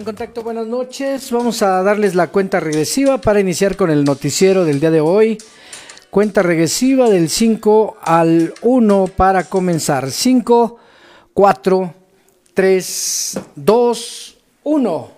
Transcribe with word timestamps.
en 0.00 0.04
contacto, 0.06 0.42
buenas 0.42 0.66
noches. 0.66 1.30
Vamos 1.30 1.60
a 1.60 1.82
darles 1.82 2.14
la 2.14 2.28
cuenta 2.28 2.58
regresiva 2.58 3.18
para 3.18 3.38
iniciar 3.38 3.76
con 3.76 3.90
el 3.90 4.02
noticiero 4.04 4.64
del 4.64 4.80
día 4.80 4.90
de 4.90 5.02
hoy. 5.02 5.36
Cuenta 6.08 6.42
regresiva 6.42 7.10
del 7.10 7.28
5 7.28 7.98
al 8.00 8.54
1 8.62 9.10
para 9.14 9.44
comenzar. 9.44 10.10
5, 10.10 10.78
4, 11.34 11.94
3, 12.54 13.40
2, 13.56 14.36
1. 14.64 15.10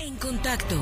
En 0.00 0.16
contacto 0.16 0.76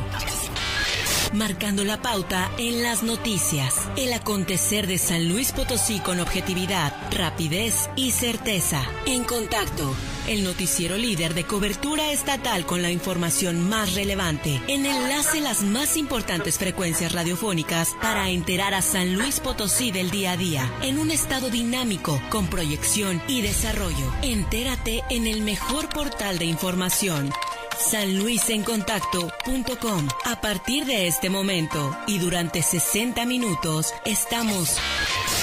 marcando 1.34 1.84
la 1.84 2.00
pauta 2.00 2.50
en 2.58 2.82
las 2.82 3.02
noticias. 3.02 3.88
El 3.96 4.12
acontecer 4.12 4.86
de 4.86 4.98
San 4.98 5.28
Luis 5.28 5.52
Potosí 5.52 6.00
con 6.00 6.20
objetividad, 6.20 6.94
rapidez 7.10 7.90
y 7.96 8.12
certeza. 8.12 8.82
En 9.06 9.24
contacto, 9.24 9.94
el 10.28 10.44
noticiero 10.44 10.96
líder 10.96 11.34
de 11.34 11.44
cobertura 11.44 12.12
estatal 12.12 12.64
con 12.64 12.82
la 12.82 12.90
información 12.90 13.68
más 13.68 13.94
relevante. 13.94 14.60
En 14.68 14.86
enlace 14.86 15.40
las 15.40 15.62
más 15.62 15.96
importantes 15.96 16.58
frecuencias 16.58 17.12
radiofónicas 17.12 17.90
para 18.00 18.30
enterar 18.30 18.74
a 18.74 18.82
San 18.82 19.14
Luis 19.14 19.40
Potosí 19.40 19.90
del 19.90 20.10
día 20.10 20.32
a 20.32 20.36
día. 20.36 20.72
En 20.82 20.98
un 20.98 21.10
estado 21.10 21.50
dinámico, 21.50 22.20
con 22.30 22.46
proyección 22.46 23.20
y 23.28 23.42
desarrollo. 23.42 24.12
Entérate 24.22 25.02
en 25.10 25.26
el 25.26 25.42
mejor 25.42 25.88
portal 25.88 26.38
de 26.38 26.46
información 26.46 27.30
sanluisencontacto.com. 27.78 30.08
A 30.24 30.40
partir 30.40 30.86
de 30.86 31.06
este 31.06 31.30
momento 31.30 31.96
y 32.06 32.18
durante 32.18 32.62
60 32.62 33.24
minutos 33.26 33.92
estamos 34.04 34.76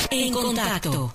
en 0.10 0.34
contacto. 0.34 1.14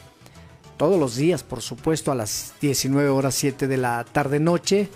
todos 0.77 0.99
los 0.99 1.15
días, 1.15 1.43
por 1.43 1.61
supuesto, 1.61 2.11
a 2.11 2.15
las 2.15 2.53
19 2.59 3.07
horas 3.09 3.35
7 3.35 3.67
de 3.67 3.77
la 3.77 4.03
tarde-noche, 4.03 4.89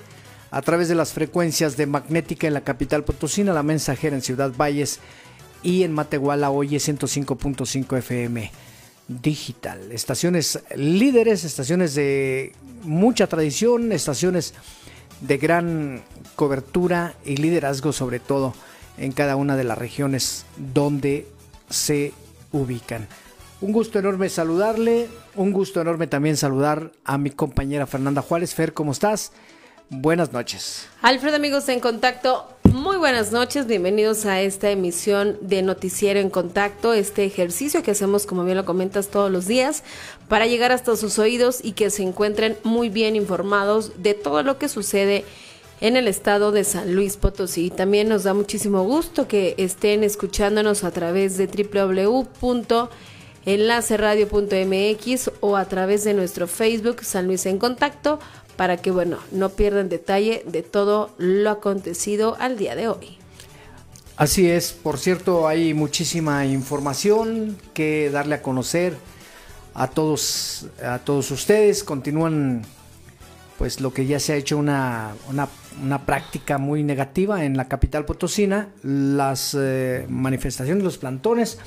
a 0.50 0.64
través 0.64 0.88
de 0.88 0.96
las 0.96 1.14
frecuencias 1.14 1.78
de 1.78 1.86
Magnética 1.86 2.48
en 2.48 2.56
la 2.56 2.62
capital 2.62 3.04
Potosina, 3.04 3.54
La 3.54 3.62
Mensajera 3.62 4.16
en 4.16 4.24
Ciudad 4.24 4.52
Valles 4.60 5.00
y 5.62 5.84
en 5.84 5.94
Matehuala 5.94 6.50
hoy 6.50 6.70
105.5 6.70 8.00
FM 8.00 8.52
digital. 9.08 9.92
Estaciones 9.92 10.64
líderes, 10.76 11.44
estaciones 11.44 11.94
de 11.94 12.54
mucha 12.82 13.28
tradición, 13.28 13.92
estaciones 13.92 14.56
de 15.22 15.38
gran 15.38 16.02
cobertura 16.36 17.14
y 17.26 17.38
liderazgo 17.38 17.94
sobre 17.94 18.20
todo 18.20 18.56
en 18.98 19.12
cada 19.12 19.36
una 19.36 19.56
de 19.56 19.66
las 19.66 19.78
regiones 19.78 20.46
donde 20.74 21.28
se 21.70 22.14
ubican. 22.52 23.08
Un 23.62 23.72
gusto 23.72 24.00
enorme 24.00 24.30
saludarle, 24.30 25.08
un 25.36 25.52
gusto 25.52 25.82
enorme 25.82 26.08
también 26.08 26.38
saludar 26.38 26.92
a 27.04 27.18
mi 27.18 27.30
compañera 27.30 27.88
Fernanda 27.88 28.22
Juárez. 28.22 28.54
Fer, 28.54 28.74
¿cómo 28.74 28.92
estás? 28.92 29.32
Buenas 29.90 30.34
noches. 30.34 30.88
Alfredo, 31.02 31.36
amigos 31.36 31.70
en 31.70 31.80
contacto, 31.80 32.48
muy 32.76 32.98
buenas 32.98 33.32
noches, 33.32 33.68
bienvenidos 33.68 34.26
a 34.26 34.42
esta 34.42 34.70
emisión 34.70 35.38
de 35.42 35.62
Noticiero 35.62 36.20
en 36.20 36.30
Contacto, 36.30 36.94
este 36.94 37.24
ejercicio 37.24 37.84
que 37.84 37.92
hacemos, 37.92 38.26
como 38.26 38.44
bien 38.44 38.58
lo 38.58 38.66
comentas, 38.66 39.08
todos 39.08 39.32
los 39.32 39.46
días, 39.46 39.84
para 40.28 40.48
llegar 40.48 40.72
hasta 40.72 40.96
sus 40.96 41.20
oídos 41.20 41.60
y 41.64 41.72
que 41.72 41.90
se 41.90 42.04
encuentren 42.04 42.58
muy 42.64 42.90
bien 42.90 43.16
informados 43.16 43.94
de 44.02 44.14
todo 44.14 44.44
lo 44.44 44.58
que 44.58 44.68
sucede 44.68 45.18
en 45.20 45.26
el 45.88 46.08
estado 46.08 46.52
de 46.52 46.64
San 46.64 46.96
Luis 46.96 47.18
Potosí. 47.18 47.70
También 47.70 48.10
nos 48.10 48.24
da 48.24 48.34
muchísimo 48.34 48.84
gusto 48.84 49.28
que 49.28 49.54
estén 49.58 50.04
escuchándonos 50.04 50.84
a 50.84 50.90
través 50.90 51.38
de 51.38 51.46
www 51.48 52.90
enlaceradio.mx 53.46 55.32
o 55.40 55.56
a 55.56 55.66
través 55.66 56.04
de 56.04 56.14
nuestro 56.14 56.48
Facebook 56.48 57.04
San 57.04 57.28
Luis 57.28 57.46
en 57.46 57.60
Contacto 57.60 58.20
para 58.58 58.78
que, 58.78 58.92
bueno, 58.92 59.18
no 59.32 59.50
pierdan 59.50 59.90
detalle 59.90 60.44
de 60.48 60.64
todo 60.64 61.12
lo 61.18 61.50
acontecido 61.50 62.36
al 62.40 62.58
día 62.58 62.76
de 62.76 62.88
hoy. 62.88 63.18
Así 64.18 64.50
es, 64.50 64.72
por 64.72 64.98
cierto, 64.98 65.48
hay 65.48 65.74
muchísima 65.74 66.46
información 66.46 67.58
que 67.74 68.10
darle 68.10 68.36
a 68.36 68.42
conocer 68.42 68.96
a 69.74 69.90
todos, 69.90 70.68
a 70.82 71.00
todos 71.00 71.32
ustedes. 71.32 71.84
Continúan, 71.84 72.66
pues, 73.58 73.82
lo 73.82 73.94
que 73.94 74.06
ya 74.06 74.20
se 74.20 74.34
ha 74.34 74.36
hecho 74.36 74.58
una, 74.58 75.14
una, 75.30 76.06
práctica 76.06 76.58
muy 76.58 76.84
negativa 76.84 77.46
en 77.46 77.58
la 77.58 77.68
capital 77.68 78.06
potosina, 78.06 78.70
las 78.84 79.56
eh, 79.60 80.06
manifestaciones, 80.10 80.84
los 80.84 80.98
plantones 80.98 81.60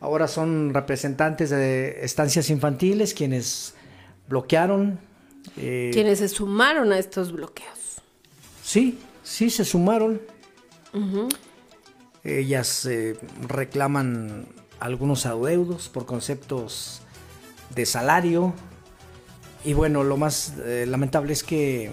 ahora 0.00 0.28
son 0.28 0.72
representantes 0.74 1.50
de 1.50 2.04
estancias 2.04 2.50
infantiles 2.50 3.14
quienes 3.14 3.74
bloquearon. 4.28 4.98
Eh, 5.56 5.90
quienes 5.92 6.18
se 6.18 6.28
sumaron 6.28 6.92
a 6.92 6.98
estos 6.98 7.32
bloqueos. 7.32 8.00
Sí, 8.62 8.98
sí, 9.22 9.50
se 9.50 9.64
sumaron. 9.64 10.20
Ellas 12.24 12.86
eh, 12.86 13.18
reclaman 13.46 14.46
algunos 14.80 15.26
adeudos 15.26 15.88
por 15.88 16.06
conceptos 16.06 17.02
de 17.74 17.84
salario. 17.84 18.54
Y 19.64 19.72
bueno, 19.72 20.04
lo 20.04 20.16
más 20.16 20.54
eh, 20.64 20.86
lamentable 20.86 21.32
es 21.32 21.42
que 21.42 21.90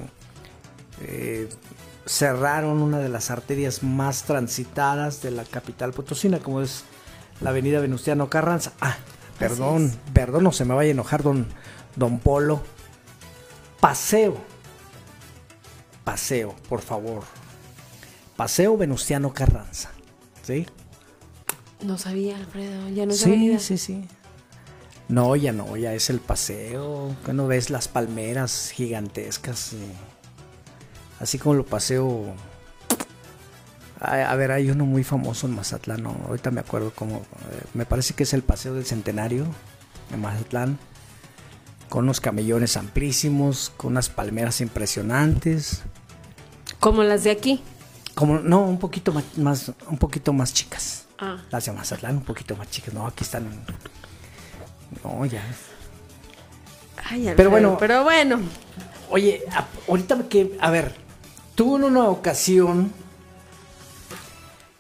cerraron 2.06 2.82
una 2.82 3.00
de 3.00 3.10
las 3.10 3.32
arterias 3.32 3.84
más 3.84 4.24
transitadas 4.24 5.22
de 5.22 5.32
la 5.32 5.44
capital 5.44 5.94
potosina, 5.94 6.40
como 6.40 6.62
es 6.62 6.84
la 7.42 7.52
avenida 7.52 7.80
Venustiano 7.80 8.30
Carranza. 8.30 8.74
Ah, 8.82 8.98
perdón, 9.40 9.92
perdón, 10.14 10.44
no 10.44 10.52
se 10.52 10.66
me 10.66 10.74
vaya 10.74 10.90
a 10.90 10.92
enojar 10.92 11.24
don, 11.24 11.48
don 11.96 12.20
Polo. 12.20 12.62
Paseo. 13.80 14.38
Paseo, 16.04 16.56
por 16.70 16.82
favor. 16.82 17.24
Paseo 18.36 18.78
Venustiano 18.78 19.34
Carranza. 19.34 19.92
¿Sí? 20.42 20.66
No 21.82 21.98
sabía, 21.98 22.38
Alfredo, 22.38 22.90
ya 22.90 23.06
no 23.06 23.14
Sí, 23.14 23.58
sí, 23.60 23.78
sí. 23.78 24.06
No, 25.10 25.36
ya 25.36 25.52
no, 25.52 25.76
ya 25.78 25.94
es 25.94 26.10
el 26.10 26.20
paseo. 26.20 27.16
Que 27.26 27.34
no 27.34 27.48
ves 27.48 27.70
las 27.70 27.88
palmeras 27.88 28.72
gigantescas. 28.74 29.74
Así 31.20 31.38
como 31.38 31.56
lo 31.56 31.66
paseo 31.66 32.36
a, 34.04 34.36
ver, 34.36 34.52
hay 34.52 34.70
uno 34.70 34.86
muy 34.86 35.06
famoso 35.06 35.48
en 35.48 35.56
Mazatlán, 35.56 36.06
ahorita 36.06 36.52
me 36.52 36.60
acuerdo 36.60 36.92
cómo, 36.94 37.20
eh, 37.20 37.62
me 37.74 37.86
parece 37.86 38.14
que 38.14 38.24
es 38.24 38.34
el 38.34 38.44
Paseo 38.44 38.74
del 38.74 38.86
Centenario 38.86 39.46
en 40.12 40.20
Mazatlán, 40.20 40.78
con 41.88 42.04
unos 42.04 42.20
camellones 42.20 42.76
amplísimos, 42.76 43.72
con 43.78 43.94
unas 43.94 44.10
palmeras 44.10 44.60
impresionantes. 44.60 45.84
Como 46.82 47.04
las 47.04 47.24
de 47.24 47.32
aquí. 47.32 47.62
Como, 48.14 48.40
no, 48.40 48.66
un 48.66 48.78
poquito 48.78 49.14
más, 49.38 49.72
un 49.88 49.98
poquito 49.98 50.34
más 50.34 50.54
chicas. 50.54 51.06
Ah. 51.18 51.38
Las 51.50 51.66
de 51.66 51.72
Mazatlán, 51.72 52.18
un 52.18 52.24
poquito 52.24 52.58
más 52.58 52.70
chicas. 52.70 52.94
No, 52.94 53.08
aquí 53.08 53.24
están. 53.24 53.48
No, 55.04 55.26
ya. 55.26 55.42
Ay, 57.10 57.34
pero 57.36 57.50
bueno. 57.50 57.78
Pero 57.80 58.04
bueno. 58.04 58.40
Oye, 59.10 59.44
ahorita 59.88 60.28
que, 60.30 60.58
a 60.60 60.72
ver, 60.72 60.96
tú 61.56 61.76
en 61.78 61.84
una 61.84 62.06
ocasión 62.08 62.92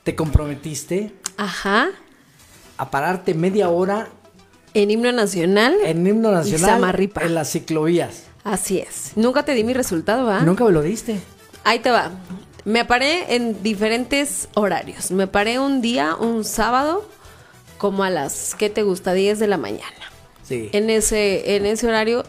te 0.03 0.15
comprometiste 0.15 1.13
Ajá. 1.37 1.87
a 2.77 2.89
pararte 2.91 3.33
media 3.33 3.69
hora 3.69 4.07
En 4.73 4.89
himno 4.91 5.11
nacional. 5.11 5.75
en 5.83 6.05
himno 6.05 6.29
y 6.31 6.33
nacional 6.33 6.69
Samarripa. 6.71 7.21
en 7.21 7.35
las 7.35 7.51
ciclovías. 7.51 8.23
Así 8.43 8.79
es. 8.79 9.11
Nunca 9.15 9.43
te 9.43 9.53
di 9.53 9.63
mi 9.63 9.73
resultado, 9.73 10.25
¿va? 10.25 10.41
Nunca 10.41 10.63
me 10.65 10.71
lo 10.71 10.81
diste. 10.81 11.19
Ahí 11.63 11.79
te 11.79 11.91
va. 11.91 12.11
Me 12.65 12.83
paré 12.85 13.35
en 13.35 13.61
diferentes 13.63 14.49
horarios. 14.55 15.11
Me 15.11 15.27
paré 15.27 15.59
un 15.59 15.81
día, 15.81 16.15
un 16.15 16.43
sábado, 16.43 17.07
como 17.77 18.03
a 18.03 18.09
las, 18.09 18.55
¿qué 18.55 18.69
te 18.69 18.83
gusta? 18.83 19.13
10 19.13 19.39
de 19.39 19.47
la 19.47 19.57
mañana. 19.57 20.11
Sí. 20.43 20.69
En 20.73 20.89
ese, 20.89 21.55
en 21.55 21.65
ese 21.65 21.87
horario, 21.87 22.23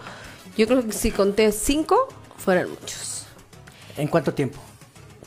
yo 0.57 0.67
creo 0.67 0.85
que 0.87 0.93
si 0.93 1.11
conté 1.11 1.51
cinco, 1.53 2.09
fueran 2.37 2.71
muchos. 2.71 3.27
¿En 3.97 4.09
cuánto 4.09 4.35
tiempo? 4.35 4.59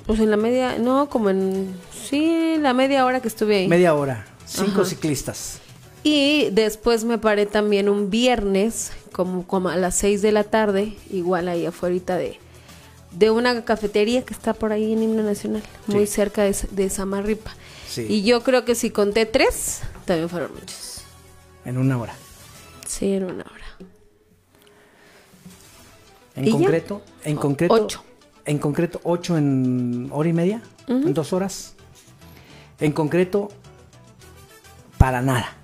Pues 0.06 0.20
en 0.20 0.32
la 0.32 0.38
media, 0.38 0.78
no, 0.78 1.10
como 1.10 1.30
en, 1.30 1.76
sí, 2.10 2.56
la 2.60 2.74
media 2.74 3.06
hora 3.06 3.20
que 3.20 3.28
estuve 3.28 3.58
ahí. 3.58 3.68
Media 3.68 3.94
hora. 3.94 4.26
Cinco 4.46 4.82
Ajá. 4.82 4.86
ciclistas. 4.86 5.60
Y 6.04 6.50
después 6.52 7.04
me 7.04 7.18
paré 7.18 7.46
también 7.46 7.90
un 7.90 8.10
viernes, 8.10 8.92
como, 9.12 9.46
como 9.46 9.68
a 9.68 9.76
las 9.76 9.96
6 9.96 10.22
de 10.22 10.32
la 10.32 10.46
tarde, 10.46 10.96
igual 11.12 11.50
ahí 11.50 11.66
afuera 11.66 12.16
de, 12.16 12.40
de 13.12 13.32
una 13.32 13.66
cafetería 13.66 14.24
que 14.24 14.34
está 14.34 14.54
por 14.54 14.72
ahí 14.72 14.94
en 14.94 15.04
Himno 15.04 15.24
Nacional, 15.24 15.64
muy 15.88 16.08
cerca 16.08 16.44
de, 16.44 16.56
de 16.72 16.90
Samarripa. 16.90 17.52
Sí. 17.98 18.06
Y 18.08 18.24
yo 18.24 18.44
creo 18.44 18.64
que 18.64 18.76
si 18.76 18.92
conté 18.92 19.26
tres, 19.26 19.82
también 20.06 20.30
fueron 20.30 20.54
muchos. 20.54 21.02
En 21.66 21.80
una 21.80 21.98
hora. 21.98 22.14
Sí, 22.86 23.14
en 23.14 23.24
una 23.24 23.44
hora. 23.44 23.88
En 26.36 26.52
concreto, 26.52 27.02
en 27.24 27.36
concreto. 27.38 27.74
ocho. 27.74 28.04
En 28.46 28.60
concreto, 28.60 29.02
ocho 29.04 29.36
en 29.36 30.10
hora 30.12 30.30
y 30.30 30.34
media, 30.34 30.62
en 30.88 31.12
dos 31.12 31.34
horas. 31.34 31.74
En 32.80 32.92
concreto, 32.92 33.50
para 35.00 35.24
nada. 35.24 35.56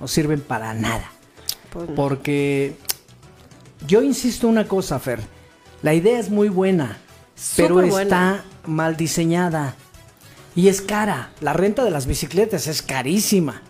No 0.00 0.08
sirven 0.08 0.40
para 0.40 0.72
nada. 0.72 1.12
Pues 1.70 1.90
no. 1.90 1.94
Porque 1.94 2.76
yo 3.86 4.00
insisto 4.00 4.48
una 4.48 4.66
cosa, 4.66 4.98
Fer. 4.98 5.20
La 5.82 5.92
idea 5.92 6.18
es 6.18 6.30
muy 6.30 6.48
buena, 6.48 6.96
pero 7.56 7.74
buena. 7.74 8.02
está 8.02 8.44
mal 8.64 8.96
diseñada. 8.96 9.76
Y 10.56 10.68
es 10.68 10.80
cara. 10.80 11.30
La 11.40 11.52
renta 11.52 11.84
de 11.84 11.90
las 11.90 12.06
bicicletas 12.06 12.66
es 12.66 12.82
carísima. 12.82 13.62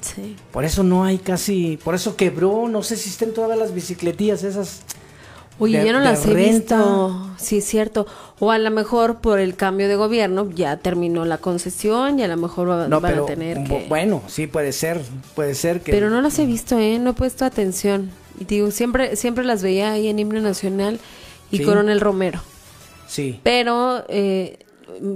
Sí. 0.00 0.36
Por 0.52 0.64
eso 0.64 0.82
no 0.82 1.04
hay 1.04 1.18
casi. 1.18 1.78
Por 1.82 1.94
eso 1.94 2.16
quebró. 2.16 2.68
No 2.68 2.82
sé 2.82 2.96
si 2.96 3.10
estén 3.10 3.32
todavía 3.32 3.56
las 3.56 3.72
bicicletillas 3.74 4.42
esas. 4.44 4.80
Oye, 5.58 5.78
de- 5.78 5.86
ya 5.86 5.92
no 5.92 6.00
las 6.00 6.26
he 6.26 6.34
renta. 6.34 6.76
visto. 6.76 7.30
Sí, 7.38 7.60
cierto. 7.62 8.06
O 8.38 8.50
a 8.50 8.58
lo 8.58 8.70
mejor 8.70 9.20
por 9.20 9.38
el 9.40 9.56
cambio 9.56 9.88
de 9.88 9.96
gobierno 9.96 10.50
ya 10.54 10.76
terminó 10.76 11.24
la 11.24 11.38
concesión 11.38 12.18
y 12.18 12.24
a 12.24 12.28
lo 12.28 12.36
mejor 12.36 12.68
va- 12.68 12.88
No, 12.88 13.00
van 13.00 13.12
pero 13.12 13.24
a 13.24 13.26
tener 13.26 13.64
que... 13.64 13.86
bueno, 13.88 14.22
sí 14.26 14.46
puede 14.46 14.72
ser, 14.72 15.00
puede 15.34 15.54
ser 15.54 15.80
que 15.80 15.92
Pero 15.92 16.10
no 16.10 16.20
las 16.20 16.38
he 16.38 16.44
visto, 16.44 16.78
¿eh? 16.78 16.98
No 16.98 17.10
he 17.10 17.14
puesto 17.14 17.44
atención. 17.46 18.10
Y 18.38 18.44
digo, 18.44 18.70
siempre, 18.70 19.16
siempre 19.16 19.44
las 19.44 19.62
veía 19.62 19.92
ahí 19.92 20.08
en 20.08 20.18
Himno 20.18 20.40
Nacional 20.42 21.00
y 21.50 21.58
Sí. 21.58 21.64
Coronel 21.64 22.00
Romero. 22.00 22.42
sí, 23.08 23.40
Pero 23.42 24.04
eh, 24.08 24.58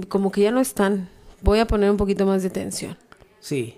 como 0.09 0.31
que 0.31 0.41
ya 0.41 0.51
no 0.51 0.59
están. 0.61 1.09
Voy 1.41 1.59
a 1.59 1.65
poner 1.67 1.89
un 1.91 1.97
poquito 1.97 2.25
más 2.25 2.41
de 2.43 2.49
atención. 2.49 2.97
sí. 3.39 3.77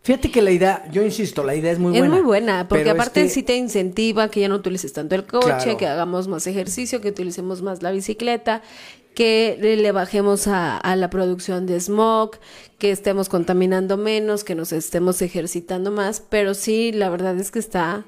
Fíjate 0.00 0.30
que 0.30 0.40
la 0.40 0.50
idea, 0.52 0.88
yo 0.90 1.02
insisto, 1.02 1.44
la 1.44 1.54
idea 1.54 1.70
es 1.72 1.78
muy 1.78 1.92
es 1.94 1.98
buena. 2.00 2.14
muy 2.14 2.24
buena, 2.24 2.68
porque 2.68 2.88
aparte 2.88 3.20
es 3.20 3.26
que- 3.26 3.34
sí 3.34 3.42
te 3.42 3.56
incentiva 3.56 4.30
que 4.30 4.40
ya 4.40 4.48
no 4.48 4.54
utilices 4.54 4.92
tanto 4.94 5.14
el 5.14 5.26
coche, 5.26 5.46
Claro. 5.46 5.76
que 5.76 5.86
hagamos 5.86 6.28
más 6.28 6.46
ejercicio, 6.46 7.02
que 7.02 7.08
utilicemos 7.10 7.60
más 7.60 7.82
la 7.82 7.90
bicicleta, 7.90 8.62
que 9.14 9.58
le, 9.60 9.76
le 9.76 9.92
bajemos 9.92 10.46
a, 10.46 10.78
a 10.78 10.96
la 10.96 11.10
producción 11.10 11.66
de 11.66 11.78
smog, 11.78 12.36
que 12.78 12.90
estemos 12.90 13.28
contaminando 13.28 13.98
menos, 13.98 14.44
que 14.44 14.54
nos 14.54 14.72
estemos 14.72 15.20
ejercitando 15.20 15.90
más, 15.90 16.22
pero 16.26 16.54
sí, 16.54 16.90
la 16.92 17.10
verdad 17.10 17.36
es 17.38 17.50
que 17.50 17.58
está, 17.58 18.04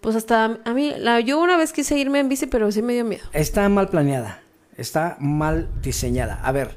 pues 0.00 0.16
hasta 0.16 0.58
a 0.64 0.74
mí, 0.74 0.92
la, 0.98 1.20
yo 1.20 1.38
una 1.40 1.56
vez 1.56 1.72
quise 1.72 1.96
irme 1.98 2.18
en 2.18 2.30
bici, 2.30 2.46
pero 2.46 2.72
sí 2.72 2.82
me 2.82 2.94
dio 2.94 3.04
miedo. 3.04 3.22
Está 3.32 3.68
mal 3.68 3.88
planeada, 3.90 4.41
está 4.76 5.16
mal 5.20 5.68
diseñada. 5.82 6.40
A 6.42 6.52
ver, 6.52 6.76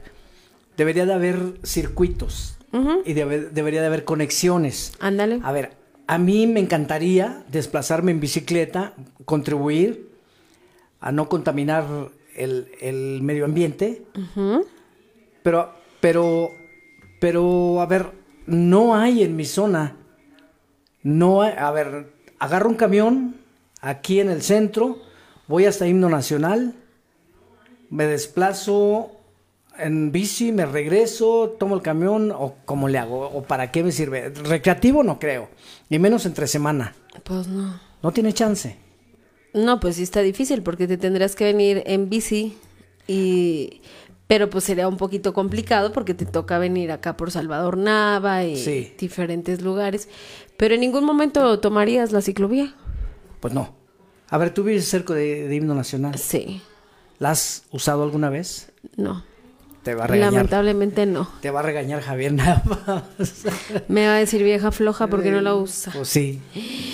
debería 0.77 1.05
de 1.05 1.13
haber 1.13 1.37
circuitos 1.63 2.57
y 3.05 3.13
debe- 3.13 3.49
debería 3.51 3.79
de 3.81 3.87
haber 3.87 4.03
conexiones. 4.03 4.91
Ándale. 4.99 5.39
A 5.43 5.51
ver, 5.53 5.71
a 6.07 6.17
mí 6.17 6.45
me 6.45 6.59
encantaría 6.59 7.43
desplazarme 7.49 8.11
en 8.11 8.19
bicicleta, 8.19 8.93
contribuir 9.23 10.09
a 10.99 11.11
no 11.13 11.29
contaminar 11.29 11.85
el, 12.35 12.67
el 12.81 13.21
medio 13.21 13.45
ambiente, 13.45 14.03
pero, 15.41 15.71
pero, 16.01 16.49
pero, 17.21 17.79
a 17.81 17.85
ver, 17.85 18.11
no 18.45 18.95
hay 18.95 19.23
en 19.23 19.35
mi 19.37 19.45
zona, 19.45 19.95
no 21.03 21.41
hay, 21.43 21.53
a 21.57 21.71
ver, 21.71 22.11
agarro 22.39 22.69
un 22.69 22.75
camión 22.75 23.35
aquí 23.81 24.19
en 24.19 24.29
el 24.29 24.41
centro, 24.41 24.97
voy 25.47 25.65
hasta 25.65 25.87
Himno 25.87 26.09
Nacional, 26.09 26.73
me 27.95 28.05
desplazo 28.05 29.11
en 29.77 30.11
bici, 30.11 30.51
me 30.51 30.65
regreso, 30.65 31.55
tomo 31.59 31.75
el 31.75 31.81
camión 31.81 32.31
o 32.31 32.55
cómo 32.65 32.87
le 32.87 32.97
hago 32.97 33.27
o 33.29 33.43
para 33.43 33.71
qué 33.71 33.83
me 33.83 33.91
sirve. 33.91 34.29
Recreativo 34.29 35.03
no 35.03 35.19
creo, 35.19 35.49
y 35.89 35.99
menos 35.99 36.25
entre 36.25 36.47
semana. 36.47 36.93
Pues 37.23 37.47
no. 37.47 37.79
No 38.03 38.11
tiene 38.11 38.33
chance. 38.33 38.77
No, 39.53 39.79
pues 39.79 39.95
sí 39.95 40.03
está 40.03 40.21
difícil 40.21 40.61
porque 40.63 40.87
te 40.87 40.97
tendrás 40.97 41.35
que 41.35 41.45
venir 41.45 41.83
en 41.85 42.09
bici 42.09 42.57
y 43.07 43.81
pero 44.27 44.49
pues 44.49 44.63
sería 44.63 44.87
un 44.87 44.97
poquito 44.97 45.33
complicado 45.33 45.93
porque 45.93 46.13
te 46.15 46.25
toca 46.25 46.57
venir 46.57 46.91
acá 46.91 47.15
por 47.15 47.29
Salvador 47.31 47.77
Nava 47.77 48.43
y 48.43 48.57
Sí. 48.57 48.93
diferentes 48.97 49.61
lugares, 49.61 50.09
pero 50.57 50.73
en 50.75 50.81
ningún 50.81 51.03
momento 51.05 51.59
tomarías 51.59 52.11
la 52.11 52.21
ciclovía. 52.21 52.73
Pues 53.39 53.53
no. 53.53 53.75
A 54.29 54.37
ver, 54.39 54.51
tú 54.53 54.63
vives 54.63 54.85
cerca 54.89 55.13
de, 55.13 55.47
de 55.47 55.55
Himno 55.55 55.75
Nacional. 55.75 56.17
Sí. 56.17 56.61
¿La 57.19 57.31
has 57.31 57.63
usado 57.71 58.03
alguna 58.03 58.29
vez? 58.29 58.71
No. 58.97 59.23
Te 59.83 59.93
va 59.93 60.05
a 60.05 60.07
regañar. 60.07 60.33
Lamentablemente 60.33 61.05
no. 61.05 61.29
Te 61.41 61.51
va 61.51 61.59
a 61.59 61.63
regañar 61.63 62.01
Javier 62.01 62.33
nada 62.33 62.63
más. 62.65 63.43
Me 63.87 64.07
va 64.07 64.15
a 64.15 64.17
decir 64.17 64.41
vieja 64.43 64.71
floja 64.71 65.07
porque 65.07 65.29
no 65.29 65.41
la 65.41 65.55
usa. 65.55 65.93
Pues 65.93 66.09
sí. 66.09 66.41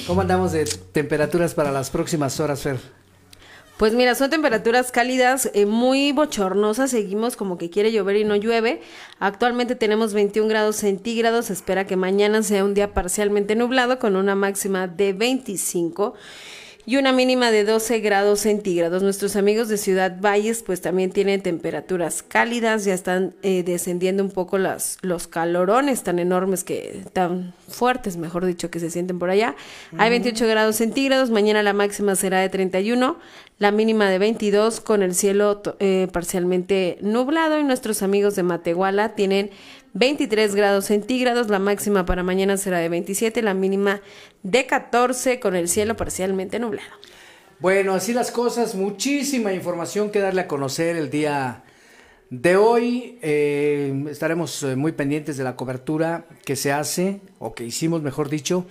¿Cómo 0.07 0.21
andamos 0.21 0.51
de 0.51 0.65
temperaturas 0.91 1.53
para 1.53 1.71
las 1.71 1.89
próximas 1.89 2.39
horas, 2.41 2.61
Fer? 2.61 2.79
Pues 3.77 3.95
mira, 3.95 4.13
son 4.13 4.29
temperaturas 4.29 4.91
cálidas, 4.91 5.49
eh, 5.55 5.65
muy 5.65 6.11
bochornosas, 6.11 6.91
seguimos 6.91 7.35
como 7.35 7.57
que 7.57 7.71
quiere 7.71 7.91
llover 7.91 8.17
y 8.17 8.25
no 8.25 8.35
llueve. 8.35 8.81
Actualmente 9.17 9.75
tenemos 9.75 10.13
21 10.13 10.47
grados 10.47 10.75
centígrados, 10.75 11.45
se 11.45 11.53
espera 11.53 11.87
que 11.87 11.95
mañana 11.95 12.43
sea 12.43 12.63
un 12.63 12.75
día 12.75 12.93
parcialmente 12.93 13.55
nublado 13.55 13.97
con 13.97 14.17
una 14.17 14.35
máxima 14.35 14.87
de 14.87 15.13
25 15.13 16.13
y 16.85 16.97
una 16.97 17.11
mínima 17.11 17.51
de 17.51 17.63
12 17.63 17.99
grados 17.99 18.41
centígrados. 18.41 19.03
Nuestros 19.03 19.35
amigos 19.35 19.67
de 19.69 19.77
Ciudad 19.77 20.17
Valles 20.19 20.63
pues 20.63 20.81
también 20.81 21.11
tienen 21.11 21.41
temperaturas 21.41 22.23
cálidas, 22.23 22.85
ya 22.85 22.93
están 22.93 23.33
eh, 23.43 23.63
descendiendo 23.63 24.23
un 24.23 24.31
poco 24.31 24.57
las, 24.57 24.97
los 25.01 25.27
calorones 25.27 26.03
tan 26.03 26.19
enormes 26.19 26.63
que, 26.63 27.03
tan 27.13 27.53
fuertes, 27.67 28.17
mejor 28.17 28.45
dicho, 28.45 28.69
que 28.69 28.79
se 28.79 28.89
sienten 28.89 29.19
por 29.19 29.29
allá. 29.29 29.55
Hay 29.97 30.09
28 30.09 30.47
grados 30.47 30.75
centígrados, 30.75 31.29
mañana 31.29 31.63
la 31.63 31.73
máxima 31.73 32.15
será 32.15 32.39
de 32.39 32.49
31, 32.49 33.17
la 33.59 33.71
mínima 33.71 34.09
de 34.09 34.17
22 34.17 34.81
con 34.81 35.03
el 35.03 35.13
cielo 35.13 35.61
eh, 35.79 36.07
parcialmente 36.11 36.97
nublado 37.01 37.59
y 37.59 37.63
nuestros 37.63 38.01
amigos 38.01 38.35
de 38.35 38.43
Matehuala 38.43 39.13
tienen 39.15 39.51
23 39.93 40.55
grados 40.55 40.85
centígrados, 40.85 41.49
la 41.49 41.59
máxima 41.59 42.05
para 42.05 42.23
mañana 42.23 42.57
será 42.57 42.79
de 42.79 42.89
27, 42.89 43.41
la 43.41 43.53
mínima 43.53 44.01
de 44.43 44.65
14 44.65 45.39
con 45.39 45.55
el 45.55 45.67
cielo 45.67 45.95
parcialmente 45.97 46.59
nublado. 46.59 46.91
Bueno, 47.59 47.93
así 47.93 48.13
las 48.13 48.31
cosas, 48.31 48.73
muchísima 48.73 49.53
información 49.53 50.09
que 50.09 50.19
darle 50.19 50.41
a 50.41 50.47
conocer 50.47 50.95
el 50.95 51.09
día 51.09 51.63
de 52.31 52.55
hoy. 52.55 53.19
Eh, 53.21 54.05
estaremos 54.09 54.63
eh, 54.63 54.75
muy 54.75 54.93
pendientes 54.93 55.37
de 55.37 55.43
la 55.43 55.55
cobertura 55.55 56.25
que 56.43 56.55
se 56.55 56.71
hace, 56.71 57.21
o 57.37 57.53
que 57.53 57.63
hicimos, 57.63 58.01
mejor 58.01 58.29
dicho, 58.29 58.65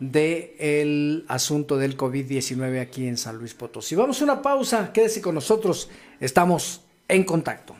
de 0.00 0.56
el 0.58 1.26
asunto 1.28 1.76
del 1.76 1.96
COVID-19 1.96 2.80
aquí 2.80 3.06
en 3.06 3.18
San 3.18 3.36
Luis 3.36 3.52
Potosí. 3.52 3.96
Vamos 3.96 4.20
a 4.20 4.24
una 4.24 4.40
pausa, 4.40 4.92
quédese 4.92 5.20
con 5.20 5.34
nosotros, 5.34 5.90
estamos 6.18 6.82
en 7.08 7.24
contacto. 7.24 7.76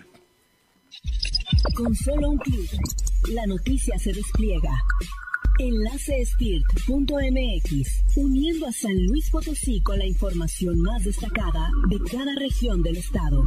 Con 1.75 1.95
solo 1.95 2.31
un 2.31 2.39
clic, 2.39 2.71
la 3.33 3.47
noticia 3.47 3.99
se 3.99 4.13
despliega. 4.13 4.73
Enlacestirt.mx, 5.59 8.17
uniendo 8.17 8.67
a 8.67 8.73
San 8.73 9.07
Luis 9.07 9.31
Potosí 9.31 9.81
con 9.83 9.99
la 9.99 10.07
información 10.07 10.81
más 10.81 11.05
destacada 11.05 11.71
de 11.89 11.99
cada 12.11 12.35
región 12.37 12.83
del 12.83 12.97
estado. 12.97 13.45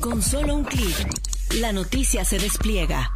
Con 0.00 0.22
solo 0.22 0.54
un 0.54 0.62
clic, 0.62 1.08
la 1.60 1.72
noticia 1.72 2.24
se 2.24 2.38
despliega. 2.38 3.10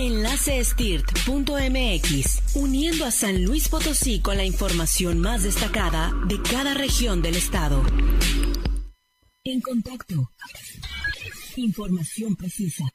Enlacestirt.mx, 0.00 2.54
uniendo 2.54 3.04
a 3.04 3.10
San 3.10 3.44
Luis 3.44 3.68
Potosí 3.68 4.20
con 4.20 4.38
la 4.38 4.46
información 4.46 5.20
más 5.20 5.42
destacada 5.42 6.14
de 6.26 6.40
cada 6.40 6.72
región 6.72 7.20
del 7.20 7.36
estado. 7.36 7.84
En 9.44 9.60
contacto. 9.60 10.32
Información 11.56 12.34
precisa. 12.34 12.90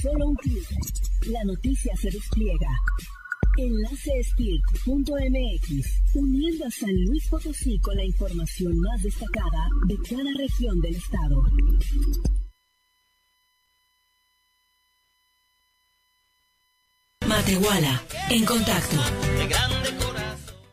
Solo 0.00 0.28
un 0.28 0.36
clic, 0.36 0.64
la 1.26 1.42
noticia 1.44 1.94
se 1.96 2.10
despliega. 2.10 2.70
Enlacestirt.mx, 3.58 6.14
uniendo 6.14 6.64
a 6.64 6.70
San 6.70 6.94
Luis 7.04 7.28
Potosí 7.28 7.78
con 7.80 7.96
la 7.96 8.04
información 8.04 8.78
más 8.78 9.02
destacada 9.02 9.68
de 9.86 9.96
cada 10.08 10.32
región 10.38 10.80
del 10.80 10.94
estado. 10.94 11.42
Matehuala, 17.26 18.00
en 18.30 18.44
contacto. 18.44 18.96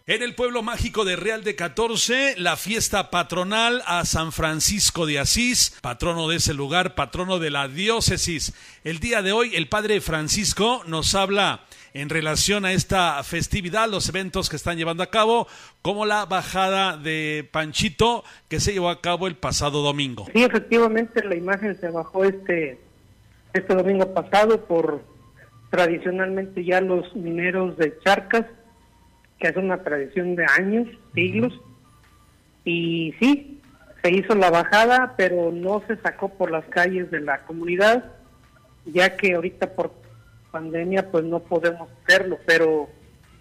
En 0.10 0.24
el 0.24 0.34
pueblo 0.34 0.64
mágico 0.64 1.06
de 1.06 1.16
Real 1.16 1.44
de 1.44 1.56
14, 1.56 2.34
la 2.40 2.58
fiesta 2.58 3.12
patronal 3.12 3.84
a 3.86 4.06
San 4.06 4.32
Francisco 4.32 5.06
de 5.06 5.20
Asís, 5.20 5.78
patrono 5.84 6.28
de 6.28 6.38
ese 6.38 6.56
lugar, 6.56 6.96
patrono 6.96 7.38
de 7.38 7.52
la 7.52 7.68
diócesis. 7.68 8.56
El 8.84 8.98
día 8.98 9.22
de 9.22 9.34
hoy, 9.34 9.56
el 9.56 9.70
padre 9.70 10.02
Francisco 10.02 10.82
nos 10.88 11.14
habla 11.14 11.60
en 11.94 12.10
relación 12.10 12.66
a 12.66 12.74
esta 12.74 13.22
festividad, 13.24 13.88
los 13.88 14.10
eventos 14.10 14.50
que 14.50 14.56
están 14.56 14.78
llevando 14.78 15.04
a 15.04 15.12
cabo, 15.12 15.48
como 15.84 16.08
la 16.08 16.26
bajada 16.26 16.98
de 16.98 17.48
Panchito 17.52 18.24
que 18.48 18.60
se 18.60 18.74
llevó 18.74 18.90
a 18.90 19.02
cabo 19.02 19.28
el 19.28 19.36
pasado 19.36 19.84
domingo. 19.84 20.26
Sí, 20.34 20.42
efectivamente, 20.42 21.24
la 21.24 21.36
imagen 21.36 21.80
se 21.80 21.92
bajó 21.92 22.24
este, 22.24 22.80
este 23.54 23.76
domingo 23.76 24.12
pasado 24.12 24.66
por 24.66 25.04
tradicionalmente 25.70 26.66
ya 26.66 26.82
los 26.82 27.16
mineros 27.16 27.78
de 27.78 27.96
Charcas 28.04 28.48
que 29.40 29.48
es 29.48 29.56
una 29.56 29.84
tradición 29.84 30.36
de 30.36 30.46
años, 30.46 30.88
siglos, 31.14 31.60
y 32.66 33.14
sí, 33.20 33.62
se 34.02 34.12
hizo 34.12 34.36
la 34.36 34.50
bajada, 34.50 35.16
pero 35.18 35.52
no 35.52 35.82
se 35.88 35.98
sacó 35.98 36.30
por 36.30 36.52
las 36.52 36.66
calles 36.66 37.10
de 37.12 37.22
la 37.22 37.40
comunidad, 37.40 38.06
ya 38.86 39.16
que 39.16 39.34
ahorita 39.34 39.74
por 39.74 39.94
pandemia 40.52 41.12
pues 41.12 41.24
no 41.26 41.40
podemos 41.40 41.90
hacerlo, 42.04 42.38
pero 42.46 42.90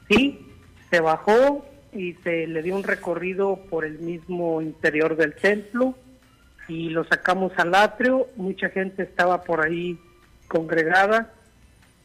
sí, 0.08 0.46
se 0.90 1.00
bajó 1.00 1.66
y 1.92 2.14
se 2.24 2.46
le 2.46 2.62
dio 2.62 2.76
un 2.76 2.82
recorrido 2.84 3.60
por 3.70 3.84
el 3.84 3.98
mismo 3.98 4.60
interior 4.60 5.16
del 5.16 5.34
templo 5.34 5.94
y 6.68 6.90
lo 6.90 7.04
sacamos 7.04 7.52
al 7.56 7.74
atrio, 7.74 8.28
mucha 8.36 8.68
gente 8.68 9.02
estaba 9.02 9.42
por 9.42 9.64
ahí 9.64 9.98
congregada 10.48 11.32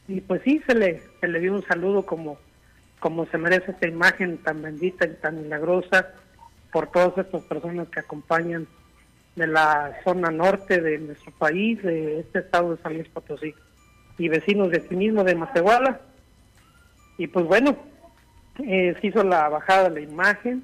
y 0.08 0.22
pues 0.22 0.42
sí, 0.44 0.62
se 0.66 0.76
le, 0.76 1.02
se 1.20 1.28
le 1.28 1.40
dio 1.40 1.54
un 1.54 1.64
saludo 1.64 2.06
como 2.06 2.38
como 3.04 3.26
se 3.26 3.38
merece 3.38 3.72
esta 3.72 3.86
imagen 3.86 4.38
tan 4.38 4.62
bendita 4.62 5.06
y 5.06 5.14
tan 5.16 5.44
milagrosa 5.44 6.14
por 6.72 6.90
todas 6.90 7.18
estas 7.18 7.44
personas 7.44 7.90
que 7.90 8.00
acompañan 8.00 8.66
de 9.36 9.46
la 9.46 10.00
zona 10.06 10.32
norte 10.32 10.80
de 10.80 11.00
nuestro 11.00 11.34
país, 11.34 11.84
de 11.84 12.22
este 12.22 12.40
estado 12.40 12.74
de 12.74 12.82
San 12.82 12.94
Luis 12.94 13.10
Potosí, 13.10 13.54
y 14.18 14.30
vecinos 14.30 14.72
de 14.72 14.78
aquí 14.78 14.96
mismo, 14.96 15.26
de 15.26 15.36
Matehuala. 15.36 16.00
Y 17.18 17.28
pues 17.28 17.46
bueno, 17.46 17.76
eh, 18.66 18.96
se 19.02 19.08
hizo 19.08 19.22
la 19.22 19.50
bajada 19.50 19.90
de 19.90 20.00
la 20.00 20.10
imagen. 20.10 20.64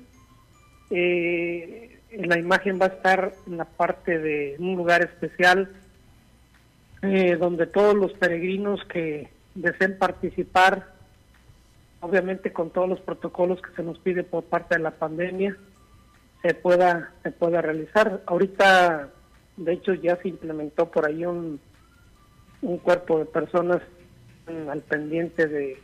Eh, 0.91 1.99
la 2.19 2.39
imagen 2.39 2.79
va 2.81 2.85
a 2.85 2.95
estar 2.95 3.33
en 3.47 3.57
la 3.57 3.65
parte 3.65 4.17
de 4.17 4.55
un 4.59 4.77
lugar 4.77 5.01
especial 5.01 5.73
eh, 7.01 7.35
donde 7.35 7.67
todos 7.67 7.95
los 7.95 8.13
peregrinos 8.13 8.79
que 8.85 9.27
deseen 9.55 9.97
participar 9.97 10.98
obviamente 12.01 12.53
con 12.53 12.69
todos 12.69 12.89
los 12.89 12.99
protocolos 13.01 13.61
que 13.61 13.73
se 13.75 13.83
nos 13.83 13.99
pide 13.99 14.23
por 14.23 14.43
parte 14.43 14.75
de 14.75 14.83
la 14.83 14.91
pandemia, 14.91 15.55
se 16.41 16.53
pueda, 16.53 17.11
se 17.23 17.31
pueda 17.31 17.61
realizar. 17.61 18.21
Ahorita, 18.25 19.09
de 19.57 19.73
hecho, 19.73 19.93
ya 19.93 20.15
se 20.17 20.29
implementó 20.29 20.89
por 20.89 21.05
ahí 21.05 21.25
un, 21.25 21.59
un 22.61 22.77
cuerpo 22.77 23.19
de 23.19 23.25
personas 23.25 23.81
mm, 24.47 24.69
al 24.69 24.81
pendiente 24.81 25.47
de, 25.47 25.77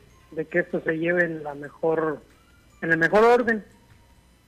que 0.50 0.60
esto 0.60 0.82
se 0.82 0.98
lleve 0.98 1.26
en 1.26 1.44
la 1.44 1.54
mejor, 1.56 2.22
en 2.82 2.92
el 2.92 2.98
mejor 2.98 3.24
orden. 3.24 3.64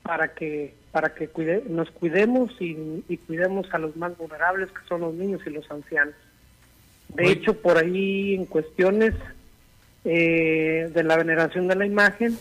para 0.04 0.34
que 0.34 0.74
para 0.92 1.14
que 1.14 1.28
cuide, 1.28 1.64
nos 1.70 1.92
cuidemos 1.92 2.50
y, 2.60 3.04
y, 3.08 3.18
cuidemos 3.18 3.72
a 3.72 3.78
los 3.78 3.96
más 3.98 4.18
vulnerables 4.18 4.72
que 4.72 4.88
son 4.88 5.02
los 5.02 5.14
niños 5.14 5.42
y 5.46 5.52
los 5.52 5.70
ancianos. 5.70 6.16
De 7.10 7.30
hecho, 7.30 7.54
por 7.62 7.78
ahí 7.78 8.34
en 8.34 8.46
cuestiones 8.46 9.14
eh, 10.10 10.90
de 10.94 11.04
la 11.04 11.18
veneración 11.18 11.68
de 11.68 11.76
la 11.76 11.86
imagen 11.86 12.38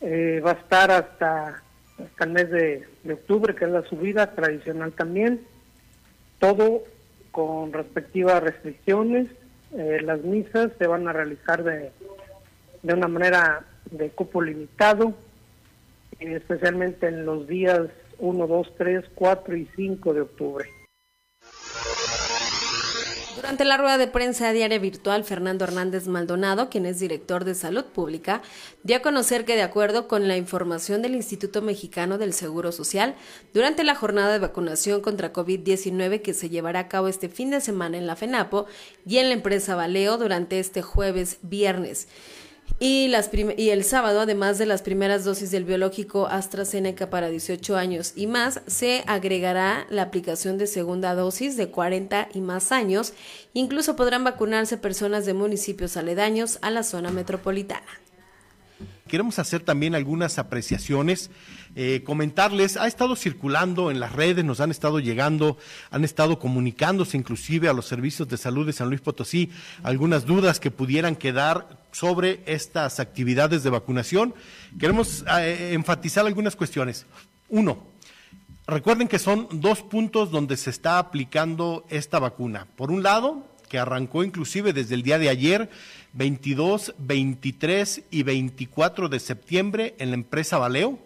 eh, 0.00 0.40
va 0.46 0.52
a 0.52 0.54
estar 0.54 0.92
hasta, 0.92 1.64
hasta 1.98 2.24
el 2.24 2.30
mes 2.30 2.48
de, 2.48 2.86
octubre, 3.12 3.56
que 3.56 3.64
es 3.64 3.72
la 3.72 3.82
subida 3.82 4.36
tradicional 4.36 4.92
también. 4.92 5.40
Todo 6.38 6.84
con 7.32 7.72
respectivas 7.72 8.40
restricciones. 8.40 9.26
Eh, 9.76 10.00
las 10.04 10.22
misas 10.22 10.70
se 10.78 10.86
van 10.86 11.08
a 11.08 11.12
realizar 11.12 11.64
de, 11.64 11.90
de 12.84 12.94
una 12.94 13.08
manera 13.08 13.64
de 13.90 14.10
cupo 14.10 14.40
limitado, 14.40 15.12
especialmente 16.20 17.08
en 17.08 17.26
los 17.26 17.48
días 17.48 17.88
1, 18.18 18.46
2, 18.46 18.74
3, 18.78 19.04
4 19.16 19.56
y 19.56 19.68
5 19.74 20.14
de 20.14 20.20
octubre. 20.20 20.79
Durante 23.50 23.64
la 23.64 23.78
rueda 23.78 23.98
de 23.98 24.06
prensa 24.06 24.52
diaria 24.52 24.78
virtual, 24.78 25.24
Fernando 25.24 25.64
Hernández 25.64 26.06
Maldonado, 26.06 26.70
quien 26.70 26.86
es 26.86 27.00
director 27.00 27.44
de 27.44 27.56
Salud 27.56 27.84
Pública, 27.84 28.42
dio 28.84 28.98
a 28.98 29.02
conocer 29.02 29.44
que 29.44 29.56
de 29.56 29.62
acuerdo 29.62 30.06
con 30.06 30.28
la 30.28 30.36
información 30.36 31.02
del 31.02 31.16
Instituto 31.16 31.60
Mexicano 31.60 32.16
del 32.16 32.32
Seguro 32.32 32.70
Social, 32.70 33.16
durante 33.52 33.82
la 33.82 33.96
jornada 33.96 34.32
de 34.32 34.38
vacunación 34.38 35.00
contra 35.00 35.32
COVID-19 35.32 36.22
que 36.22 36.32
se 36.32 36.48
llevará 36.48 36.78
a 36.78 36.88
cabo 36.88 37.08
este 37.08 37.28
fin 37.28 37.50
de 37.50 37.60
semana 37.60 37.98
en 37.98 38.06
la 38.06 38.14
FENAPO 38.14 38.66
y 39.04 39.16
en 39.16 39.30
la 39.30 39.34
empresa 39.34 39.74
Valeo 39.74 40.16
durante 40.16 40.60
este 40.60 40.80
jueves 40.80 41.38
viernes, 41.42 42.06
y, 42.78 43.08
las 43.08 43.30
y 43.56 43.70
el 43.70 43.84
sábado, 43.84 44.20
además 44.20 44.58
de 44.58 44.66
las 44.66 44.82
primeras 44.82 45.24
dosis 45.24 45.50
del 45.50 45.64
biológico 45.64 46.26
AstraZeneca 46.26 47.10
para 47.10 47.28
18 47.28 47.76
años 47.76 48.12
y 48.16 48.26
más, 48.26 48.62
se 48.66 49.04
agregará 49.06 49.86
la 49.90 50.02
aplicación 50.02 50.58
de 50.58 50.66
segunda 50.66 51.14
dosis 51.14 51.56
de 51.56 51.70
40 51.70 52.28
y 52.32 52.40
más 52.40 52.72
años. 52.72 53.12
Incluso 53.52 53.96
podrán 53.96 54.24
vacunarse 54.24 54.76
personas 54.76 55.26
de 55.26 55.34
municipios 55.34 55.96
aledaños 55.96 56.58
a 56.62 56.70
la 56.70 56.82
zona 56.82 57.10
metropolitana. 57.10 58.00
Queremos 59.10 59.40
hacer 59.40 59.62
también 59.62 59.96
algunas 59.96 60.38
apreciaciones, 60.38 61.32
eh, 61.74 62.02
comentarles, 62.04 62.76
ha 62.76 62.86
estado 62.86 63.16
circulando 63.16 63.90
en 63.90 63.98
las 63.98 64.12
redes, 64.12 64.44
nos 64.44 64.60
han 64.60 64.70
estado 64.70 65.00
llegando, 65.00 65.58
han 65.90 66.04
estado 66.04 66.38
comunicándose 66.38 67.16
inclusive 67.16 67.68
a 67.68 67.72
los 67.72 67.86
servicios 67.86 68.28
de 68.28 68.36
salud 68.36 68.66
de 68.66 68.72
San 68.72 68.88
Luis 68.88 69.00
Potosí 69.00 69.50
algunas 69.82 70.26
dudas 70.26 70.60
que 70.60 70.70
pudieran 70.70 71.16
quedar 71.16 71.80
sobre 71.90 72.44
estas 72.46 73.00
actividades 73.00 73.64
de 73.64 73.70
vacunación. 73.70 74.32
Queremos 74.78 75.24
eh, 75.40 75.72
enfatizar 75.72 76.24
algunas 76.24 76.54
cuestiones. 76.54 77.04
Uno, 77.48 77.88
recuerden 78.68 79.08
que 79.08 79.18
son 79.18 79.48
dos 79.50 79.82
puntos 79.82 80.30
donde 80.30 80.56
se 80.56 80.70
está 80.70 81.00
aplicando 81.00 81.84
esta 81.90 82.20
vacuna. 82.20 82.68
Por 82.76 82.92
un 82.92 83.02
lado, 83.02 83.49
que 83.70 83.78
arrancó 83.78 84.24
inclusive 84.24 84.74
desde 84.74 84.96
el 84.96 85.04
día 85.04 85.18
de 85.18 85.30
ayer, 85.30 85.70
22, 86.12 86.92
23 86.98 88.02
y 88.10 88.24
24 88.24 89.08
de 89.08 89.20
septiembre 89.20 89.94
en 89.98 90.10
la 90.10 90.16
empresa 90.16 90.58
Valeo. 90.58 90.98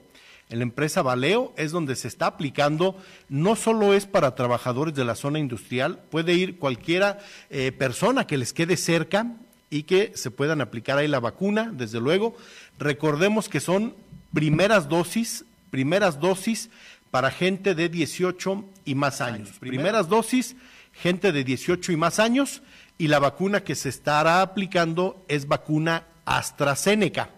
En 0.49 0.59
la 0.59 0.65
empresa 0.65 1.03
Valeo 1.03 1.53
es 1.59 1.73
donde 1.73 1.95
se 1.95 2.09
está 2.09 2.27
aplicando, 2.27 2.97
no 3.29 3.55
solo 3.55 3.93
es 3.93 4.07
para 4.07 4.35
trabajadores 4.35 4.95
de 4.95 5.05
la 5.05 5.15
zona 5.15 5.39
industrial, 5.39 6.01
puede 6.11 6.33
ir 6.35 6.59
cualquiera 6.59 7.19
eh, 7.51 7.71
persona 7.71 8.27
que 8.27 8.39
les 8.39 8.55
quede 8.55 8.79
cerca 8.79 9.37
y 9.69 9.83
que 9.83 10.13
se 10.15 10.31
puedan 10.31 10.63
aplicar 10.63 10.97
ahí 10.97 11.09
la 11.09 11.21
vacuna, 11.21 11.71
desde 11.71 12.01
luego. 12.01 12.35
Recordemos 12.79 13.51
que 13.51 13.61
son 13.61 13.95
primeras 14.33 14.89
dosis, 14.89 15.45
primeras 15.71 16.19
dosis 16.19 16.71
para 17.11 17.31
gente 17.31 17.75
de 17.75 17.91
18 17.91 18.65
y 18.87 18.95
más 18.95 19.21
años. 19.21 19.51
Primeras 19.61 20.09
dosis, 20.09 20.57
gente 20.95 21.33
de 21.33 21.45
18 21.45 21.93
y 21.93 21.97
más 21.97 22.19
años 22.19 22.63
y 22.99 23.09
la 23.09 23.19
vacuna 23.19 23.65
que 23.65 23.75
se 23.75 23.89
estará 23.89 24.41
aplicando 24.41 25.25
es 25.29 25.49
vacuna 25.49 26.05
AstraZeneca. 26.25 27.31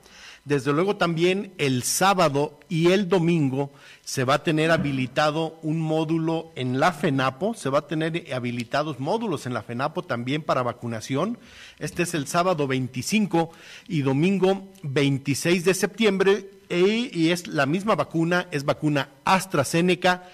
Desde 0.47 0.73
luego 0.73 0.95
también 0.95 1.53
el 1.59 1.83
sábado 1.83 2.61
y 2.69 2.93
el 2.93 3.09
domingo 3.09 3.73
se 4.05 4.23
va 4.23 4.35
a 4.35 4.43
tener 4.45 4.71
habilitado 4.71 5.59
un 5.63 5.81
módulo 5.81 6.53
en 6.55 6.79
la 6.79 6.93
FENAPO, 6.93 7.55
se 7.55 7.69
va 7.69 7.81
a 7.81 7.87
tener 7.89 8.33
habilitados 8.33 9.01
módulos 9.01 9.47
en 9.47 9.55
la 9.55 9.65
FENAPO 9.65 10.05
también 10.05 10.43
para 10.43 10.63
vacunación. 10.63 11.37
Este 11.81 12.05
es 12.05 12.15
el 12.15 12.29
sábado 12.29 12.69
25 12.69 13.51
y 13.89 14.03
domingo 14.03 14.69
26 14.85 15.65
de 15.65 15.75
septiembre 15.75 16.49
y, 16.69 17.31
es 17.31 17.49
la 17.49 17.67
misma 17.67 17.97
vacuna, 17.97 18.47
es 18.53 18.65
vacuna 18.65 19.09
AstraZeneca, 19.25 20.29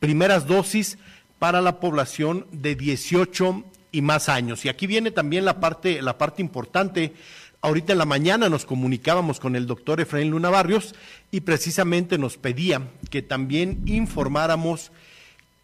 primeras 0.00 0.46
dosis 0.46 0.96
para 1.38 1.60
la 1.60 1.80
población 1.80 2.46
de 2.52 2.74
18 2.74 3.64
y 3.92 4.02
más 4.02 4.28
años. 4.28 4.64
Y 4.64 4.68
aquí 4.68 4.86
viene 4.86 5.10
también 5.10 5.44
la 5.44 5.60
parte, 5.60 6.02
la 6.02 6.18
parte 6.18 6.42
importante. 6.42 7.14
Ahorita 7.60 7.92
en 7.92 7.98
la 7.98 8.04
mañana 8.04 8.48
nos 8.48 8.64
comunicábamos 8.64 9.40
con 9.40 9.56
el 9.56 9.66
doctor 9.66 10.00
Efraín 10.00 10.30
Luna 10.30 10.50
Barrios 10.50 10.94
y 11.30 11.40
precisamente 11.40 12.18
nos 12.18 12.36
pedía 12.36 12.82
que 13.10 13.22
también 13.22 13.82
informáramos 13.86 14.92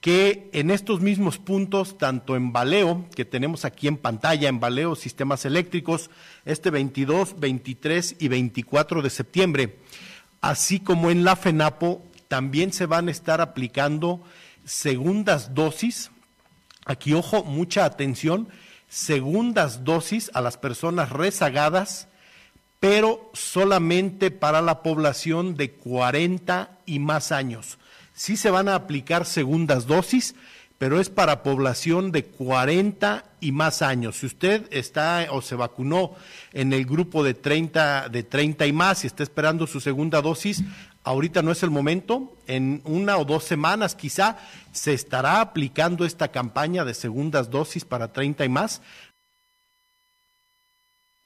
que 0.00 0.50
en 0.52 0.70
estos 0.70 1.00
mismos 1.00 1.38
puntos, 1.38 1.96
tanto 1.96 2.36
en 2.36 2.52
Baleo, 2.52 3.06
que 3.16 3.24
tenemos 3.24 3.64
aquí 3.64 3.88
en 3.88 3.96
pantalla, 3.96 4.50
en 4.50 4.60
Baleo 4.60 4.96
Sistemas 4.96 5.46
Eléctricos, 5.46 6.10
este 6.44 6.68
22, 6.68 7.40
23 7.40 8.16
y 8.18 8.28
24 8.28 9.00
de 9.00 9.08
septiembre, 9.08 9.78
así 10.42 10.78
como 10.78 11.10
en 11.10 11.24
la 11.24 11.36
FENAPO, 11.36 12.02
también 12.28 12.70
se 12.72 12.84
van 12.84 13.08
a 13.08 13.12
estar 13.12 13.40
aplicando 13.40 14.20
segundas 14.64 15.54
dosis 15.54 16.10
aquí 16.84 17.14
ojo, 17.14 17.44
mucha 17.44 17.84
atención, 17.84 18.48
segundas 18.88 19.84
dosis 19.84 20.30
a 20.34 20.40
las 20.40 20.56
personas 20.56 21.10
rezagadas, 21.10 22.08
pero 22.80 23.30
solamente 23.32 24.30
para 24.30 24.60
la 24.60 24.82
población 24.82 25.56
de 25.56 25.72
40 25.72 26.78
y 26.86 26.98
más 26.98 27.32
años. 27.32 27.78
Sí 28.12 28.36
se 28.36 28.50
van 28.50 28.68
a 28.68 28.74
aplicar 28.74 29.24
segundas 29.24 29.86
dosis, 29.86 30.34
pero 30.78 31.00
es 31.00 31.08
para 31.08 31.42
población 31.42 32.12
de 32.12 32.26
40 32.26 33.24
y 33.40 33.52
más 33.52 33.80
años. 33.80 34.18
Si 34.18 34.26
usted 34.26 34.66
está 34.70 35.26
o 35.30 35.40
se 35.40 35.54
vacunó 35.54 36.12
en 36.52 36.72
el 36.72 36.84
grupo 36.84 37.24
de 37.24 37.34
30, 37.34 38.08
de 38.10 38.22
30 38.22 38.66
y 38.66 38.72
más 38.72 39.04
y 39.04 39.06
está 39.06 39.22
esperando 39.22 39.66
su 39.66 39.80
segunda 39.80 40.20
dosis, 40.20 40.62
ahorita 41.04 41.42
no 41.42 41.52
es 41.52 41.62
el 41.62 41.70
momento, 41.70 42.32
en 42.46 42.82
una 42.84 43.18
o 43.18 43.24
dos 43.24 43.44
semanas 43.44 43.94
quizá 43.94 44.38
se 44.72 44.94
estará 44.94 45.40
aplicando 45.40 46.04
esta 46.04 46.28
campaña 46.28 46.84
de 46.84 46.94
segundas 46.94 47.50
dosis 47.50 47.84
para 47.84 48.12
30 48.12 48.44
y 48.44 48.48
más. 48.48 48.80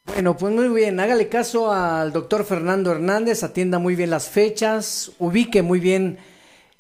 Bueno, 0.05 0.37
pues 0.37 0.55
muy 0.55 0.69
bien, 0.69 0.99
hágale 1.01 1.29
caso 1.29 1.73
al 1.73 2.12
doctor 2.12 2.45
Fernando 2.45 2.91
Hernández, 2.91 3.43
atienda 3.43 3.79
muy 3.79 3.95
bien 3.95 4.11
las 4.11 4.29
fechas, 4.29 5.12
ubique 5.19 5.62
muy 5.62 5.81
bien 5.81 6.19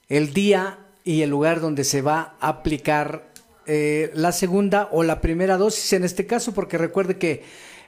el 0.08 0.32
día 0.32 0.78
y 1.04 1.22
el 1.22 1.30
lugar 1.30 1.60
donde 1.60 1.84
se 1.84 2.02
va 2.02 2.36
a 2.40 2.48
aplicar 2.48 3.28
eh, 3.66 4.10
la 4.14 4.32
segunda 4.32 4.88
o 4.92 5.02
la 5.02 5.20
primera 5.20 5.58
dosis 5.58 5.92
en 5.92 6.04
este 6.04 6.26
caso, 6.26 6.52
porque 6.52 6.78
recuerde 6.78 7.18
que 7.18 7.44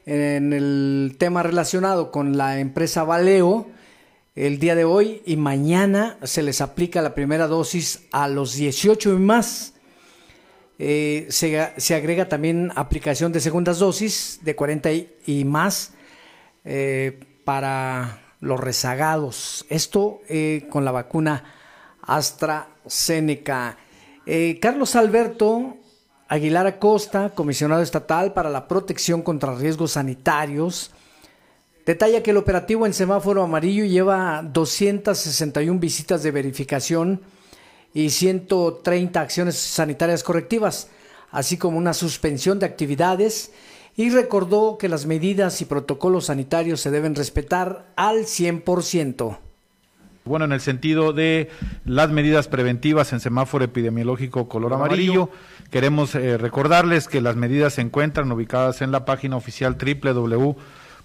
en 0.06 0.52
el 0.52 1.16
tema 1.18 1.42
relacionado 1.42 2.10
con 2.10 2.36
la 2.36 2.60
empresa 2.60 3.02
Valeo, 3.02 3.66
el 4.34 4.58
día 4.58 4.74
de 4.74 4.84
hoy 4.84 5.22
y 5.26 5.36
mañana 5.36 6.16
se 6.22 6.42
les 6.42 6.60
aplica 6.60 7.02
la 7.02 7.14
primera 7.14 7.46
dosis 7.46 8.06
a 8.12 8.28
los 8.28 8.54
18 8.54 9.12
y 9.12 9.16
más. 9.16 9.74
Eh, 10.78 11.26
se, 11.28 11.94
agrega 11.94 12.28
también 12.28 12.72
aplicación 12.74 13.32
de 13.32 13.40
segundas 13.40 13.78
dosis 13.78 14.40
de 14.42 14.56
40 14.56 14.90
y, 15.26 15.44
más 15.44 15.92
eh, 16.64 17.20
para 17.44 18.22
los 18.40 18.58
rezagados. 18.58 19.66
Esto 19.68 20.22
eh, 20.28 20.66
con 20.70 20.84
la 20.84 20.92
vacuna 20.92 21.44
AstraZeneca. 22.02 23.76
Carlos 24.60 24.94
Alberto 24.94 25.76
Aguilar 26.28 26.64
Acosta, 26.68 27.30
comisionado 27.30 27.82
estatal 27.82 28.32
para 28.32 28.48
la 28.48 28.68
protección 28.68 29.22
contra 29.22 29.56
riesgos 29.56 29.92
sanitarios, 29.92 30.92
Detalla 31.86 32.22
que 32.22 32.30
el 32.30 32.36
operativo 32.36 32.86
en 32.86 32.92
semáforo 32.92 33.42
amarillo 33.42 33.84
lleva 33.84 34.42
261 34.42 35.80
visitas 35.80 36.22
de 36.22 36.30
verificación 36.30 37.22
y 37.94 38.10
130 38.10 39.20
acciones 39.20 39.56
sanitarias 39.56 40.22
correctivas, 40.22 40.88
así 41.30 41.56
como 41.56 41.78
una 41.78 41.94
suspensión 41.94 42.58
de 42.58 42.66
actividades 42.66 43.52
y 43.96 44.10
recordó 44.10 44.78
que 44.78 44.88
las 44.88 45.06
medidas 45.06 45.60
y 45.60 45.64
protocolos 45.64 46.26
sanitarios 46.26 46.80
se 46.80 46.90
deben 46.90 47.14
respetar 47.14 47.86
al 47.96 48.20
100%. 48.20 49.38
Bueno, 50.26 50.44
en 50.44 50.52
el 50.52 50.60
sentido 50.60 51.12
de 51.12 51.48
las 51.84 52.10
medidas 52.10 52.46
preventivas 52.46 53.12
en 53.12 53.20
semáforo 53.20 53.64
epidemiológico 53.64 54.48
color 54.48 54.74
amarillo, 54.74 55.30
queremos 55.70 56.14
eh, 56.14 56.36
recordarles 56.36 57.08
que 57.08 57.22
las 57.22 57.36
medidas 57.36 57.74
se 57.74 57.80
encuentran 57.80 58.30
ubicadas 58.30 58.82
en 58.82 58.92
la 58.92 59.06
página 59.06 59.36
oficial 59.36 59.76
www 59.76 60.56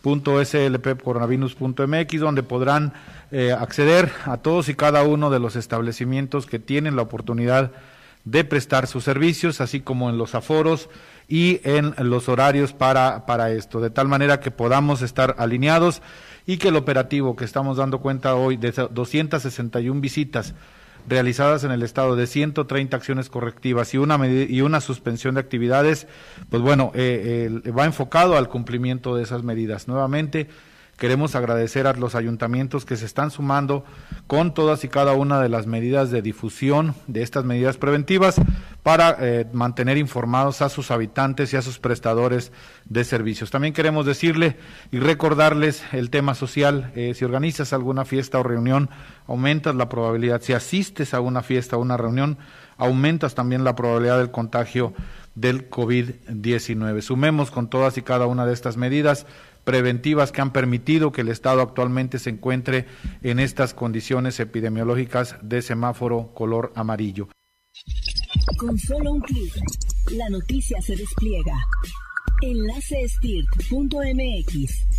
www.slpcoronavirus.mx 0.06 2.20
donde 2.20 2.44
podrán 2.44 2.94
eh, 3.32 3.52
acceder 3.52 4.12
a 4.26 4.38
todos 4.38 4.70
y 4.70 4.76
cada 4.76 5.02
uno 5.04 5.32
de 5.32 5.40
los 5.40 5.56
establecimientos 5.56 6.46
que 6.46 6.60
tienen 6.60 6.96
la 6.96 7.02
oportunidad 7.02 7.72
de 8.24 8.44
prestar 8.44 8.86
sus 8.88 9.04
servicios, 9.04 9.62
así 9.62 9.82
como 9.82 10.10
en 10.10 10.18
los 10.18 10.34
aforos 10.36 10.90
y 11.28 11.60
en 11.64 11.96
los 11.98 12.30
horarios 12.30 12.74
para, 12.74 13.26
para 13.26 13.50
esto, 13.52 13.82
de 13.82 13.90
tal 13.90 14.08
manera 14.08 14.40
que 14.40 14.52
podamos 14.52 15.02
estar 15.02 15.36
alineados 15.38 16.02
y 16.46 16.58
que 16.58 16.68
el 16.70 16.76
operativo 16.76 17.36
que 17.36 17.46
estamos 17.46 17.78
dando 17.78 18.00
cuenta 18.00 18.36
hoy 18.36 18.58
de 18.58 18.72
261 18.72 20.02
visitas 20.02 20.54
realizadas 21.08 21.64
en 21.64 21.72
el 21.72 21.84
estado 21.84 22.16
de 22.16 22.28
130 22.28 22.96
acciones 22.96 23.30
correctivas 23.30 23.94
y 23.94 23.98
una 23.98 24.20
y 24.28 24.62
una 24.62 24.82
suspensión 24.82 25.36
de 25.36 25.42
actividades, 25.42 26.08
pues 26.50 26.62
bueno, 26.62 26.92
eh, 26.96 27.50
eh, 27.66 27.72
va 27.72 27.86
enfocado 27.86 28.38
al 28.38 28.50
cumplimiento 28.50 29.16
de 29.16 29.24
esas 29.24 29.44
medidas. 29.44 29.88
Nuevamente, 29.88 30.48
Queremos 30.98 31.36
agradecer 31.36 31.88
a 31.88 31.94
los 31.94 32.16
ayuntamientos 32.16 32.86
que 32.86 32.96
se 32.96 33.06
están 33.06 33.30
sumando 33.30 33.84
con 34.28 34.54
todas 34.54 34.86
y 34.86 34.88
cada 34.88 35.14
una 35.14 35.42
de 35.42 35.50
las 35.50 35.68
medidas 35.68 36.10
de 36.10 36.22
difusión 36.22 36.96
de 37.08 37.22
estas 37.22 37.44
medidas 37.44 37.76
preventivas 37.76 38.36
para 38.82 39.18
eh, 39.20 39.46
mantener 39.52 39.98
informados 39.98 40.62
a 40.62 40.70
sus 40.70 40.92
habitantes 40.92 41.52
y 41.52 41.58
a 41.58 41.62
sus 41.62 41.80
prestadores 41.80 42.54
de 42.86 43.04
servicios. 43.04 43.52
También 43.52 43.74
queremos 43.74 44.06
decirle 44.06 44.56
y 44.90 45.00
recordarles 45.00 45.84
el 45.92 46.10
tema 46.10 46.34
social. 46.34 46.94
Eh, 46.96 47.14
si 47.14 47.26
organizas 47.26 47.74
alguna 47.74 48.06
fiesta 48.06 48.40
o 48.40 48.44
reunión, 48.44 48.90
aumentas 49.28 49.76
la 49.76 49.90
probabilidad. 49.90 50.42
Si 50.42 50.54
asistes 50.54 51.14
a 51.14 51.20
una 51.20 51.42
fiesta 51.42 51.76
o 51.76 51.82
una 51.82 51.98
reunión, 51.98 52.38
aumentas 52.78 53.36
también 53.36 53.66
la 53.66 53.76
probabilidad 53.76 54.20
del 54.20 54.32
contagio 54.32 54.94
del 55.36 55.70
COVID-19. 55.70 57.02
Sumemos 57.02 57.52
con 57.52 57.70
todas 57.70 57.98
y 57.98 58.02
cada 58.02 58.28
una 58.28 58.46
de 58.46 58.54
estas 58.54 58.78
medidas 58.78 59.26
preventivas 59.66 60.32
que 60.32 60.42
han 60.42 60.54
permitido 60.54 61.12
que 61.12 61.22
el 61.22 61.30
Estado 61.30 61.62
actualmente 61.62 62.20
se 62.20 62.30
encuentre 62.30 62.86
en 63.22 63.40
estas 63.40 63.74
condiciones 63.74 64.40
epidemiológicas 64.40 65.36
de 65.42 65.62
semáforo 65.62 66.34
color 66.34 66.72
amarillo. 66.76 67.28
Con 68.58 68.78
solo 68.78 69.12
un 69.12 69.22
clic, 69.22 69.54
la 70.12 70.30
noticia 70.30 70.82
se 70.82 70.96
despliega. 70.96 71.58
Enlace 72.42 73.06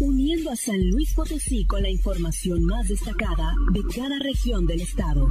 uniendo 0.00 0.50
a 0.50 0.56
San 0.56 0.90
Luis 0.90 1.14
Potosí 1.14 1.64
con 1.66 1.82
la 1.82 1.90
información 1.90 2.64
más 2.64 2.88
destacada 2.88 3.54
de 3.72 3.82
cada 3.94 4.18
región 4.18 4.66
del 4.66 4.80
estado. 4.80 5.28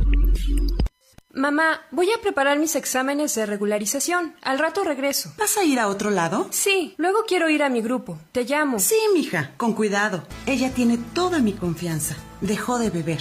Mamá, 1.35 1.81
voy 1.91 2.07
a 2.11 2.21
preparar 2.21 2.57
mis 2.59 2.75
exámenes 2.77 3.35
de 3.35 3.45
regularización. 3.45 4.35
Al 4.41 4.57
rato 4.57 4.85
regreso. 4.85 5.33
¿Vas 5.37 5.57
a 5.57 5.65
ir 5.65 5.81
a 5.81 5.89
otro 5.89 6.09
lado? 6.09 6.47
Sí, 6.51 6.95
luego 6.97 7.25
quiero 7.27 7.49
ir 7.49 7.61
a 7.61 7.69
mi 7.69 7.81
grupo. 7.81 8.17
Te 8.31 8.45
llamo. 8.45 8.79
Sí, 8.79 8.95
mija, 9.13 9.51
con 9.57 9.73
cuidado. 9.73 10.23
Ella 10.45 10.73
tiene 10.73 10.97
toda 11.13 11.39
mi 11.39 11.51
confianza. 11.51 12.15
Dejó 12.39 12.79
de 12.79 12.89
beber. 12.89 13.19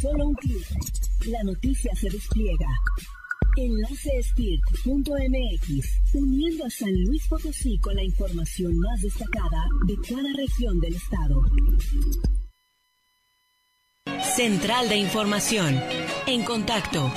Solo 0.00 0.28
un 0.28 0.34
clic, 0.34 0.66
la 1.26 1.42
noticia 1.44 1.94
se 1.94 2.08
despliega. 2.10 2.68
Enlace 3.56 4.10
uniendo 6.14 6.64
a 6.64 6.70
San 6.70 6.92
Luis 7.04 7.26
Potosí 7.28 7.78
con 7.78 7.96
la 7.96 8.04
información 8.04 8.78
más 8.78 9.00
destacada 9.02 9.64
de 9.86 9.96
cada 9.96 10.32
región 10.36 10.78
del 10.80 10.94
estado. 10.94 11.42
Central 14.36 14.88
de 14.88 14.96
Información. 14.96 15.80
En 16.26 16.44
contacto 16.44 17.10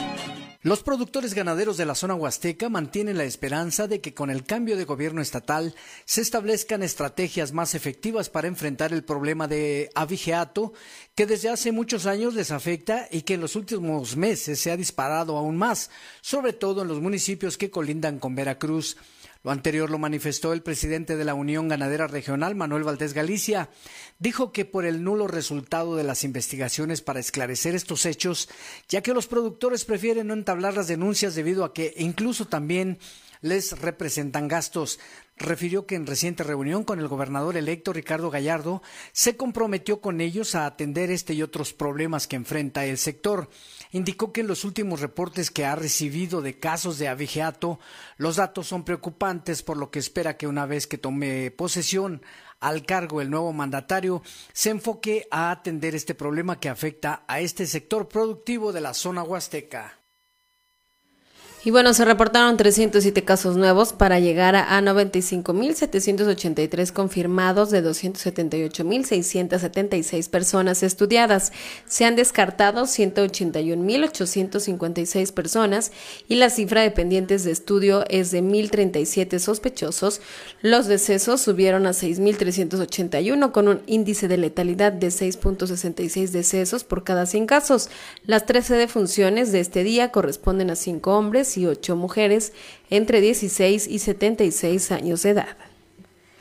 los 0.63 0.83
productores 0.83 1.33
ganaderos 1.33 1.77
de 1.77 1.87
la 1.87 1.95
zona 1.95 2.13
huasteca 2.13 2.69
mantienen 2.69 3.17
la 3.17 3.23
esperanza 3.23 3.87
de 3.87 3.99
que 3.99 4.13
con 4.13 4.29
el 4.29 4.43
cambio 4.43 4.77
de 4.77 4.85
gobierno 4.85 5.19
estatal 5.19 5.73
se 6.05 6.21
establezcan 6.21 6.83
estrategias 6.83 7.51
más 7.51 7.73
efectivas 7.73 8.29
para 8.29 8.47
enfrentar 8.47 8.93
el 8.93 9.03
problema 9.03 9.47
de 9.47 9.89
avigeato 9.95 10.73
que 11.15 11.25
desde 11.25 11.49
hace 11.49 11.71
muchos 11.71 12.05
años 12.05 12.35
les 12.35 12.51
afecta 12.51 13.07
y 13.09 13.23
que 13.23 13.33
en 13.33 13.41
los 13.41 13.55
últimos 13.55 14.15
meses 14.15 14.59
se 14.59 14.69
ha 14.69 14.77
disparado 14.77 15.35
aún 15.35 15.57
más, 15.57 15.89
sobre 16.21 16.53
todo 16.53 16.83
en 16.83 16.89
los 16.89 17.01
municipios 17.01 17.57
que 17.57 17.71
colindan 17.71 18.19
con 18.19 18.35
Veracruz. 18.35 18.97
Lo 19.43 19.49
anterior 19.49 19.89
lo 19.89 19.97
manifestó 19.97 20.53
el 20.53 20.61
presidente 20.61 21.15
de 21.15 21.25
la 21.25 21.33
Unión 21.33 21.67
Ganadera 21.67 22.05
Regional, 22.05 22.53
Manuel 22.53 22.83
Valdés 22.83 23.13
Galicia. 23.13 23.69
Dijo 24.19 24.51
que 24.51 24.65
por 24.65 24.85
el 24.85 25.03
nulo 25.03 25.27
resultado 25.27 25.95
de 25.95 26.03
las 26.03 26.23
investigaciones 26.23 27.01
para 27.01 27.19
esclarecer 27.19 27.73
estos 27.73 28.05
hechos, 28.05 28.49
ya 28.87 29.01
que 29.01 29.15
los 29.15 29.25
productores 29.25 29.83
prefieren 29.83 30.27
no 30.27 30.33
entablar 30.33 30.75
las 30.75 30.87
denuncias 30.87 31.33
debido 31.33 31.65
a 31.65 31.73
que 31.73 31.93
incluso 31.97 32.45
también 32.45 32.99
les 33.41 33.79
representan 33.79 34.47
gastos. 34.47 34.99
Refirió 35.37 35.87
que 35.87 35.95
en 35.95 36.05
reciente 36.05 36.43
reunión 36.43 36.83
con 36.83 36.99
el 36.99 37.07
gobernador 37.07 37.57
electo 37.57 37.93
Ricardo 37.93 38.29
Gallardo 38.29 38.83
se 39.11 39.35
comprometió 39.35 40.01
con 40.01 40.21
ellos 40.21 40.53
a 40.53 40.67
atender 40.67 41.09
este 41.09 41.33
y 41.33 41.41
otros 41.41 41.73
problemas 41.73 42.27
que 42.27 42.35
enfrenta 42.35 42.85
el 42.85 42.99
sector. 42.99 43.49
Indicó 43.91 44.31
que 44.31 44.41
en 44.41 44.47
los 44.47 44.63
últimos 44.63 45.01
reportes 45.01 45.51
que 45.51 45.65
ha 45.65 45.75
recibido 45.75 46.41
de 46.41 46.57
casos 46.57 46.97
de 46.97 47.09
abigeato, 47.09 47.79
los 48.17 48.37
datos 48.37 48.67
son 48.67 48.85
preocupantes, 48.85 49.63
por 49.63 49.77
lo 49.77 49.91
que 49.91 49.99
espera 49.99 50.37
que 50.37 50.47
una 50.47 50.65
vez 50.65 50.87
que 50.87 50.97
tome 50.97 51.51
posesión 51.51 52.21
al 52.61 52.85
cargo 52.85 53.21
el 53.21 53.29
nuevo 53.29 53.51
mandatario 53.51 54.21
se 54.53 54.69
enfoque 54.69 55.27
a 55.31 55.51
atender 55.51 55.95
este 55.95 56.15
problema 56.15 56.59
que 56.59 56.69
afecta 56.69 57.23
a 57.27 57.41
este 57.41 57.65
sector 57.65 58.07
productivo 58.07 58.71
de 58.71 58.81
la 58.81 58.93
zona 58.93 59.23
huasteca. 59.23 60.00
Y 61.63 61.69
bueno, 61.69 61.93
se 61.93 62.05
reportaron 62.05 62.57
307 62.57 63.23
casos 63.23 63.55
nuevos 63.55 63.93
para 63.93 64.19
llegar 64.19 64.55
a 64.55 64.81
95.783 64.81 66.91
confirmados 66.91 67.69
de 67.69 67.83
278.676 67.83 70.27
personas 70.27 70.81
estudiadas. 70.81 71.51
Se 71.85 72.05
han 72.05 72.15
descartado 72.15 72.85
181.856 72.85 75.31
personas 75.33 75.91
y 76.27 76.37
la 76.37 76.49
cifra 76.49 76.81
de 76.81 76.89
pendientes 76.89 77.43
de 77.43 77.51
estudio 77.51 78.05
es 78.09 78.31
de 78.31 78.41
1.037 78.41 79.37
sospechosos. 79.37 80.19
Los 80.63 80.87
decesos 80.87 81.41
subieron 81.41 81.85
a 81.85 81.91
6.381 81.91 83.51
con 83.51 83.67
un 83.67 83.81
índice 83.85 84.27
de 84.27 84.37
letalidad 84.37 84.93
de 84.93 85.09
6.66 85.09 86.29
decesos 86.29 86.83
por 86.83 87.03
cada 87.03 87.27
100 87.27 87.45
casos. 87.45 87.91
Las 88.25 88.47
13 88.47 88.77
defunciones 88.77 89.51
de 89.51 89.59
este 89.59 89.83
día 89.83 90.11
corresponden 90.11 90.71
a 90.71 90.75
5 90.75 91.15
hombres 91.15 91.50
y 91.57 91.65
ocho 91.65 91.95
mujeres 91.95 92.53
entre 92.89 93.21
16 93.21 93.87
y 93.87 93.99
76 93.99 94.91
años 94.91 95.23
de 95.23 95.31
edad. 95.31 95.57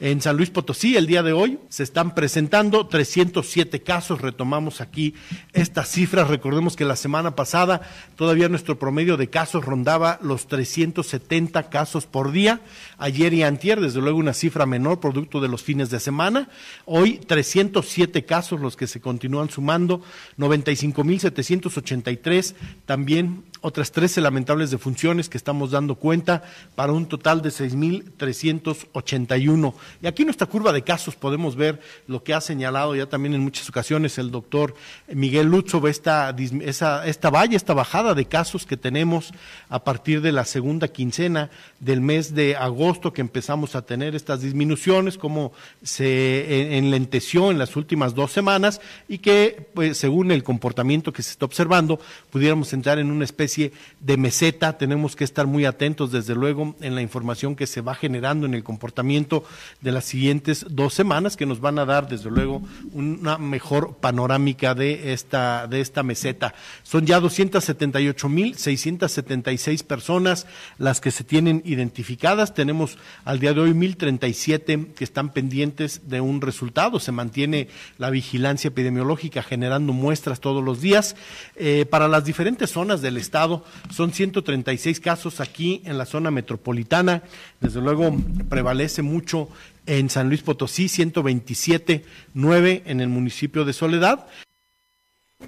En 0.00 0.20
San 0.22 0.38
Luis 0.38 0.48
Potosí, 0.48 0.96
el 0.96 1.06
día 1.06 1.22
de 1.22 1.34
hoy, 1.34 1.58
se 1.68 1.82
están 1.82 2.14
presentando 2.14 2.86
307 2.86 3.82
casos. 3.82 4.22
Retomamos 4.22 4.80
aquí 4.80 5.12
estas 5.52 5.90
cifras. 5.90 6.28
Recordemos 6.28 6.74
que 6.74 6.86
la 6.86 6.96
semana 6.96 7.36
pasada 7.36 7.82
todavía 8.16 8.48
nuestro 8.48 8.78
promedio 8.78 9.18
de 9.18 9.28
casos 9.28 9.66
rondaba 9.66 10.18
los 10.22 10.48
370 10.48 11.68
casos 11.68 12.06
por 12.06 12.32
día. 12.32 12.62
Ayer 12.96 13.34
y 13.34 13.42
antier, 13.42 13.78
desde 13.78 14.00
luego, 14.00 14.18
una 14.18 14.32
cifra 14.32 14.64
menor, 14.64 15.00
producto 15.00 15.38
de 15.38 15.48
los 15.48 15.62
fines 15.62 15.90
de 15.90 16.00
semana. 16.00 16.48
Hoy, 16.86 17.18
307 17.18 18.24
casos 18.24 18.58
los 18.58 18.76
que 18.76 18.86
se 18.86 19.02
continúan 19.02 19.50
sumando. 19.50 20.00
95.783 20.38 22.54
también 22.86 23.44
otras 23.62 23.92
13 23.92 24.22
lamentables 24.22 24.70
defunciones 24.70 25.28
que 25.28 25.36
estamos 25.36 25.70
dando 25.70 25.96
cuenta 25.96 26.42
para 26.74 26.92
un 26.92 27.04
total 27.06 27.42
de 27.42 27.50
6.381. 27.50 29.74
Y 30.03 30.07
aquí 30.07 30.22
en 30.22 30.26
nuestra 30.26 30.46
curva 30.46 30.72
de 30.72 30.83
casos 30.83 31.16
podemos 31.16 31.57
ver 31.57 31.81
lo 32.07 32.22
que 32.22 32.35
ha 32.35 32.40
señalado 32.40 32.94
ya 32.94 33.07
también 33.07 33.35
en 33.35 33.40
muchas 33.40 33.68
ocasiones 33.68 34.18
el 34.18 34.31
doctor 34.31 34.74
Miguel 35.09 35.46
Lutzo, 35.46 35.87
esta, 35.88 36.35
esa, 36.62 37.07
esta 37.07 37.31
valla, 37.31 37.57
esta 37.57 37.74
bajada 37.74 38.14
de 38.14 38.26
casos 38.26 38.66
que 38.66 38.76
tenemos 38.76 39.33
a 39.68 39.85
partir 39.85 40.20
de 40.20 40.33
la 40.33 40.44
segunda 40.44 40.88
quincena 40.88 41.50
del 41.79 42.00
mes 42.00 42.35
de 42.35 42.57
agosto 42.57 43.12
que 43.12 43.20
empezamos 43.20 43.74
a 43.74 43.83
tener 43.83 44.14
estas 44.14 44.42
disminuciones, 44.42 45.18
como 45.18 45.53
se 45.83 46.76
enlenteció 46.79 47.50
en 47.50 47.59
las 47.59 47.76
últimas 47.76 48.14
dos 48.14 48.33
semanas 48.33 48.81
y 49.09 49.18
que, 49.18 49.68
pues, 49.74 49.98
según 49.98 50.31
el 50.31 50.42
comportamiento 50.42 51.12
que 51.12 51.22
se 51.22 51.33
está 51.33 51.44
observando, 51.44 52.00
pudiéramos 52.31 52.72
entrar 52.72 52.98
en 52.98 53.11
una 53.11 53.24
especie 53.24 53.72
de 54.00 54.16
meseta. 54.16 54.79
Tenemos 54.79 55.16
que 55.16 55.24
estar 55.24 55.46
muy 55.46 55.64
atentos, 55.64 56.12
desde 56.12 56.35
luego, 56.35 56.74
en 56.81 56.94
la 56.94 57.03
información 57.03 57.57
que 57.57 57.66
se 57.66 57.81
va 57.81 57.94
generando 57.94 58.46
en 58.46 58.55
el 58.55 58.64
comportamiento 58.64 59.44
de 59.80 59.92
las 59.92 60.04
siguientes 60.04 60.66
dos 60.68 60.92
semanas, 60.94 61.36
que 61.36 61.46
nos 61.46 61.60
van 61.60 61.78
a 61.78 61.84
dar, 61.84 62.08
desde 62.08 62.30
luego, 62.30 62.62
una 62.92 63.38
mejor 63.38 63.96
panorámica 63.96 64.74
de 64.74 65.12
esta, 65.12 65.66
de 65.66 65.80
esta 65.80 66.02
meseta. 66.02 66.54
Son 66.82 67.06
ya 67.06 67.20
278.676 67.20 69.84
personas 69.84 70.46
las 70.78 71.00
que 71.00 71.10
se 71.10 71.24
tienen 71.24 71.62
identificadas. 71.64 72.54
Tenemos 72.54 72.98
al 73.24 73.40
día 73.40 73.54
de 73.54 73.60
hoy 73.60 73.72
1.037 73.72 74.92
que 74.94 75.04
están 75.04 75.32
pendientes 75.32 76.08
de 76.08 76.20
un 76.20 76.40
resultado. 76.40 77.00
Se 77.00 77.12
mantiene 77.12 77.68
la 77.98 78.10
vigilancia 78.10 78.68
epidemiológica 78.68 79.42
generando 79.42 79.92
muestras 79.92 80.40
todos 80.40 80.62
los 80.62 80.80
días. 80.80 81.16
Eh, 81.56 81.86
para 81.88 82.08
las 82.08 82.24
diferentes 82.24 82.70
zonas 82.70 83.00
del 83.00 83.16
Estado, 83.16 83.64
son 83.90 84.12
136 84.12 85.00
casos 85.00 85.40
aquí 85.40 85.82
en 85.84 85.98
la 85.98 86.06
zona 86.06 86.30
metropolitana. 86.30 87.22
Desde 87.60 87.80
luego 87.80 88.16
prevalece 88.48 89.02
mucho 89.02 89.48
en 89.86 90.10
San 90.10 90.28
Luis 90.28 90.42
Potosí, 90.42 90.88
127, 90.88 92.04
9 92.34 92.82
en 92.86 93.00
el 93.00 93.08
municipio 93.08 93.64
de 93.64 93.72
Soledad. 93.72 94.26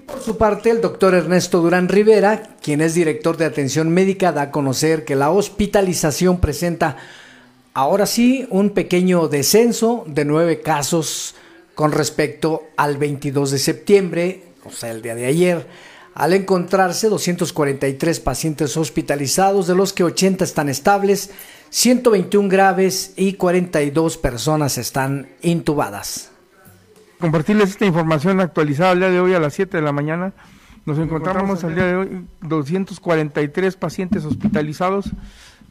Por 0.07 0.21
su 0.21 0.37
parte, 0.37 0.69
el 0.69 0.81
doctor 0.81 1.13
Ernesto 1.13 1.61
Durán 1.61 1.87
Rivera, 1.87 2.57
quien 2.61 2.81
es 2.81 2.95
director 2.95 3.37
de 3.37 3.45
atención 3.45 3.89
médica, 3.89 4.31
da 4.31 4.43
a 4.43 4.51
conocer 4.51 5.05
que 5.05 5.15
la 5.15 5.29
hospitalización 5.29 6.39
presenta 6.39 6.97
ahora 7.73 8.05
sí 8.05 8.47
un 8.49 8.71
pequeño 8.71 9.27
descenso 9.27 10.03
de 10.07 10.25
nueve 10.25 10.61
casos 10.61 11.35
con 11.75 11.91
respecto 11.91 12.63
al 12.77 12.97
22 12.97 13.51
de 13.51 13.59
septiembre, 13.59 14.43
o 14.63 14.71
sea, 14.71 14.91
el 14.91 15.01
día 15.01 15.15
de 15.15 15.25
ayer 15.25 15.67
al 16.15 16.33
encontrarse 16.33 17.09
243 17.09 18.19
pacientes 18.19 18.77
hospitalizados, 18.77 19.67
de 19.67 19.75
los 19.75 19.93
que 19.93 20.03
80 20.03 20.43
están 20.43 20.69
estables, 20.69 21.31
121 21.73 22.49
graves 22.49 23.15
y 23.17 23.33
42 23.33 24.19
personas 24.19 24.77
están 24.77 25.29
intubadas. 25.41 26.31
Compartirles 27.19 27.71
esta 27.71 27.87
información 27.87 28.39
actualizada 28.41 28.91
al 28.91 28.99
día 28.99 29.09
de 29.09 29.19
hoy 29.19 29.33
a 29.33 29.39
las 29.39 29.55
7 29.55 29.77
de 29.77 29.81
la 29.81 29.91
mañana. 29.91 30.33
Nos 30.85 30.99
encontramos 30.99 31.63
al 31.63 31.73
día 31.73 31.85
de 31.85 31.95
hoy 31.95 32.25
243 32.41 33.75
pacientes 33.75 34.23
hospitalizados, 34.23 35.13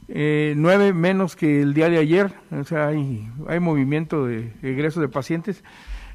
eh, 0.08 0.54
9 0.56 0.92
menos 0.92 1.36
que 1.36 1.62
el 1.62 1.72
día 1.72 1.88
de 1.88 1.98
ayer, 1.98 2.32
o 2.50 2.64
sea, 2.64 2.88
hay, 2.88 3.30
hay 3.46 3.60
movimiento 3.60 4.26
de 4.26 4.52
egreso 4.60 5.00
de 5.00 5.08
pacientes. 5.08 5.62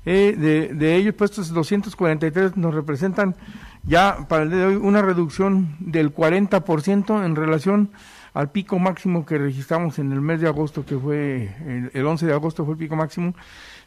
Eh, 0.05 0.35
de, 0.37 0.73
de 0.75 0.95
ellos, 0.97 1.15
pues 1.17 1.31
estos 1.31 1.53
243 1.53 2.57
nos 2.57 2.75
representan 2.75 3.37
ya 3.83 4.27
para 4.27 4.43
el 4.43 4.49
día 4.49 4.59
de 4.59 4.65
hoy 4.65 4.75
una 4.75 5.01
reducción 5.01 5.77
del 5.79 6.13
40% 6.13 7.25
en 7.25 7.35
relación 7.37 7.89
al 8.37 8.51
pico 8.51 8.77
máximo 8.77 9.25
que 9.25 9.39
registramos 9.39 9.97
en 9.97 10.11
el 10.11 10.21
mes 10.21 10.39
de 10.39 10.47
agosto, 10.47 10.85
que 10.85 10.95
fue 10.95 11.55
el, 11.91 12.05
11 12.05 12.27
de 12.27 12.33
agosto 12.33 12.65
fue 12.65 12.75
el 12.75 12.77
pico 12.77 12.95
máximo 12.95 13.33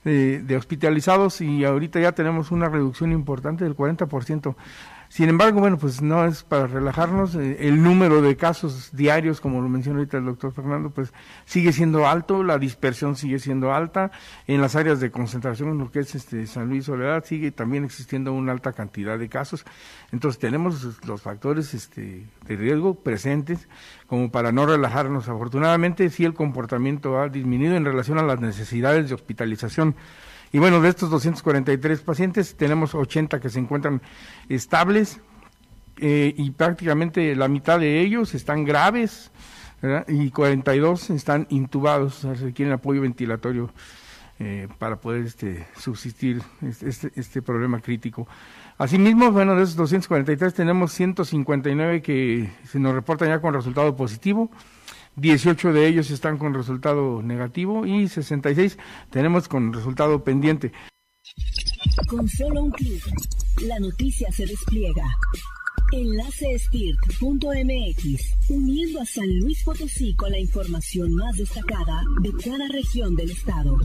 de, 0.03 0.43
de 0.43 0.57
hospitalizados 0.57 1.41
y 1.41 1.65
ahorita 1.65 2.01
ya 2.01 2.11
tenemos 2.13 2.51
una 2.51 2.69
reducción 2.69 3.13
importante 3.13 3.63
del 3.63 3.77
40%. 3.77 4.57
Sin 5.11 5.29
embargo, 5.29 5.59
bueno, 5.59 5.77
pues 5.77 6.01
no 6.01 6.25
es 6.25 6.45
para 6.45 6.69
relajarnos. 6.69 7.35
Eh, 7.35 7.67
el 7.67 7.83
número 7.83 8.23
de 8.23 8.37
casos 8.37 8.91
diarios, 8.93 9.41
como 9.41 9.61
lo 9.61 9.69
menciona 9.69 9.99
ahorita 9.99 10.19
el 10.19 10.25
doctor 10.25 10.53
Fernando, 10.53 10.91
pues 10.91 11.13
sigue 11.47 11.73
siendo 11.73 12.07
alto, 12.07 12.45
la 12.45 12.59
dispersión 12.59 13.17
sigue 13.17 13.41
siendo 13.41 13.75
alta. 13.75 14.13
En 14.47 14.61
las 14.61 14.77
áreas 14.77 15.01
de 15.01 15.11
concentración, 15.11 15.71
en 15.71 15.79
lo 15.79 15.91
que 15.91 15.99
es 15.99 16.15
este 16.15 16.47
San 16.47 16.69
Luis 16.69 16.85
Soledad, 16.85 17.25
sigue 17.25 17.51
también 17.51 17.83
existiendo 17.83 18.33
una 18.33 18.53
alta 18.53 18.73
cantidad 18.73 19.19
de 19.19 19.29
casos. 19.29 19.65
Entonces 20.13 20.39
tenemos 20.39 21.05
los 21.05 21.23
factores 21.23 21.75
este, 21.75 22.29
de 22.47 22.57
riesgo 22.57 22.95
presentes 22.95 23.69
como 24.07 24.31
para 24.31 24.53
no 24.53 24.65
relajarnos. 24.65 25.29
Afortunadamente, 25.29 26.09
sí 26.11 26.25
el 26.25 26.35
comportamiento 26.35 27.19
ha 27.19 27.29
disminuido 27.29 27.75
en 27.75 27.85
relación 27.85 28.19
a 28.19 28.23
las 28.23 28.41
necesidades 28.41 29.09
de 29.09 29.17
hospitalización. 29.17 29.97
Y 30.53 30.59
bueno, 30.59 30.81
de 30.81 30.89
estos 30.89 31.11
243 31.11 32.01
pacientes, 32.01 32.57
tenemos 32.57 32.95
80 32.95 33.41
que 33.41 33.51
se 33.51 33.59
encuentran 33.59 34.03
estables 34.49 35.21
eh, 35.99 36.35
y 36.37 36.51
prácticamente 36.51 37.37
la 37.37 37.49
mitad 37.49 37.79
de 37.79 38.01
ellos 38.01 38.35
están 38.35 38.65
graves 38.65 39.31
y 40.09 40.31
42 40.31 41.11
están 41.11 41.47
intubados, 41.51 42.25
o 42.25 42.35
sea, 42.35 42.47
requieren 42.47 42.75
apoyo 42.75 43.01
ventilatorio 43.01 43.71
eh, 44.39 44.69
para 44.79 44.97
poder 44.97 45.27
este, 45.27 45.67
subsistir 45.79 46.43
este, 46.63 46.89
este, 46.89 47.13
este, 47.15 47.43
problema 47.43 47.81
crítico. 47.81 48.27
Asimismo, 48.79 49.31
bueno, 49.33 49.55
de 49.55 49.63
esos 49.63 49.77
243 49.77 50.55
tenemos 50.55 50.93
159 50.93 52.03
que 52.03 52.51
se 52.65 52.79
nos 52.79 52.95
reportan 52.95 53.29
ya 53.29 53.41
con 53.41 53.53
resultado 53.53 53.95
positivo. 53.95 54.51
18 55.21 55.73
de 55.73 55.87
ellos 55.87 56.11
están 56.11 56.37
con 56.39 56.55
resultado 56.55 57.23
negativo 57.23 57.87
y 57.87 58.09
66 58.09 58.77
tenemos 59.11 59.47
con 59.49 59.73
resultado 59.73 60.25
pendiente. 60.25 60.73
Con 62.09 62.29
solo 62.29 62.65
un 62.65 62.71
clic, 62.71 63.05
la 63.63 63.79
noticia 63.79 64.33
se 64.33 64.45
despliega. 64.47 65.05
Enlacespirt.mx, 65.93 68.49
uniendo 68.49 69.01
a 69.01 69.05
San 69.05 69.29
Luis 69.41 69.63
Potosí 69.65 70.15
con 70.15 70.31
la 70.31 70.39
información 70.39 71.13
más 71.15 71.37
destacada 71.37 72.05
de 72.23 72.33
cada 72.43 72.69
región 72.69 73.17
del 73.17 73.33
estado. 73.33 73.77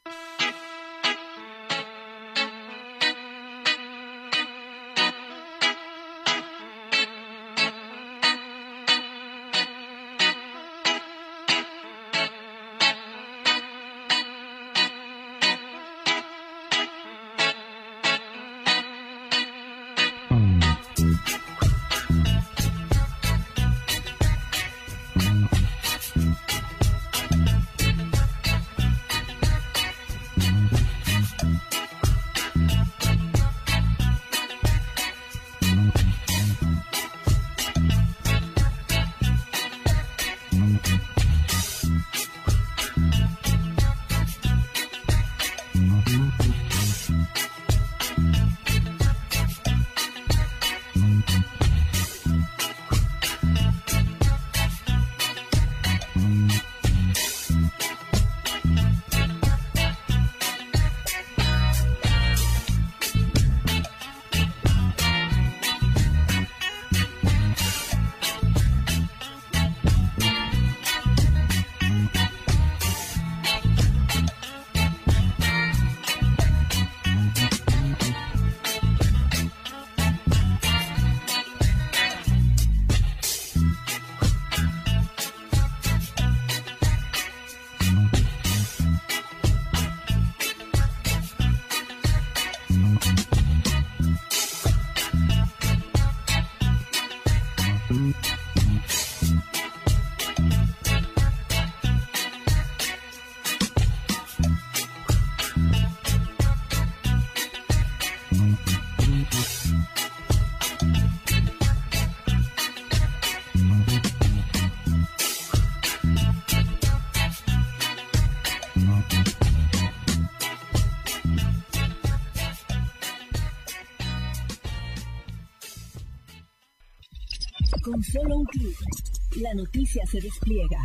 La 129.42 129.54
noticia 129.54 130.06
se 130.06 130.20
despliega. 130.20 130.80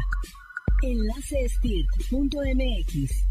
Enlace 0.83 1.47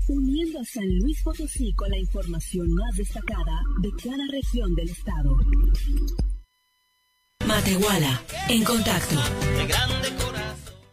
uniendo 0.07 0.59
a 0.59 0.65
San 0.65 0.87
Luis 0.99 1.21
Potosí 1.21 1.73
con 1.73 1.89
la 1.89 1.97
información 1.97 2.73
más 2.73 2.95
destacada 2.95 3.61
de 3.81 3.89
cada 4.01 4.25
región 4.31 4.73
del 4.73 4.89
estado. 4.89 5.37
Matehuala, 7.45 8.21
en 8.49 8.63
contacto. 8.63 9.15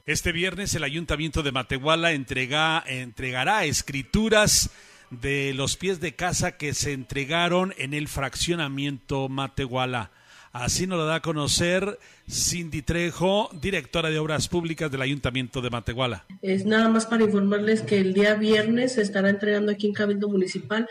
Este 0.05 0.33
viernes 0.33 0.75
el 0.75 0.85
Ayuntamiento 0.85 1.43
de 1.43 1.53
Matehuala 1.53 2.13
entrega, 2.13 2.83
entregará 2.87 3.65
escrituras 3.65 4.71
de 5.11 5.55
los 5.55 5.77
pies 5.77 6.01
de 6.01 6.17
casa 6.17 6.57
que 6.57 6.75
se 6.75 6.93
entregaron 6.93 7.75
en 7.79 7.95
el 7.95 8.09
fraccionamiento 8.09 9.29
Matehuala. 9.29 10.11
Así 10.53 10.87
nos 10.87 10.99
lo 10.99 11.07
da 11.07 11.17
a 11.17 11.23
conocer 11.23 11.99
Cindy 12.29 12.83
Trejo, 12.83 13.51
directora 13.61 14.11
de 14.11 14.19
Obras 14.19 14.49
Públicas 14.49 14.91
del 14.91 15.03
Ayuntamiento 15.03 15.61
de 15.61 15.71
Matehuala. 15.71 16.25
Es 16.43 16.65
nada 16.65 16.89
más 16.89 17.07
para 17.07 17.25
informarles 17.25 17.83
que 17.83 17.99
el 17.99 18.15
día 18.15 18.35
viernes 18.35 18.93
se 18.93 19.03
estará 19.03 19.31
entregando 19.31 19.73
aquí 19.73 19.87
en 19.87 19.93
Cabildo 19.93 20.29
Municipal, 20.29 20.89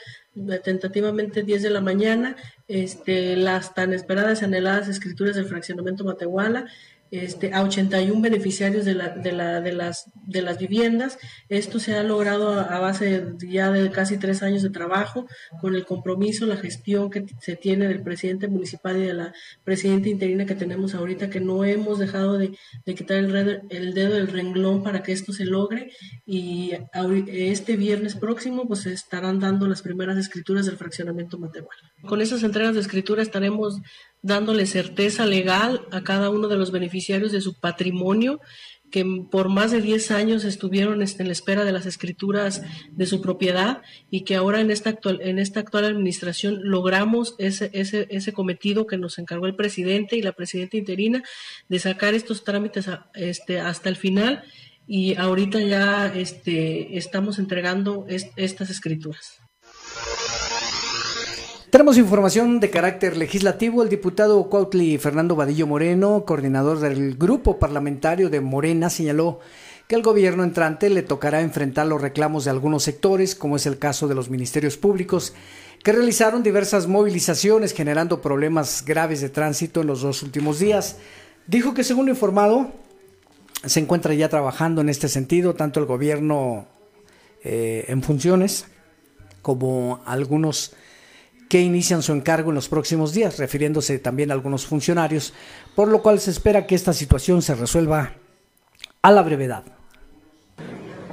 tentativamente 0.63 1.43
10 1.43 1.63
de 1.63 1.69
la 1.69 1.81
mañana, 1.81 2.35
este, 2.67 3.35
las 3.35 3.73
tan 3.73 3.93
esperadas 3.93 4.41
y 4.41 4.45
anheladas 4.45 4.87
escrituras 4.87 5.35
del 5.35 5.45
fraccionamiento 5.45 6.03
Matehuala 6.03 6.67
este, 7.11 7.53
a 7.53 7.63
81 7.63 8.21
beneficiarios 8.21 8.85
de, 8.85 8.95
la, 8.95 9.09
de, 9.09 9.31
la, 9.31 9.61
de, 9.61 9.73
las, 9.73 10.11
de 10.25 10.41
las 10.41 10.57
viviendas. 10.57 11.17
Esto 11.49 11.79
se 11.79 11.95
ha 11.95 12.03
logrado 12.03 12.59
a 12.59 12.79
base 12.79 13.33
ya 13.39 13.71
de 13.71 13.89
casi 13.91 14.17
tres 14.17 14.43
años 14.43 14.63
de 14.63 14.69
trabajo, 14.69 15.27
con 15.61 15.75
el 15.75 15.85
compromiso, 15.85 16.45
la 16.45 16.57
gestión 16.57 17.09
que 17.09 17.25
se 17.41 17.55
tiene 17.55 17.87
del 17.87 18.01
presidente 18.01 18.47
municipal 18.47 18.97
y 18.97 19.05
de 19.05 19.13
la 19.13 19.33
presidenta 19.63 20.09
interina 20.09 20.45
que 20.45 20.55
tenemos 20.55 20.95
ahorita, 20.95 21.29
que 21.29 21.39
no 21.39 21.63
hemos 21.63 21.99
dejado 21.99 22.37
de, 22.37 22.57
quitar 22.85 23.17
el, 23.17 23.61
el, 23.69 23.93
dedo 23.93 24.15
del 24.15 24.27
renglón 24.27 24.83
para 24.83 25.03
que 25.03 25.11
esto 25.11 25.33
se 25.33 25.45
logre. 25.45 25.91
Y 26.25 26.71
este 27.27 27.77
viernes 27.77 28.15
próximo, 28.15 28.67
pues 28.67 28.85
estarán 28.85 29.39
dando 29.39 29.67
las 29.67 29.81
primeras 29.81 30.17
escrituras 30.17 30.65
del 30.65 30.77
fraccionamiento 30.77 31.37
Matehuala. 31.37 31.91
Con 32.05 32.21
esas 32.21 32.43
entregas 32.43 32.75
de 32.75 32.81
escritura 32.81 33.21
estaremos 33.21 33.79
dándole 34.21 34.65
certeza 34.65 35.25
legal 35.25 35.85
a 35.91 36.03
cada 36.03 36.29
uno 36.29 36.47
de 36.47 36.57
los 36.57 36.71
beneficiarios 36.71 37.31
de 37.31 37.41
su 37.41 37.59
patrimonio 37.59 38.39
que 38.91 39.05
por 39.29 39.49
más 39.49 39.71
de 39.71 39.81
10 39.81 40.11
años 40.11 40.43
estuvieron 40.45 41.01
este, 41.01 41.21
en 41.21 41.27
la 41.27 41.33
espera 41.33 41.65
de 41.65 41.71
las 41.71 41.85
escrituras 41.85 42.61
de 42.91 43.05
su 43.05 43.21
propiedad 43.21 43.81
y 44.09 44.21
que 44.21 44.35
ahora 44.35 44.61
en 44.61 44.71
esta 44.71 44.91
actual, 44.91 45.19
en 45.21 45.39
esta 45.39 45.59
actual 45.59 45.85
administración 45.85 46.59
logramos 46.63 47.35
ese, 47.37 47.69
ese, 47.73 48.07
ese 48.09 48.33
cometido 48.33 48.87
que 48.87 48.97
nos 48.97 49.19
encargó 49.19 49.45
el 49.45 49.55
presidente 49.55 50.15
y 50.15 50.21
la 50.21 50.31
presidenta 50.31 50.77
interina 50.77 51.23
de 51.67 51.79
sacar 51.79 52.13
estos 52.13 52.43
trámites 52.43 52.89
este, 53.13 53.59
hasta 53.59 53.89
el 53.89 53.97
final 53.97 54.43
y 54.87 55.15
ahorita 55.15 55.59
ya 55.59 56.07
este, 56.07 56.97
estamos 56.97 57.39
entregando 57.39 58.05
estas 58.07 58.69
escrituras. 58.69 59.41
Tenemos 61.69 61.97
información 61.97 62.61
de 62.61 62.69
carácter 62.69 63.17
legislativo. 63.17 63.83
El 63.83 63.89
diputado 63.89 64.49
Cuautli 64.49 64.97
Fernando 64.97 65.35
Vadillo 65.35 65.67
Moreno, 65.67 66.23
coordinador 66.25 66.79
del 66.79 67.17
grupo 67.17 67.59
parlamentario 67.59 68.29
de 68.29 68.39
Morena, 68.39 68.89
señaló 68.89 69.41
que 69.85 69.95
al 69.95 70.01
gobierno 70.01 70.45
entrante 70.45 70.89
le 70.89 71.03
tocará 71.03 71.41
enfrentar 71.41 71.85
los 71.85 72.01
reclamos 72.01 72.45
de 72.45 72.51
algunos 72.51 72.83
sectores, 72.83 73.35
como 73.35 73.57
es 73.57 73.65
el 73.65 73.79
caso 73.79 74.07
de 74.07 74.15
los 74.15 74.29
ministerios 74.29 74.77
públicos, 74.77 75.33
que 75.83 75.91
realizaron 75.91 76.41
diversas 76.41 76.87
movilizaciones 76.87 77.73
generando 77.73 78.21
problemas 78.21 78.85
graves 78.85 79.19
de 79.19 79.27
tránsito 79.27 79.81
en 79.81 79.87
los 79.87 80.01
dos 80.01 80.23
últimos 80.23 80.59
días. 80.59 80.95
Dijo 81.47 81.73
que 81.73 81.83
según 81.83 82.05
lo 82.05 82.13
informado, 82.13 82.71
se 83.65 83.81
encuentra 83.81 84.13
ya 84.13 84.29
trabajando 84.29 84.79
en 84.79 84.87
este 84.87 85.09
sentido 85.09 85.53
tanto 85.53 85.81
el 85.81 85.85
gobierno 85.85 86.65
eh, 87.43 87.83
en 87.89 88.03
funciones, 88.03 88.67
como 89.41 90.01
algunos 90.05 90.73
que 91.49 91.61
inician 91.61 92.01
su 92.01 92.13
encargo 92.13 92.49
en 92.49 92.55
los 92.55 92.69
próximos 92.69 93.13
días, 93.13 93.37
refiriéndose 93.37 93.99
también 93.99 94.31
a 94.31 94.33
algunos 94.33 94.65
funcionarios, 94.65 95.33
por 95.75 95.87
lo 95.87 96.01
cual 96.01 96.19
se 96.19 96.31
espera 96.31 96.67
que 96.67 96.75
esta 96.75 96.93
situación 96.93 97.41
se 97.41 97.55
resuelva 97.55 98.13
a 99.01 99.11
la 99.11 99.21
brevedad. 99.21 99.63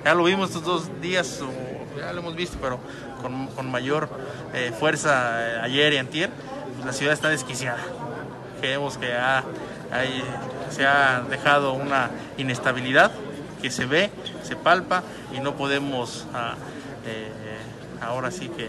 Ya 0.05 0.14
lo 0.14 0.24
vimos 0.24 0.51
estos 0.51 0.64
dos 0.64 1.01
días, 1.01 1.41
ya 1.99 2.12
lo 2.12 2.20
hemos 2.20 2.37
visto, 2.37 2.59
pero 2.61 2.78
con, 3.22 3.70
mayor 3.70 4.09
eh, 4.53 4.72
fuerza 4.78 5.41
eh, 5.41 5.61
ayer 5.62 5.95
y 5.95 5.97
antier, 5.97 6.30
la 6.85 6.93
ciudad 6.93 7.14
está 7.14 7.30
desquiciada. 7.30 7.78
Creemos 8.61 8.99
que 8.99 9.09
se 10.70 10.87
ha 10.87 11.22
dejado 11.30 11.72
una 11.72 12.11
inestabilidad 12.37 13.12
que 13.62 13.70
se 13.70 13.87
ve, 13.87 14.11
se 14.43 14.57
palpa 14.57 15.03
y 15.35 15.41
no 15.41 15.57
podemos 15.57 16.26
ah, 16.35 16.55
eh, 17.07 17.30
ahora 18.03 18.30
sí 18.30 18.51
que, 18.51 18.68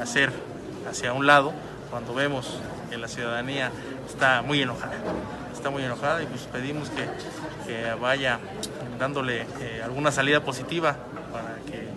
hacer 0.00 0.30
hacia 0.88 1.12
un 1.12 1.26
lado 1.26 1.52
cuando 1.90 2.14
vemos 2.14 2.58
que 2.90 2.98
la 2.98 3.08
ciudadanía 3.08 3.70
está 4.06 4.42
muy 4.42 4.62
enojada. 4.62 4.94
Está 5.52 5.70
muy 5.70 5.84
enojada 5.84 6.22
y 6.22 6.26
pues 6.26 6.42
pedimos 6.42 6.90
que, 6.90 7.04
vaya 8.00 8.38
dándole 8.98 9.46
alguna 9.82 10.12
salida 10.12 10.40
positiva 10.40 10.96
para 11.32 11.56
que 11.66 11.88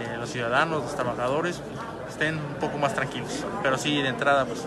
eh, 0.00 0.16
los 0.18 0.30
ciudadanos, 0.30 0.82
los 0.82 0.96
trabajadores 0.96 1.60
estén 2.08 2.34
un 2.34 2.54
poco 2.60 2.78
más 2.78 2.94
tranquilos. 2.94 3.44
Pero 3.62 3.78
sí, 3.78 4.02
de 4.02 4.08
entrada, 4.08 4.44
pues 4.44 4.64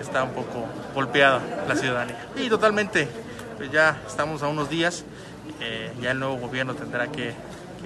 está 0.00 0.22
un 0.22 0.32
poco 0.32 0.66
golpeada 0.94 1.40
la 1.68 1.76
ciudadanía. 1.76 2.16
Y 2.36 2.48
totalmente, 2.48 3.08
pues 3.56 3.70
ya 3.70 3.96
estamos 4.06 4.42
a 4.42 4.48
unos 4.48 4.68
días, 4.68 5.04
eh, 5.60 5.92
ya 6.00 6.10
el 6.10 6.18
nuevo 6.18 6.36
gobierno 6.36 6.74
tendrá 6.74 7.08
que, 7.08 7.34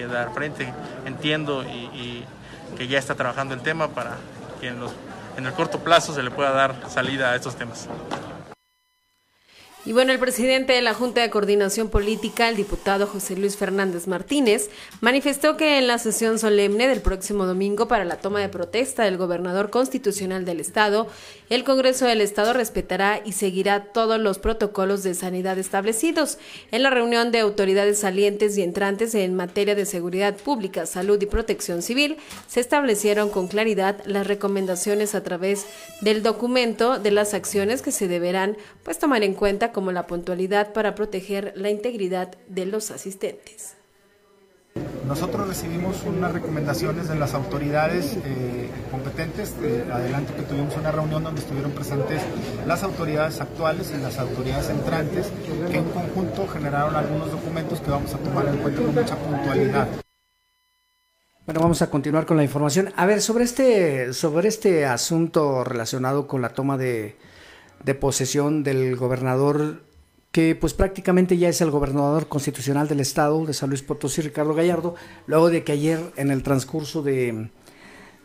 dar 0.07 0.33
frente. 0.33 0.73
Entiendo 1.05 1.63
y, 1.63 2.23
que 2.77 2.87
ya 2.87 2.99
está 2.99 3.15
trabajando 3.15 3.53
el 3.53 3.61
tema 3.61 3.89
para 3.89 4.15
que 4.61 4.69
en, 4.69 4.79
los, 4.79 4.91
en 5.39 5.45
el 5.45 5.53
corto 5.53 5.79
plazo 5.79 6.13
se 6.13 6.21
le 6.21 6.31
pueda 6.31 6.51
dar 6.51 6.75
salida 6.89 7.31
a 7.31 7.35
estos 7.35 7.55
temas. 7.55 7.87
Y 9.85 9.93
bueno, 9.93 10.11
el 10.11 10.19
presidente 10.19 10.73
de 10.73 10.81
la 10.81 10.93
Junta 10.93 11.21
de 11.21 11.29
Coordinación 11.29 11.89
Política, 11.89 12.49
el 12.49 12.57
diputado 12.57 13.07
José 13.07 13.37
Luis 13.37 13.55
Fernández 13.55 14.07
Martínez, 14.07 14.69
manifestó 14.99 15.55
que 15.55 15.77
en 15.77 15.87
la 15.87 15.97
sesión 15.97 16.37
solemne 16.37 16.89
del 16.89 17.01
próximo 17.01 17.45
domingo 17.45 17.87
para 17.87 18.03
la 18.03 18.17
toma 18.17 18.41
de 18.41 18.49
protesta 18.49 19.03
del 19.03 19.15
gobernador 19.15 19.69
constitucional 19.69 20.43
del 20.43 20.59
Estado, 20.59 21.07
el 21.49 21.63
Congreso 21.63 22.05
del 22.05 22.19
Estado 22.19 22.51
respetará 22.51 23.21
y 23.23 23.31
seguirá 23.31 23.85
todos 23.85 24.19
los 24.19 24.37
protocolos 24.37 25.01
de 25.01 25.13
sanidad 25.13 25.57
establecidos. 25.57 26.39
En 26.71 26.83
la 26.83 26.89
reunión 26.89 27.31
de 27.31 27.39
autoridades 27.39 27.99
salientes 27.99 28.57
y 28.57 28.63
entrantes 28.63 29.15
en 29.15 29.33
materia 29.33 29.75
de 29.75 29.85
seguridad 29.85 30.35
pública, 30.35 30.85
salud 30.87 31.21
y 31.21 31.25
protección 31.25 31.81
civil, 31.81 32.17
se 32.47 32.59
establecieron 32.59 33.29
con 33.29 33.47
claridad 33.47 34.03
las 34.05 34.27
recomendaciones 34.27 35.15
a 35.15 35.23
través 35.23 35.65
del 36.01 36.21
documento 36.21 36.99
de 36.99 37.11
las 37.11 37.33
acciones 37.33 37.81
que 37.81 37.91
se 37.91 38.09
deberán 38.09 38.57
pues 38.83 38.99
tomar 38.99 39.23
en 39.23 39.33
cuenta 39.33 39.68
como 39.71 39.91
la 39.91 40.07
puntualidad 40.07 40.73
para 40.73 40.95
proteger 40.95 41.53
la 41.55 41.69
integridad 41.69 42.35
de 42.47 42.65
los 42.65 42.91
asistentes. 42.91 43.75
Nosotros 45.07 45.47
recibimos 45.47 46.03
unas 46.03 46.31
recomendaciones 46.31 47.09
de 47.09 47.15
las 47.15 47.33
autoridades 47.33 48.15
eh, 48.23 48.69
competentes. 48.91 49.55
Eh, 49.63 49.83
adelante 49.91 50.33
que 50.35 50.43
tuvimos 50.43 50.75
una 50.77 50.91
reunión 50.91 51.23
donde 51.23 51.41
estuvieron 51.41 51.71
presentes 51.71 52.21
las 52.67 52.83
autoridades 52.83 53.41
actuales 53.41 53.91
y 53.97 54.01
las 54.01 54.19
autoridades 54.19 54.69
entrantes, 54.69 55.31
que 55.71 55.77
en 55.77 55.85
conjunto 55.85 56.47
generaron 56.47 56.95
algunos 56.95 57.31
documentos 57.31 57.81
que 57.81 57.89
vamos 57.89 58.13
a 58.13 58.17
tomar 58.19 58.47
en 58.47 58.57
cuenta 58.57 58.81
con 58.83 58.93
mucha 58.93 59.15
puntualidad. 59.15 59.87
Bueno, 61.47 61.61
vamos 61.61 61.81
a 61.81 61.89
continuar 61.89 62.27
con 62.27 62.37
la 62.37 62.43
información. 62.43 62.93
A 62.95 63.07
ver, 63.07 63.21
sobre 63.21 63.45
este, 63.45 64.13
sobre 64.13 64.47
este 64.47 64.85
asunto 64.85 65.63
relacionado 65.63 66.27
con 66.27 66.43
la 66.43 66.49
toma 66.49 66.77
de, 66.77 67.15
de 67.83 67.95
posesión 67.95 68.63
del 68.63 68.95
gobernador 68.95 69.83
que 70.31 70.55
pues 70.55 70.73
prácticamente 70.73 71.37
ya 71.37 71.49
es 71.49 71.59
el 71.61 71.71
gobernador 71.71 72.27
constitucional 72.27 72.87
del 72.87 72.99
estado 72.99 73.45
de 73.45 73.53
San 73.53 73.69
Luis 73.69 73.81
Potosí, 73.81 74.21
Ricardo 74.21 74.53
Gallardo, 74.53 74.95
luego 75.25 75.49
de 75.49 75.63
que 75.63 75.71
ayer 75.71 75.99
en 76.17 76.29
el 76.29 76.43
transcurso 76.43 77.01
de, 77.01 77.49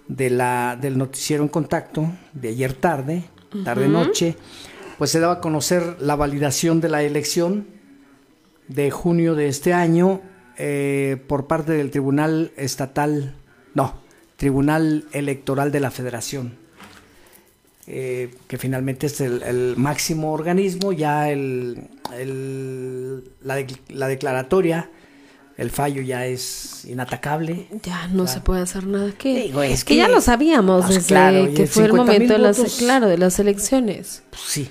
de 0.09 0.31
la, 0.31 0.77
del 0.81 0.99
noticiero 0.99 1.43
en 1.43 1.49
contacto, 1.49 2.11
de 2.35 2.51
ayer 2.51 2.75
tarde, 2.75 3.25
tarde-noche, 3.65 4.37
pues 4.99 5.11
se 5.11 5.21
daba 5.21 5.35
a 5.35 5.41
conocer 5.41 5.97
la 6.01 6.17
validación 6.17 6.81
de 6.81 6.89
la 6.89 7.03
elección 7.03 7.67
de 8.69 8.91
junio 8.91 9.35
de 9.35 9.49
este 9.49 9.73
año 9.73 10.21
eh, 10.57 11.23
por 11.27 11.47
parte 11.47 11.73
del 11.73 11.91
Tribunal 11.91 12.53
Estatal, 12.57 13.35
no, 13.75 13.95
Tribunal 14.37 15.05
Electoral 15.13 15.73
de 15.73 15.81
la 15.81 15.91
Federación. 15.91 16.64
Eh, 17.87 18.35
que 18.49 18.57
finalmente 18.57 19.07
es 19.07 19.21
el, 19.21 19.75
máximo 19.77 20.33
organismo, 20.33 20.93
ya 20.93 21.29
el, 21.29 21.91
la, 23.43 24.09
declaratoria, 24.09 24.91
el 25.59 25.71
fallo 25.71 26.01
ya 26.01 26.25
es 26.25 26.87
inatacable. 26.87 27.69
Ya 27.83 28.09
no 28.09 28.27
se 28.27 28.41
puede 28.41 28.63
hacer 28.63 28.87
nada. 28.87 29.13
que 29.13 29.53
es 29.71 29.85
que, 29.85 29.97
ya 29.97 30.09
lo 30.09 30.23
sabíamos 30.23 30.87
pues 30.87 31.07
desde 31.07 31.53
que 31.53 31.67
fue 31.67 31.85
el 31.85 31.93
momento 31.93 32.33
de 32.33 32.39
las, 32.39 32.59
claro, 32.79 33.07
de 33.07 33.19
las 33.19 33.39
elecciones. 33.39 34.23
Pues 34.31 34.43
sí, 34.47 34.71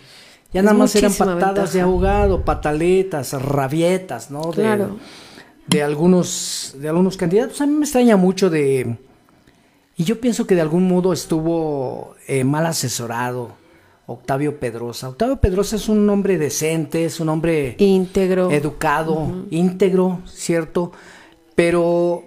ya 0.52 0.64
nada 0.64 0.76
más 0.76 0.96
eran 0.96 1.14
patadas 1.14 1.72
de 1.74 1.82
ahogado, 1.82 2.44
pataletas, 2.44 3.34
rabietas, 3.34 4.32
¿no? 4.32 4.52
De, 4.52 4.88
de 5.68 5.84
algunos, 5.84 6.76
de 6.80 6.90
algunos 6.90 7.16
candidatos. 7.16 7.62
A 7.62 7.68
mí 7.68 7.74
me 7.74 7.86
extraña 7.86 8.18
mucho 8.18 8.50
de 8.50 8.98
y 9.96 10.04
yo 10.06 10.20
pienso 10.20 10.48
que 10.48 10.56
de 10.56 10.62
algún 10.62 10.88
modo 10.88 11.14
estuvo 11.14 12.16
eh, 12.28 12.44
mal 12.44 12.66
asesorado 12.66 13.52
Octavio 14.06 14.60
Pedrosa. 14.60 15.10
Octavio 15.10 15.38
Pedrosa 15.38 15.76
es 15.76 15.88
un 15.88 16.10
hombre 16.10 16.38
decente, 16.38 17.06
es 17.06 17.20
un 17.20 17.30
hombre 17.30 17.76
íntegro, 17.78 18.52
educado, 18.52 19.46
íntegro, 19.50 20.22
¿cierto? 20.26 20.92
Pero 21.56 22.24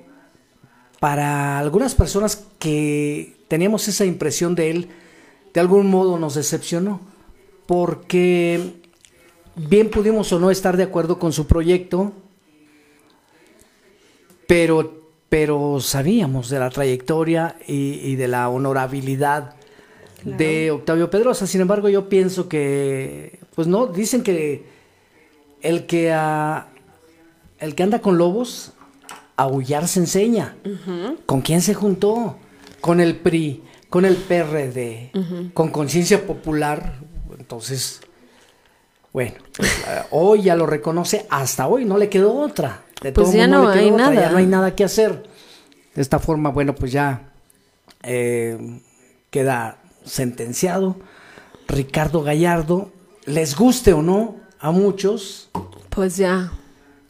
para 1.01 1.59
algunas 1.59 1.95
personas 1.95 2.47
que 2.59 3.37
teníamos 3.49 3.89
esa 3.89 4.05
impresión 4.05 4.55
de 4.55 4.71
él, 4.71 4.89
de 5.53 5.61
algún 5.61 5.91
modo 5.91 6.19
nos 6.19 6.35
decepcionó, 6.35 7.01
porque 7.67 8.81
bien 9.57 9.91
pudimos 9.91 10.33
o 10.33 10.39
no 10.39 10.51
estar 10.51 10.77
de 10.77 10.85
acuerdo 10.85 11.19
con 11.19 11.33
su 11.33 11.47
proyecto, 11.47 12.13
pero 14.47 15.06
pero 15.29 15.81
sabíamos 15.81 16.49
de 16.51 16.59
la 16.59 16.71
trayectoria 16.71 17.57
y, 17.67 18.15
de 18.15 18.29
la 18.29 18.49
honorabilidad 18.49 19.55
de 20.25 20.71
Octavio 20.71 21.11
Pedrosa. 21.11 21.47
Sin 21.47 21.61
embargo, 21.61 21.89
yo 21.89 22.09
pienso 22.09 22.49
que, 22.49 23.41
pues 23.55 23.67
no, 23.67 23.87
dicen 23.87 24.23
que 24.23 24.65
el 25.63 25.87
que, 25.87 26.15
el 27.59 27.75
que 27.75 27.83
anda 27.83 28.01
con 28.01 28.19
lobos, 28.19 28.73
aullar 29.37 29.89
se 29.89 30.01
enseña. 30.01 30.57
¿Con 31.27 31.41
quién 31.41 31.61
se 31.61 31.75
juntó? 31.75 32.37
Con 32.81 33.01
el 33.01 33.17
PRI, 33.17 33.65
con 33.89 34.05
el 34.05 34.17
PRD, 34.17 35.11
con 35.55 35.71
Conciencia 35.71 36.25
Popular. 36.25 37.01
Entonces, 37.37 38.01
bueno, 39.13 39.35
pues, 39.57 39.71
eh, 39.89 40.03
hoy 40.11 40.43
ya 40.43 40.55
lo 40.55 40.67
reconoce, 40.67 41.27
hasta 41.31 41.67
hoy 41.67 41.85
no 41.85 41.97
le 41.99 42.09
quedó 42.09 42.35
otra 42.35 42.86
pues 43.13 43.33
ya 43.33 43.47
no 43.47 43.69
hay 43.69 43.91
nada. 43.91 44.15
Ya 44.15 44.31
no 44.31 44.39
hay 44.39 44.47
nada 44.47 44.75
que 44.75 44.85
hacer. 44.85 45.25
De 45.95 46.03
esta 46.03 46.19
forma, 46.19 46.51
bueno, 46.51 46.75
pues 46.75 46.93
ya 46.93 47.33
eh, 48.03 48.81
queda 49.31 49.79
sentenciado. 50.05 50.97
Ricardo 51.69 52.23
Gallardo, 52.23 52.91
les 53.25 53.57
guste 53.57 53.93
o 53.93 54.03
no 54.03 54.37
a 54.61 54.71
muchos. 54.71 55.51
Pues 55.91 56.17
ya. 56.17 56.53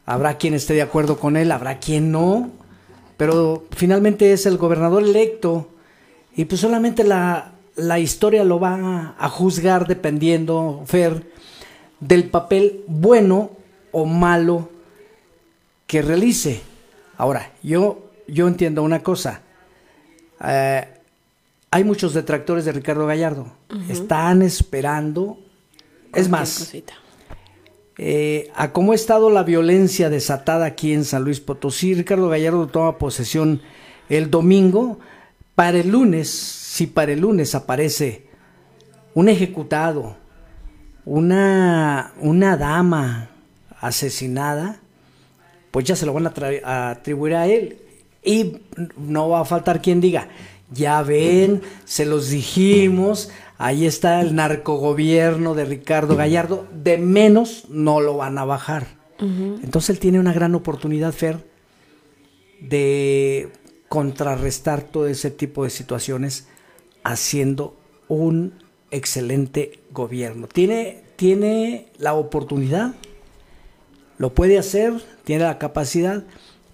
Habrá 0.05 0.39
quien 0.39 0.55
esté 0.55 0.75
de 0.75 0.83
acuerdo 0.83 1.19
con 1.19 1.37
él, 1.37 1.51
habrá 1.53 1.79
quien 1.79 2.13
no. 2.13 2.51
Pero 3.17 3.65
finalmente 3.73 4.33
es 4.33 4.47
el 4.47 4.57
gobernador 4.57 5.03
electo. 5.03 5.69
Y 6.37 6.45
pues 6.45 6.61
solamente 6.61 7.03
la, 7.03 7.53
la 7.77 7.99
historia 7.99 8.45
lo 8.45 8.61
va 8.61 9.15
a 9.19 9.29
juzgar 9.29 9.87
dependiendo, 9.87 10.83
Fer, 10.87 11.31
del 12.01 12.29
papel 12.29 12.85
bueno 12.87 13.51
o 13.91 14.05
malo 14.05 14.76
que 15.87 16.03
realice. 16.03 16.63
Ahora, 17.17 17.53
yo, 17.63 18.11
yo 18.29 18.49
entiendo 18.49 18.83
una 18.83 19.03
cosa. 19.03 19.43
Eh, 20.45 20.87
hay 21.71 21.85
muchos 21.85 22.15
detractores 22.15 22.65
de 22.65 22.73
Ricardo 22.73 23.07
Gallardo. 23.07 23.53
Están 23.89 24.43
esperando. 24.43 25.39
Es 26.15 26.29
más, 26.29 26.73
eh, 27.99 28.51
a 28.55 28.73
cómo 28.73 28.93
ha 28.93 28.95
estado 28.95 29.31
la 29.31 29.43
violencia 29.43 30.11
desatada 30.11 30.67
aquí 30.67 30.93
en 30.93 31.05
San 31.05 31.25
Luis 31.25 31.41
Potosí, 31.41 31.95
Ricardo 31.95 32.29
Gallardo 32.29 32.67
toma 32.67 32.99
posesión 32.99 33.63
el 34.09 34.31
domingo. 34.31 34.99
Para 35.55 35.79
el 35.79 35.89
lunes, 35.89 36.29
si 36.29 36.87
para 36.87 37.13
el 37.13 37.21
lunes 37.21 37.55
aparece 37.55 38.27
un 39.15 39.31
ejecutado, 39.31 40.17
una, 41.07 42.13
una 42.21 42.59
dama 42.59 43.31
asesinada, 43.81 44.81
pues 45.77 45.85
ya 45.85 45.95
se 45.95 46.07
lo 46.07 46.15
van 46.15 46.27
a, 46.27 46.89
atribuir 46.89 47.35
a 47.35 47.47
él. 47.47 47.77
Y 48.25 48.63
no 48.97 49.29
va 49.29 49.41
a 49.41 49.45
faltar 49.45 49.83
quien 49.83 50.01
diga, 50.01 50.27
ya 50.71 51.03
ven, 51.03 51.61
se 51.85 52.07
los 52.07 52.31
dijimos, 52.31 53.29
ahí 53.59 53.85
está 53.85 54.23
el 54.23 54.35
narcogobierno 54.35 55.55
de 55.55 55.67
Ricardo 55.67 56.17
Gallardo, 56.17 56.67
de 56.83 56.97
menos 56.97 57.67
no 57.69 58.01
lo 58.01 58.17
van 58.17 58.39
a 58.39 58.47
bajar. 58.47 58.87
Entonces 59.19 59.91
él 59.91 59.99
tiene 59.99 60.19
una 60.19 60.33
gran 60.33 60.55
oportunidad, 60.55 61.13
Fer, 61.13 61.47
de 62.59 63.51
contrarrestar 63.91 64.81
todo 64.81 65.09
ese 65.09 65.31
tipo 65.31 65.65
de 65.65 65.69
situaciones 65.69 66.49
haciendo 67.05 67.77
un 68.09 68.55
excelente 68.91 69.81
gobierno. 69.93 70.47
Tiene, 70.47 71.03
tiene 71.17 71.89
la 71.99 72.15
oportunidad, 72.15 72.95
lo 74.17 74.33
puede 74.33 74.59
hacer, 74.59 74.95
tiene 75.27 75.43
la 75.45 75.59
capacidad, 75.59 76.23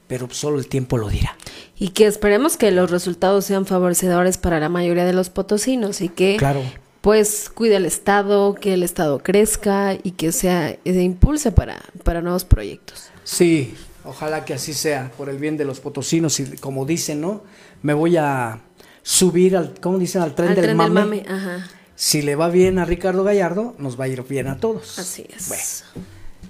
pero 0.09 0.28
solo 0.30 0.59
el 0.59 0.68
tiempo 0.68 0.98
lo 0.98 1.09
dirá. 1.09 1.34
Y 1.74 1.88
que 1.88 2.07
esperemos 2.07 2.59
que 2.59 2.70
los 2.70 2.90
resultados 2.90 3.46
sean 3.46 3.64
favorecedores 3.64 4.36
para 4.36 4.61
la 4.61 4.68
mayoría 4.68 5.07
de 5.07 5.14
los 5.14 5.30
potosinos 5.30 6.03
y 6.03 6.11
que 6.11 6.36
Claro. 6.36 6.62
pues 7.00 7.50
cuide 7.53 7.76
el 7.76 7.86
Estado, 7.86 8.55
que 8.55 8.74
el 8.74 8.82
Estado 8.82 9.20
crezca 9.20 9.94
y 10.03 10.11
que 10.12 10.32
sea 10.32 10.76
de 10.84 11.03
impulse 11.03 11.50
para, 11.50 11.80
para 12.05 12.20
nuevos 12.20 12.44
proyectos. 12.44 13.07
Sí, 13.24 13.74
ojalá 14.05 14.44
que 14.44 14.53
así 14.53 14.74
sea, 14.74 15.11
por 15.16 15.30
el 15.30 15.38
bien 15.38 15.57
de 15.57 15.64
los 15.64 15.80
potosinos 15.80 16.38
y 16.40 16.44
como 16.59 16.84
dicen, 16.84 17.22
¿no? 17.22 17.42
Me 17.80 17.94
voy 17.94 18.18
a 18.18 18.61
subir 19.03 19.57
al, 19.57 19.72
¿cómo 19.80 19.98
dicen? 19.98 20.20
Al 20.20 20.34
tren, 20.34 20.50
Al 20.50 20.55
del, 20.57 20.64
tren 20.66 20.76
del 20.78 20.90
mame. 20.92 21.22
mame, 21.22 21.24
ajá. 21.26 21.68
Si 21.96 22.20
le 22.20 22.36
va 22.36 22.48
bien 22.50 22.78
a 22.78 22.84
Ricardo 22.84 23.24
Gallardo, 23.24 23.74
nos 23.78 23.98
va 23.98 24.05
a 24.05 24.09
ir 24.09 24.22
bien 24.24 24.46
a 24.48 24.59
todos. 24.59 24.98
Así 24.98 25.24
es. 25.34 25.48
Bueno, 25.48 25.62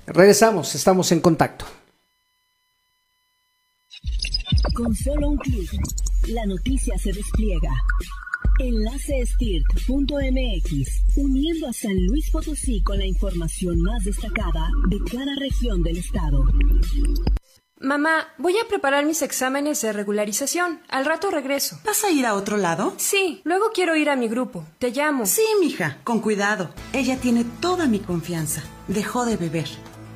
regresamos, 0.06 0.74
estamos 0.74 1.12
en 1.12 1.20
contacto. 1.20 1.64
Con 4.70 4.94
solo 4.94 5.28
un 5.30 5.36
clic, 5.36 5.70
la 6.28 6.46
noticia 6.46 6.96
se 6.96 7.12
despliega. 7.12 7.70
Enlace 8.58 9.20
estirt.mx, 9.20 11.16
uniendo 11.16 11.68
a 11.68 11.72
San 11.72 12.06
Luis 12.06 12.30
Potosí 12.30 12.82
con 12.82 12.98
la 12.98 13.04
información 13.04 13.82
más 13.82 14.04
destacada 14.04 14.70
de 14.88 14.98
cada 15.10 15.34
región 15.36 15.82
del 15.82 15.98
estado. 15.98 16.44
Mamá, 17.80 18.28
voy 18.38 18.54
a 18.64 18.68
preparar 18.68 19.04
mis 19.04 19.22
exámenes 19.22 19.82
de 19.82 19.92
regularización. 19.92 20.80
Al 20.88 21.04
rato 21.04 21.30
regreso. 21.30 21.80
¿Vas 21.84 22.04
a 22.04 22.10
ir 22.10 22.24
a 22.24 22.34
otro 22.34 22.56
lado? 22.56 22.94
Sí, 22.96 23.42
luego 23.44 23.72
quiero 23.74 23.96
ir 23.96 24.08
a 24.08 24.16
mi 24.16 24.28
grupo. 24.28 24.64
Te 24.78 24.90
llamo. 24.90 25.26
Sí, 25.26 25.42
mija, 25.60 25.98
con 26.04 26.20
cuidado. 26.20 26.70
Ella 26.92 27.18
tiene 27.18 27.44
toda 27.60 27.88
mi 27.88 27.98
confianza. 27.98 28.62
Dejó 28.86 29.24
de 29.24 29.36
beber. 29.36 29.66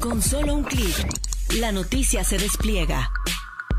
Con 0.00 0.22
solo 0.22 0.54
un 0.54 0.64
clic, 0.64 0.94
la 1.58 1.72
noticia 1.72 2.24
se 2.24 2.38
despliega. 2.38 3.10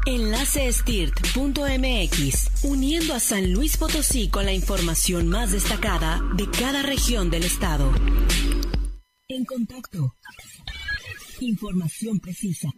Enlace 0.05 0.67
estirt.mx, 0.67 2.63
uniendo 2.63 3.13
a 3.13 3.19
San 3.19 3.53
Luis 3.53 3.77
Potosí 3.77 4.29
con 4.29 4.45
la 4.45 4.53
información 4.53 5.27
más 5.27 5.51
destacada 5.51 6.21
de 6.35 6.49
cada 6.49 6.81
región 6.81 7.29
del 7.29 7.43
estado. 7.43 7.93
En 9.27 9.45
contacto. 9.45 10.15
Información 11.39 12.19
precisa. 12.19 12.69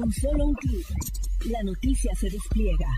Con 0.00 0.10
solo 0.12 0.46
un 0.46 0.54
clic, 0.54 0.86
la 1.44 1.62
noticia 1.62 2.10
se 2.14 2.30
despliega. 2.30 2.88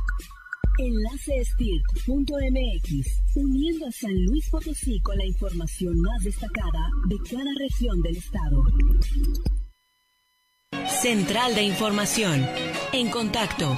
Enlace 0.79 1.41
estirt.mx, 1.41 3.07
uniendo 3.35 3.87
a 3.89 3.91
San 3.91 4.25
Luis 4.27 4.49
Potosí 4.49 5.01
con 5.01 5.19
la 5.19 5.27
información 5.27 6.01
más 6.01 6.23
destacada 6.23 6.89
de 7.09 7.17
cada 7.29 7.51
región 7.59 8.01
del 8.03 8.17
estado. 8.19 8.63
Central 10.87 11.57
de 11.57 11.63
Información. 11.65 12.47
En 12.93 13.11
contacto. 13.11 13.77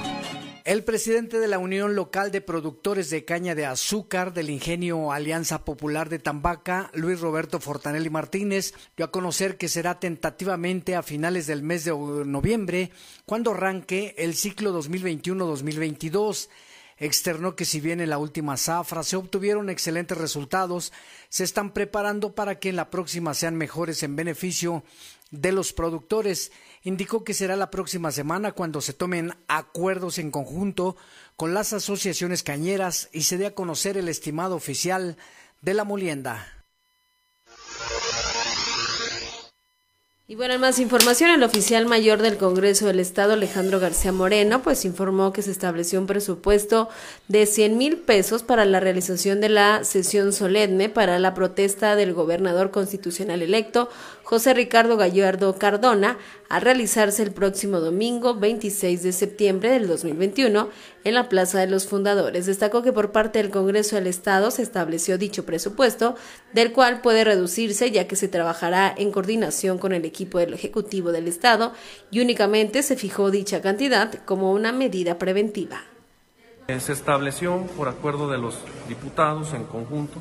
El 0.65 0.83
presidente 0.83 1.37
de 1.37 1.47
la 1.47 1.59
Unión 1.59 1.93
Local 1.93 2.31
de 2.31 2.41
Productores 2.41 3.11
de 3.11 3.23
Caña 3.23 3.53
de 3.53 3.67
Azúcar 3.67 4.33
del 4.33 4.49
Ingenio 4.49 5.11
Alianza 5.11 5.63
Popular 5.63 6.09
de 6.09 6.17
Tambaca, 6.17 6.89
Luis 6.95 7.19
Roberto 7.19 7.59
Fortanelli 7.59 8.09
Martínez, 8.09 8.73
dio 8.97 9.05
a 9.05 9.11
conocer 9.11 9.57
que 9.57 9.69
será 9.69 9.99
tentativamente 9.99 10.95
a 10.95 11.03
finales 11.03 11.45
del 11.45 11.61
mes 11.61 11.85
de 11.85 11.91
noviembre 11.91 12.89
cuando 13.27 13.51
arranque 13.51 14.15
el 14.17 14.33
ciclo 14.33 14.75
2021-2022. 14.81 16.49
Externó 16.97 17.55
que 17.55 17.65
si 17.65 17.79
bien 17.79 18.01
en 18.01 18.09
la 18.09 18.17
última 18.17 18.57
zafra 18.57 19.03
se 19.03 19.17
obtuvieron 19.17 19.69
excelentes 19.69 20.17
resultados, 20.17 20.91
se 21.29 21.43
están 21.43 21.73
preparando 21.73 22.33
para 22.33 22.57
que 22.57 22.69
en 22.69 22.77
la 22.77 22.89
próxima 22.89 23.35
sean 23.35 23.55
mejores 23.55 24.01
en 24.01 24.15
beneficio 24.15 24.83
de 25.29 25.51
los 25.51 25.73
productores. 25.73 26.51
Indicó 26.85 27.23
que 27.23 27.33
será 27.33 27.55
la 27.55 27.71
próxima 27.71 28.11
semana 28.11 28.51
cuando 28.51 28.79
se 28.79 28.93
tomen 28.93 29.33
acuerdos 29.47 30.19
en 30.19 30.29
conjunto 30.29 30.95
con 31.35 31.55
las 31.55 31.73
asociaciones 31.73 32.43
cañeras 32.43 33.09
y 33.11 33.23
se 33.23 33.39
dé 33.39 33.47
a 33.47 33.55
conocer 33.55 33.97
el 33.97 34.07
estimado 34.07 34.55
oficial 34.55 35.17
de 35.61 35.73
la 35.73 35.83
molienda. 35.83 36.55
Y 40.27 40.33
bueno, 40.33 40.57
más 40.57 40.79
información, 40.79 41.29
el 41.29 41.43
oficial 41.43 41.85
mayor 41.85 42.19
del 42.19 42.37
Congreso 42.37 42.87
del 42.87 42.99
Estado, 42.99 43.33
Alejandro 43.33 43.79
García 43.79 44.11
Moreno, 44.11 44.63
pues 44.63 44.83
informó 44.83 45.31
que 45.31 45.43
se 45.43 45.51
estableció 45.51 45.99
un 45.99 46.07
presupuesto 46.07 46.89
de 47.27 47.45
100 47.45 47.77
mil 47.77 47.97
pesos 47.97 48.41
para 48.41 48.65
la 48.65 48.79
realización 48.79 49.39
de 49.39 49.49
la 49.49 49.83
sesión 49.83 50.33
solemne 50.33 50.89
para 50.89 51.19
la 51.19 51.35
protesta 51.35 51.95
del 51.95 52.15
gobernador 52.15 52.71
constitucional 52.71 53.43
electo, 53.43 53.87
José 54.25 54.55
Ricardo 54.55 54.97
Gallardo 54.97 55.55
Cardona, 55.59 56.17
a 56.49 56.59
realizarse 56.59 57.21
el 57.21 57.31
próximo 57.31 57.79
domingo 57.79 58.33
26 58.33 59.03
de 59.03 59.11
septiembre 59.11 59.69
del 59.69 59.87
2021 59.87 60.69
en 61.03 61.13
la 61.13 61.29
Plaza 61.29 61.59
de 61.59 61.67
los 61.67 61.85
Fundadores. 61.85 62.47
Destacó 62.47 62.81
que 62.81 62.91
por 62.91 63.11
parte 63.11 63.37
del 63.37 63.51
Congreso 63.51 63.97
del 63.97 64.07
Estado 64.07 64.49
se 64.49 64.63
estableció 64.63 65.19
dicho 65.19 65.45
presupuesto, 65.45 66.15
del 66.53 66.73
cual 66.73 67.01
puede 67.01 67.23
reducirse 67.23 67.91
ya 67.91 68.07
que 68.07 68.15
se 68.15 68.27
trabajará 68.27 68.91
en 68.97 69.11
coordinación 69.11 69.77
con 69.77 69.93
el 69.93 70.05
equipo 70.05 70.39
del 70.39 70.55
Ejecutivo 70.55 71.11
del 71.11 71.27
Estado 71.27 71.73
y 72.09 72.19
únicamente 72.19 72.81
se 72.81 72.95
fijó 72.95 73.29
dicha 73.29 73.61
cantidad 73.61 74.11
como 74.25 74.51
una 74.53 74.71
medida 74.71 75.19
preventiva. 75.19 75.83
Se 76.67 76.93
estableció 76.93 77.61
por 77.77 77.89
acuerdo 77.89 78.27
de 78.31 78.39
los 78.39 78.57
diputados 78.87 79.53
en 79.53 79.65
conjunto 79.65 80.19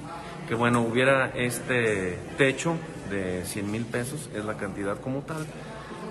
que 0.48 0.54
bueno 0.54 0.82
hubiera 0.82 1.30
este 1.34 2.18
techo 2.36 2.76
de 3.10 3.44
100 3.44 3.70
mil 3.70 3.84
pesos, 3.84 4.30
es 4.34 4.44
la 4.44 4.54
cantidad 4.54 4.98
como 5.00 5.20
tal. 5.20 5.46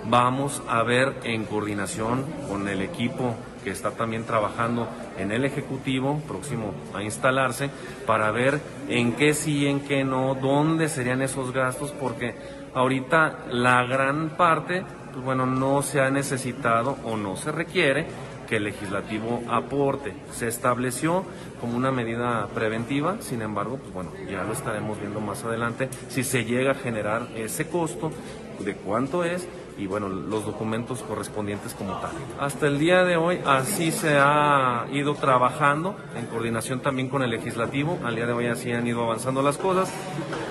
Vamos 0.05 0.61
a 0.67 0.84
ver 0.84 1.13
en 1.23 1.45
coordinación 1.45 2.25
con 2.49 2.67
el 2.67 2.81
equipo 2.81 3.36
que 3.63 3.71
está 3.71 3.91
también 3.91 4.25
trabajando 4.25 4.88
en 5.17 5.31
el 5.31 5.45
Ejecutivo, 5.45 6.21
próximo 6.27 6.73
a 6.93 7.01
instalarse, 7.01 7.69
para 8.05 8.29
ver 8.31 8.59
en 8.89 9.13
qué 9.13 9.34
sí, 9.34 9.65
en 9.65 9.79
qué 9.79 10.03
no, 10.03 10.36
dónde 10.36 10.89
serían 10.89 11.21
esos 11.21 11.53
gastos, 11.53 11.93
porque 11.93 12.36
ahorita 12.73 13.45
la 13.51 13.84
gran 13.86 14.31
parte, 14.31 14.84
pues 15.13 15.23
bueno, 15.23 15.45
no 15.45 15.81
se 15.81 16.01
ha 16.01 16.09
necesitado 16.09 16.97
o 17.05 17.15
no 17.15 17.38
se 17.38 17.51
requiere 17.53 18.07
que 18.47 18.57
el 18.57 18.65
legislativo 18.65 19.43
aporte. 19.49 20.13
Se 20.31 20.47
estableció 20.47 21.25
como 21.59 21.77
una 21.77 21.91
medida 21.91 22.47
preventiva, 22.53 23.17
sin 23.21 23.41
embargo, 23.41 23.77
pues 23.77 23.93
bueno, 23.93 24.11
ya 24.29 24.43
lo 24.43 24.53
estaremos 24.53 24.99
viendo 24.99 25.19
más 25.19 25.43
adelante 25.43 25.89
si 26.09 26.23
se 26.23 26.45
llega 26.45 26.71
a 26.71 26.75
generar 26.75 27.27
ese 27.35 27.67
costo, 27.67 28.11
de 28.59 28.75
cuánto 28.75 29.23
es 29.23 29.47
y 29.78 29.88
bueno, 29.88 30.09
los 30.09 30.45
documentos 30.45 31.01
correspondientes 31.01 31.74
como 31.74 31.97
tal. 31.99 32.11
Hasta 32.39 32.67
el 32.67 32.80
día 32.80 33.03
de 33.03 33.17
hoy 33.17 33.39
así 33.45 33.91
se 33.91 34.17
ha 34.17 34.86
ido 34.91 35.15
trabajando 35.15 35.95
en 36.15 36.26
coordinación 36.28 36.82
también 36.82 37.09
con 37.09 37.24
el 37.24 37.30
legislativo, 37.30 37.99
al 38.03 38.15
día 38.15 38.26
de 38.26 38.34
hoy 38.34 38.47
así 38.47 38.71
han 38.71 38.86
ido 38.86 39.03
avanzando 39.03 39.41
las 39.41 39.57
cosas, 39.57 39.91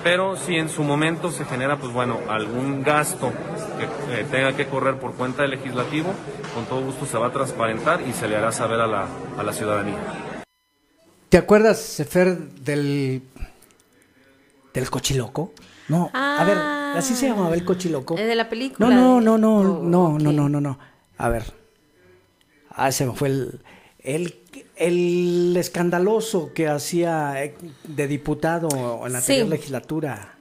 pero 0.03 0.35
si 0.35 0.55
en 0.55 0.69
su 0.69 0.83
momento 0.83 1.31
se 1.31 1.45
genera 1.45 1.77
pues 1.77 1.93
bueno, 1.93 2.19
algún 2.29 2.83
gasto 2.83 3.31
que 3.79 4.19
eh, 4.19 4.25
tenga 4.29 4.55
que 4.55 4.67
correr 4.67 4.99
por 4.99 5.13
cuenta 5.13 5.43
del 5.43 5.51
legislativo, 5.51 6.13
con 6.53 6.65
todo 6.65 6.81
gusto 6.81 7.05
se 7.05 7.17
va 7.17 7.27
a 7.27 7.31
transparentar 7.31 8.01
y 8.01 8.13
se 8.13 8.27
le 8.27 8.35
hará 8.35 8.51
saber 8.51 8.79
a 8.79 8.87
la, 8.87 9.07
a 9.37 9.43
la 9.43 9.53
ciudadanía. 9.53 9.97
¿Te 11.29 11.37
acuerdas, 11.37 11.79
Sefer, 11.79 12.37
del, 12.37 13.23
del 14.73 14.89
cochiloco? 14.91 15.53
No, 15.89 16.09
a 16.13 16.43
ver, 16.45 16.57
ah. 16.57 16.93
así 16.97 17.13
se 17.13 17.27
llamaba 17.27 17.53
el 17.55 17.65
cochiloco. 17.65 18.17
Es 18.17 18.25
de 18.25 18.35
la 18.35 18.49
película. 18.49 18.87
No, 18.89 19.19
no, 19.19 19.37
no, 19.37 19.37
no, 19.37 19.77
oh, 19.77 19.79
no, 19.81 20.19
no, 20.19 20.31
no, 20.31 20.49
no, 20.49 20.61
no. 20.61 20.79
A 21.17 21.29
ver. 21.29 21.53
Ah, 22.69 22.91
se 22.91 23.05
me 23.05 23.13
fue 23.13 23.27
el, 23.27 23.59
el, 23.99 24.39
el 24.75 25.55
escandaloso 25.57 26.53
que 26.53 26.67
hacía 26.67 27.43
eh, 27.43 27.55
de 27.83 28.07
diputado 28.07 28.69
en 29.05 29.13
la 29.13 29.21
sí. 29.21 29.33
anterior 29.33 29.49
legislatura. 29.49 30.37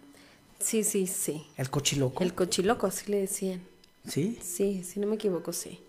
Sí, 0.59 0.85
sí, 0.85 1.07
sí. 1.07 1.47
El 1.57 1.71
cochiloco. 1.71 2.23
El 2.23 2.35
cochiloco, 2.35 2.87
así 2.87 3.11
le 3.11 3.21
decían. 3.21 3.63
¿Sí? 4.07 4.39
Sí, 4.43 4.85
si 4.85 5.01
no 5.01 5.07
me 5.07 5.17
equivoco, 5.17 5.53
sí. 5.53 5.81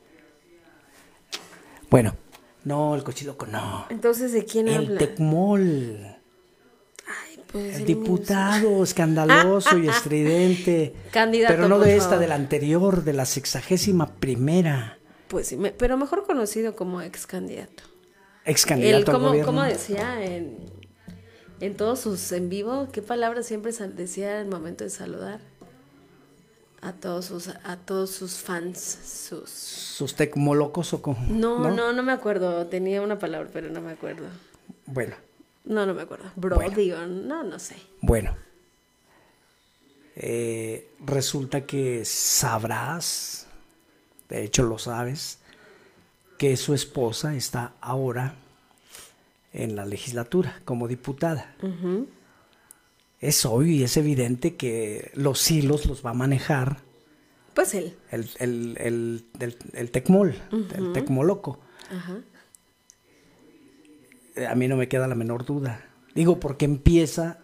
Bueno, 1.90 2.16
no, 2.64 2.96
el 2.96 3.04
cochiloco 3.04 3.46
no. 3.46 3.86
Entonces, 3.90 4.34
¿de 4.34 4.46
quién 4.46 4.68
el 4.68 4.76
habla? 4.76 4.92
El 4.92 4.98
Tecmol. 4.98 6.13
Pues, 7.54 7.76
El 7.76 7.82
el 7.82 7.86
diputado 7.86 8.84
escandaloso 8.84 9.78
y 9.78 9.88
estridente. 9.88 10.94
Candidato, 11.12 11.54
Pero 11.54 11.68
no 11.70 11.80
de 11.80 11.96
esta, 11.96 12.10
favor. 12.10 12.20
de 12.22 12.28
la 12.28 12.36
anterior, 12.36 13.04
de 13.04 13.14
la 13.14 13.26
sexagésima 13.26 14.16
primera. 14.16 14.98
Pues 15.28 15.48
sí, 15.48 15.56
me- 15.58 15.72
pero 15.72 15.96
mejor 15.96 16.26
conocido 16.26 16.76
como 16.76 17.02
ex 17.02 17.26
candidato. 17.28 17.84
Ex 18.46 18.66
candidato 18.66 18.98
al 19.12 19.16
¿cómo, 19.18 19.28
gobierno. 19.30 19.46
cómo 19.52 19.64
decía 19.64 20.24
en, 20.26 20.58
en 21.62 21.76
todos 21.78 22.00
sus 22.02 22.32
en 22.34 22.50
vivo? 22.50 22.90
¿Qué 22.92 23.02
palabras 23.02 23.46
siempre 23.46 23.72
decía 23.72 24.40
al 24.42 24.48
momento 24.48 24.84
de 24.84 24.90
saludar? 24.90 25.40
A 26.82 26.92
todos 26.92 27.26
sus, 27.26 27.48
a 27.48 27.78
todos 27.78 28.10
sus 28.12 28.34
fans, 28.40 28.78
sus... 28.80 29.50
Sus 29.50 30.16
tecmolocos 30.16 30.92
o 30.94 31.02
como. 31.02 31.26
No, 31.30 31.70
no, 31.72 31.94
no, 31.94 32.04
me 32.04 32.12
acuerdo. 32.12 32.66
Tenía 32.68 33.02
una 33.02 33.18
palabra, 33.20 33.50
pero 33.54 33.70
no 33.70 33.80
me 33.80 33.94
acuerdo. 33.94 34.26
Bueno, 34.88 35.16
No, 35.66 35.86
no 35.86 35.94
me 35.94 36.02
acuerdo. 36.02 36.32
Brody 36.36 36.92
o 36.92 37.08
no, 37.08 37.44
no 37.44 37.58
sé. 37.60 37.76
bueno. 38.02 38.36
Eh, 40.16 40.92
resulta 41.04 41.66
que 41.66 42.06
sabrás, 42.06 43.48
de 44.30 44.44
hecho 44.44 44.64
lo 44.64 44.78
sabes, 44.78 45.40
que 46.38 46.56
su 46.58 46.74
esposa 46.76 47.34
está 47.36 47.74
ahora 47.82 48.36
en 49.54 49.76
la 49.76 49.86
legislatura 49.86 50.62
como 50.66 50.88
diputada. 50.88 51.56
Es 53.22 53.46
obvio 53.46 53.72
y 53.72 53.84
es 53.84 53.98
evidente 53.98 54.56
que 54.56 55.12
los 55.16 55.50
hilos 55.50 55.86
los 55.88 56.06
va 56.06 56.10
a 56.12 56.14
manejar 56.14 56.78
Pues 57.56 57.74
él. 57.74 57.96
el, 58.12 58.30
el, 58.40 58.78
el, 58.80 59.26
el- 59.40 59.58
el 59.74 59.92
Tecmol, 59.92 60.36
el. 60.76 60.94
Tecmoloco. 60.94 61.60
Ajá. 61.90 62.18
A 64.50 64.56
mí 64.56 64.68
no 64.68 64.76
me 64.78 64.88
queda 64.88 65.08
la 65.08 65.16
menor 65.16 65.46
duda. 65.46 65.86
Digo, 66.16 66.40
porque 66.40 66.66
empieza 66.66 67.40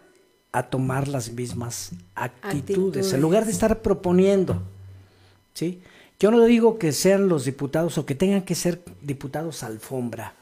a 0.52 0.64
tomar 0.64 1.08
las 1.08 1.32
mismas 1.32 1.92
actitudes, 2.14 2.60
Actitudes. 2.60 3.12
en 3.12 3.20
lugar 3.20 3.44
de 3.44 3.52
estar 3.52 3.82
proponiendo. 3.82 4.62
¿sí? 5.54 5.80
Yo 6.18 6.30
no 6.30 6.44
digo 6.44 6.78
que 6.78 6.92
sean 6.92 7.28
los 7.28 7.44
diputados 7.44 7.98
o 7.98 8.06
que 8.06 8.14
tengan 8.14 8.42
que 8.42 8.54
ser 8.54 8.82
diputados 9.00 9.62
alfombra, 9.62 10.34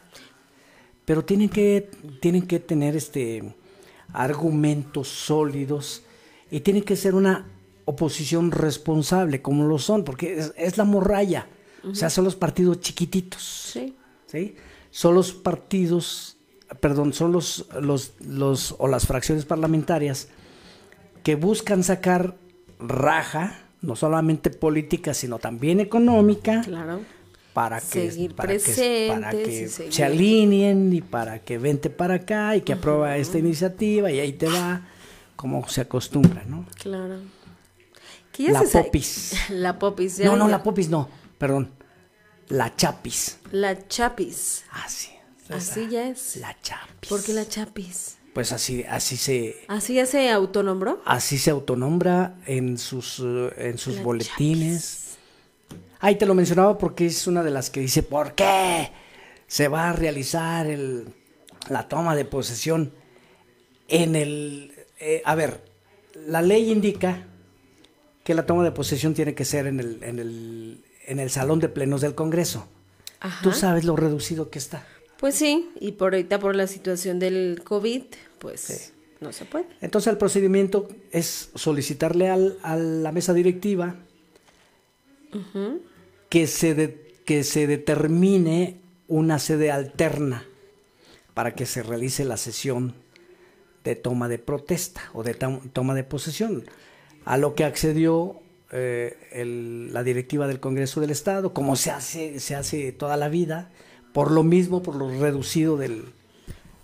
pero 1.05 1.25
tienen 1.25 1.49
que, 1.49 1.91
tienen 2.21 2.47
que 2.47 2.59
tener 2.59 2.97
este 2.97 3.55
argumentos 4.13 5.09
sólidos 5.09 6.03
y 6.51 6.61
tienen 6.61 6.83
que 6.83 6.97
ser 6.97 7.15
una 7.15 7.47
oposición 7.85 8.51
responsable, 8.51 9.43
como 9.43 9.67
lo 9.67 9.79
son, 9.79 10.05
porque 10.05 10.39
es, 10.39 10.53
es 10.57 10.79
la 10.79 10.85
morralla. 10.85 11.47
O 11.85 11.95
sea, 11.95 12.11
son 12.11 12.25
los 12.25 12.35
partidos 12.35 12.81
chiquititos. 12.81 13.43
Sí. 13.73 13.97
¿sí? 14.27 14.57
Son 14.91 15.15
los 15.15 15.33
partidos, 15.33 16.38
perdón, 16.81 17.13
son 17.13 17.33
los, 17.33 17.67
los, 17.81 18.13
los 18.21 18.75
o 18.79 18.89
las 18.89 19.07
fracciones 19.07 19.45
parlamentarias 19.45 20.29
que 21.23 21.35
buscan 21.35 21.83
sacar 21.83 22.37
raja, 22.79 23.59
no 23.81 23.97
solamente 23.97 24.51
política, 24.51 25.15
sino 25.15 25.39
también 25.39 25.81
económica, 25.81 26.63
Claro. 26.63 27.01
para 27.53 27.81
que, 27.81 28.11
Seguir 28.11 28.35
para 28.35 28.57
que, 28.57 29.09
para 29.09 29.33
se 29.91 30.05
alineen 30.05 30.93
y 30.93 31.01
para 31.01 31.41
que 31.41 31.59
vente 31.59 31.91
para 31.91 32.15
acá 32.15 32.55
y 32.57 32.61
que 32.63 32.73
aprueba 32.75 33.17
esta 33.17 33.39
iniciativa 33.39 34.11
y 34.11 34.21
ahí 34.21 34.33
te 34.33 34.47
va, 34.47 34.83
como 35.37 35.67
se 35.69 35.81
acostumbra, 35.81 36.45
¿no? 36.45 36.67
Claro. 36.81 37.17
Ya 38.39 38.53
La 38.53 38.65
se 38.65 38.83
popis. 38.85 39.33
La 39.51 39.79
popis. 39.81 40.19
ya- 40.19 40.27
No, 40.27 40.37
no, 40.37 40.47
la 40.47 40.63
popis 40.63 40.89
no, 40.89 41.09
perdón, 41.39 41.73
la 42.49 42.77
chapis. 42.77 43.39
La 43.51 43.89
chapis. 43.89 44.65
Así. 44.71 45.09
Así 45.51 45.89
ya 45.89 46.09
es. 46.09 46.37
La 46.37 46.57
chapis. 46.61 47.09
¿Por 47.09 47.23
qué 47.23 47.33
la 47.33 47.47
chapis? 47.49 48.17
Pues 48.35 48.53
así, 48.53 48.85
así 48.85 49.17
se, 49.17 49.57
¿Así 49.69 49.95
ya 49.95 50.07
se 50.07 50.31
autonombró? 50.31 51.03
así 51.05 51.39
se 51.39 51.51
autonombra 51.51 52.37
en 52.47 52.79
sus, 52.79 53.21
eh, 53.25 53.51
en 53.57 53.79
sus 53.79 53.97
La 53.97 54.03
boletines. 54.03 55.17
Ahí 56.01 56.15
te 56.17 56.27
lo 56.27 56.35
mencionaba 56.35 56.79
porque 56.79 57.07
es 57.07 57.27
una 57.27 57.43
de 57.43 57.51
las 57.51 57.71
que 57.71 57.81
dice, 57.81 58.05
¿por 58.05 58.35
qué 58.35 58.93
se 59.49 59.67
va 59.67 59.89
a 59.89 59.93
realizar 59.93 60.67
el, 60.69 61.09
la 61.69 61.89
toma 61.89 62.15
de 62.15 62.25
posesión 62.25 62.93
en 63.89 64.15
el... 64.15 64.73
eh, 65.01 65.23
a 65.25 65.35
ver, 65.35 65.65
la 66.27 66.41
ley 66.43 66.71
indica 66.71 67.27
que 68.23 68.35
la 68.35 68.47
toma 68.47 68.63
de 68.63 68.71
posesión 68.71 69.15
tiene 69.15 69.35
que 69.35 69.45
ser 69.45 69.67
en 69.67 69.81
el, 69.81 70.03
en 70.05 70.19
el, 70.21 70.85
en 71.07 71.19
el 71.19 71.31
salón 71.31 71.59
de 71.59 71.69
plenos 71.71 72.03
del 72.03 72.15
Congreso. 72.15 72.69
Ajá. 73.19 73.43
Tú 73.43 73.51
sabes 73.53 73.85
lo 73.85 73.97
reducido 73.97 74.51
que 74.51 74.59
está. 74.61 74.87
Pues 75.19 75.35
sí, 75.35 75.71
y 75.81 75.93
por 75.93 76.15
ahorita 76.15 76.39
por 76.39 76.55
la 76.55 76.67
situación 76.67 77.19
del 77.19 77.63
COVID, 77.65 78.03
pues 78.39 78.93
no 79.21 79.33
se 79.33 79.45
puede. 79.45 79.67
Entonces 79.81 80.13
el 80.13 80.19
procedimiento 80.19 80.89
es 81.11 81.51
solicitarle 81.55 82.29
al- 82.31 82.57
a 82.63 82.77
la 82.77 83.11
mesa 83.13 83.33
directiva 83.35 83.97
que 86.29 86.47
se, 86.47 86.75
de- 86.75 87.15
que 87.25 87.43
se 87.45 87.67
determine 87.67 88.81
una 89.09 89.39
sede 89.39 89.71
alterna 89.71 90.47
para 91.35 91.55
que 91.55 91.67
se 91.67 91.83
realice 91.83 92.25
la 92.25 92.37
sesión 92.37 92.95
de 93.85 93.95
toma 93.97 94.29
de 94.29 94.39
protesta 94.39 95.03
o 95.15 95.23
de 95.23 95.35
toma 95.35 95.95
de 95.95 96.05
posesión, 96.05 96.65
a 97.25 97.37
lo 97.37 97.55
que 97.55 97.65
accedió 97.65 98.41
eh, 98.71 99.17
el- 99.33 99.93
la 99.95 100.03
directiva 100.03 100.47
del 100.47 100.61
Congreso 100.61 101.01
del 101.01 101.11
Estado, 101.11 101.55
como 101.55 101.75
se 101.75 101.91
hace, 101.91 102.39
se 102.39 102.55
hace 102.55 102.93
toda 102.93 103.17
la 103.17 103.29
vida, 103.31 103.71
por 104.19 104.33
lo 104.33 104.43
mismo, 104.43 104.83
por 104.83 104.97
lo 104.97 105.09
reducido 105.11 105.77
del, 105.77 106.07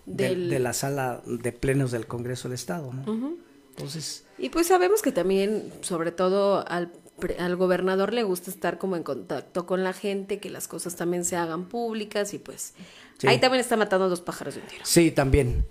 de 0.07 0.59
la 0.61 0.73
sala 0.73 1.21
de 1.27 1.51
plenos 1.51 1.91
del 1.91 2.07
Congreso 2.07 2.47
del 2.49 2.55
Estado. 2.55 2.93
¿no? 2.93 3.33
Entonces, 3.71 4.25
Y 4.39 4.51
pues 4.51 4.69
sabemos 4.69 5.03
que 5.03 5.11
también, 5.11 5.73
sobre 5.81 6.13
todo 6.13 6.65
al, 6.69 6.93
al 7.41 7.57
gobernador 7.57 8.13
le 8.13 8.23
gusta 8.23 8.53
estar 8.53 8.79
como 8.79 8.95
en 8.95 9.03
contacto 9.03 9.67
con 9.67 9.83
la 9.83 9.93
gente, 9.93 10.39
que 10.39 10.49
las 10.49 10.69
cosas 10.69 10.95
también 10.95 11.25
se 11.25 11.35
hagan 11.35 11.65
públicas 11.65 12.35
y 12.35 12.39
pues 12.39 12.73
Sí. 13.19 13.27
ahí 13.27 13.41
también 13.41 13.61
está 13.61 13.77
matando 13.77 14.09
dos 14.09 14.21
pájaros 14.21 14.55
de 14.55 14.61
un 14.61 14.67
tiro. 14.69 14.83
sí, 14.85 15.11
también. 15.11 15.67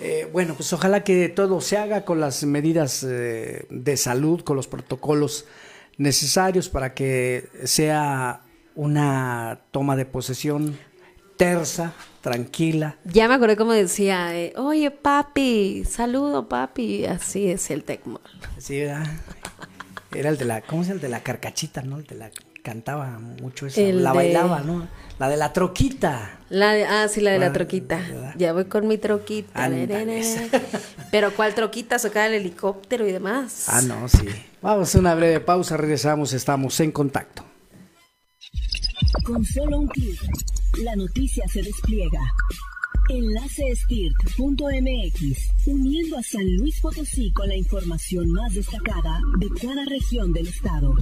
Eh, 0.00 0.28
bueno, 0.30 0.52
pues 0.54 0.70
ojalá 0.74 1.02
que 1.02 1.30
todo 1.30 1.62
se 1.62 1.78
haga 1.78 2.04
con 2.04 2.20
las 2.20 2.44
medidas 2.44 3.02
eh, 3.08 3.64
de 3.70 3.96
salud, 3.96 4.42
con 4.42 4.54
los 4.54 4.68
protocolos 4.68 5.46
necesarios 5.96 6.68
para 6.68 6.92
que 6.92 7.48
sea 7.64 8.42
una 8.74 9.60
toma 9.70 9.96
de 9.96 10.04
posesión 10.04 10.78
tersa, 11.44 11.92
tranquila. 12.20 12.96
Ya 13.04 13.26
me 13.28 13.34
acordé 13.34 13.56
como 13.56 13.72
decía, 13.72 14.36
eh, 14.36 14.52
oye 14.56 14.90
papi, 14.90 15.84
saludo 15.88 16.48
papi, 16.48 17.06
así 17.06 17.48
es 17.50 17.70
el 17.70 17.82
Tecmo. 17.84 18.20
Sí, 18.58 18.80
¿verdad? 18.80 19.06
Era 20.14 20.28
el 20.30 20.36
de 20.38 20.44
la, 20.44 20.60
¿cómo 20.60 20.82
es 20.82 20.88
el 20.90 21.00
de 21.00 21.08
la 21.08 21.20
carcachita, 21.22 21.82
no? 21.82 21.98
El 21.98 22.06
de 22.06 22.14
la 22.16 22.30
cantaba 22.62 23.18
mucho 23.18 23.66
eso, 23.66 23.80
El 23.80 24.02
la 24.04 24.10
de- 24.10 24.16
bailaba, 24.16 24.60
¿no? 24.60 24.86
La 25.18 25.28
de 25.28 25.36
la 25.38 25.52
troquita. 25.52 26.38
La 26.50 26.72
de- 26.72 26.84
ah, 26.84 27.08
sí, 27.08 27.20
la 27.20 27.30
de 27.32 27.38
la 27.38 27.46
Ah, 27.46 27.52
troquita. 27.52 28.00
Ya 28.36 28.52
voy 28.52 28.66
con 28.66 28.86
mi 28.86 28.98
troquita. 28.98 29.70
Pero 31.10 31.34
¿cuál 31.34 31.54
troquita? 31.54 31.98
Sacar 31.98 32.28
el 32.30 32.40
helicóptero 32.40 33.06
y 33.08 33.12
demás. 33.12 33.64
Ah, 33.68 33.80
no, 33.82 34.08
sí. 34.08 34.26
Vamos 34.60 34.94
a 34.94 34.98
una 34.98 35.14
breve 35.14 35.40
pausa, 35.40 35.76
regresamos, 35.76 36.32
estamos 36.34 36.78
en 36.80 36.92
contacto. 36.92 37.44
Con 39.24 39.44
solo 39.44 39.78
un 39.80 39.88
clic, 39.88 40.18
la 40.78 40.96
noticia 40.96 41.46
se 41.48 41.62
despliega. 41.62 42.20
Enlace 43.08 43.68
estirt.mx, 43.68 45.66
uniendo 45.66 46.16
a 46.16 46.22
San 46.22 46.56
Luis 46.56 46.80
Potosí 46.80 47.32
con 47.32 47.48
la 47.48 47.56
información 47.56 48.30
más 48.30 48.54
destacada 48.54 49.20
de 49.38 49.48
cada 49.60 49.84
región 49.84 50.32
del 50.32 50.46
estado. 50.46 50.94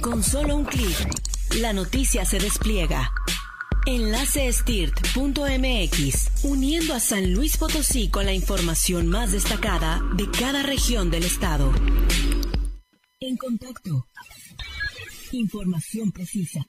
Con 0.00 0.22
solo 0.22 0.56
un 0.56 0.64
clic, 0.64 0.96
la 1.60 1.72
noticia 1.72 2.24
se 2.24 2.38
despliega. 2.38 3.12
Enlace 3.86 4.48
estirt.mx, 4.48 6.44
uniendo 6.44 6.94
a 6.94 7.00
San 7.00 7.32
Luis 7.34 7.56
Potosí 7.56 8.08
con 8.08 8.26
la 8.26 8.32
información 8.32 9.08
más 9.08 9.32
destacada 9.32 10.00
de 10.14 10.30
cada 10.30 10.62
región 10.62 11.10
del 11.10 11.24
estado. 11.24 11.72
En 13.20 13.36
contacto. 13.36 14.06
Información 15.32 16.12
precisa. 16.12 16.66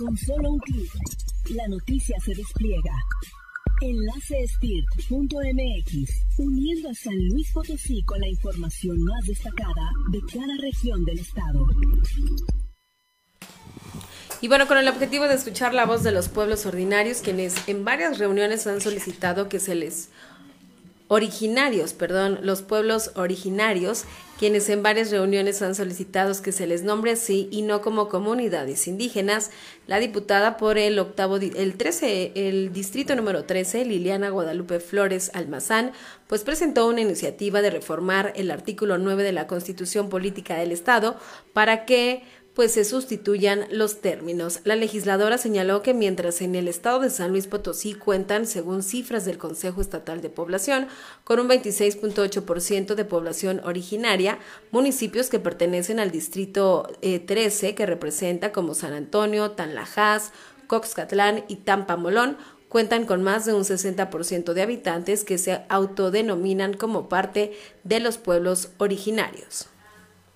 Con 0.00 0.16
solo 0.16 0.52
un 0.52 0.58
clic, 0.60 0.90
la 1.50 1.68
noticia 1.68 2.16
se 2.24 2.34
despliega. 2.34 2.94
Enlace 3.82 4.34
estirt.mx, 4.44 6.38
uniendo 6.38 6.88
a 6.88 6.94
San 6.94 7.28
Luis 7.28 7.52
Potosí 7.52 8.02
con 8.04 8.18
la 8.18 8.28
información 8.28 8.96
más 9.02 9.26
destacada 9.26 9.90
de 10.10 10.20
cada 10.32 10.56
región 10.62 11.04
del 11.04 11.18
estado. 11.18 11.66
Y 14.40 14.48
bueno, 14.48 14.66
con 14.66 14.78
el 14.78 14.88
objetivo 14.88 15.24
de 15.28 15.34
escuchar 15.34 15.74
la 15.74 15.84
voz 15.84 16.02
de 16.02 16.12
los 16.12 16.30
pueblos 16.30 16.64
ordinarios, 16.64 17.20
quienes 17.20 17.68
en 17.68 17.84
varias 17.84 18.18
reuniones 18.18 18.66
han 18.66 18.80
solicitado 18.80 19.50
que 19.50 19.60
se 19.60 19.74
les 19.74 20.08
originarios, 21.12 21.92
perdón, 21.92 22.38
los 22.42 22.62
pueblos 22.62 23.10
originarios, 23.16 24.04
quienes 24.38 24.68
en 24.68 24.84
varias 24.84 25.10
reuniones 25.10 25.60
han 25.60 25.74
solicitado 25.74 26.40
que 26.40 26.52
se 26.52 26.68
les 26.68 26.84
nombre 26.84 27.10
así 27.10 27.48
y 27.50 27.62
no 27.62 27.82
como 27.82 28.08
comunidades 28.08 28.86
indígenas, 28.86 29.50
la 29.88 29.98
diputada 29.98 30.56
por 30.56 30.78
el 30.78 31.00
octavo, 31.00 31.38
el 31.38 31.74
13, 31.76 32.30
el 32.36 32.72
distrito 32.72 33.16
número 33.16 33.42
13, 33.42 33.84
Liliana 33.86 34.30
Guadalupe 34.30 34.78
Flores 34.78 35.32
Almazán, 35.34 35.90
pues 36.28 36.44
presentó 36.44 36.86
una 36.86 37.00
iniciativa 37.00 37.60
de 37.60 37.70
reformar 37.70 38.32
el 38.36 38.52
artículo 38.52 38.96
9 38.96 39.24
de 39.24 39.32
la 39.32 39.48
Constitución 39.48 40.10
Política 40.10 40.54
del 40.58 40.70
Estado 40.70 41.16
para 41.52 41.86
que 41.86 42.22
pues 42.54 42.72
se 42.72 42.84
sustituyan 42.84 43.66
los 43.70 44.00
términos. 44.00 44.60
La 44.64 44.76
legisladora 44.76 45.38
señaló 45.38 45.82
que 45.82 45.94
mientras 45.94 46.42
en 46.42 46.54
el 46.54 46.68
estado 46.68 47.00
de 47.00 47.10
San 47.10 47.30
Luis 47.30 47.46
Potosí 47.46 47.94
cuentan, 47.94 48.46
según 48.46 48.82
cifras 48.82 49.24
del 49.24 49.38
Consejo 49.38 49.80
Estatal 49.80 50.20
de 50.20 50.30
Población, 50.30 50.88
con 51.24 51.38
un 51.38 51.48
26.8% 51.48 52.94
de 52.94 53.04
población 53.04 53.60
originaria, 53.64 54.38
municipios 54.72 55.28
que 55.28 55.38
pertenecen 55.38 56.00
al 56.00 56.10
distrito 56.10 56.90
13, 57.00 57.68
eh, 57.68 57.74
que 57.74 57.86
representa 57.86 58.52
como 58.52 58.74
San 58.74 58.92
Antonio, 58.92 59.52
Tanlajas, 59.52 60.32
Coxcatlán 60.66 61.44
y 61.48 61.56
Tampamolón, 61.56 62.36
cuentan 62.68 63.04
con 63.04 63.22
más 63.22 63.44
de 63.46 63.52
un 63.52 63.62
60% 63.64 64.52
de 64.52 64.62
habitantes 64.62 65.24
que 65.24 65.38
se 65.38 65.62
autodenominan 65.68 66.74
como 66.74 67.08
parte 67.08 67.52
de 67.84 68.00
los 68.00 68.18
pueblos 68.18 68.70
originarios. 68.78 69.66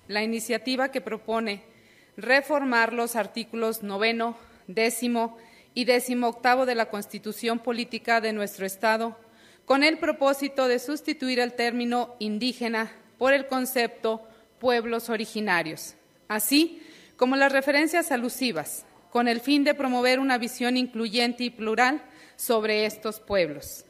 La 0.07 0.23
iniciativa 0.23 0.91
que 0.91 1.01
propone 1.01 1.74
reformar 2.17 2.93
los 2.93 3.15
artículos 3.15 3.83
noveno, 3.83 4.37
décimo 4.67 5.37
y 5.73 5.85
décimo 5.85 6.27
octavo 6.27 6.65
de 6.65 6.75
la 6.75 6.89
Constitución 6.89 7.59
Política 7.59 8.21
de 8.21 8.33
nuestro 8.33 8.65
Estado, 8.65 9.17
con 9.65 9.83
el 9.83 9.97
propósito 9.97 10.67
de 10.67 10.79
sustituir 10.79 11.39
el 11.39 11.53
término 11.53 12.15
indígena 12.19 12.91
por 13.17 13.33
el 13.33 13.47
concepto 13.47 14.21
pueblos 14.59 15.09
originarios, 15.09 15.95
así 16.27 16.81
como 17.17 17.35
las 17.35 17.51
referencias 17.51 18.11
alusivas, 18.11 18.85
con 19.11 19.27
el 19.27 19.39
fin 19.39 19.63
de 19.63 19.73
promover 19.73 20.19
una 20.19 20.37
visión 20.37 20.77
incluyente 20.77 21.43
y 21.43 21.49
plural 21.49 22.01
sobre 22.35 22.85
estos 22.85 23.19
pueblos. 23.19 23.85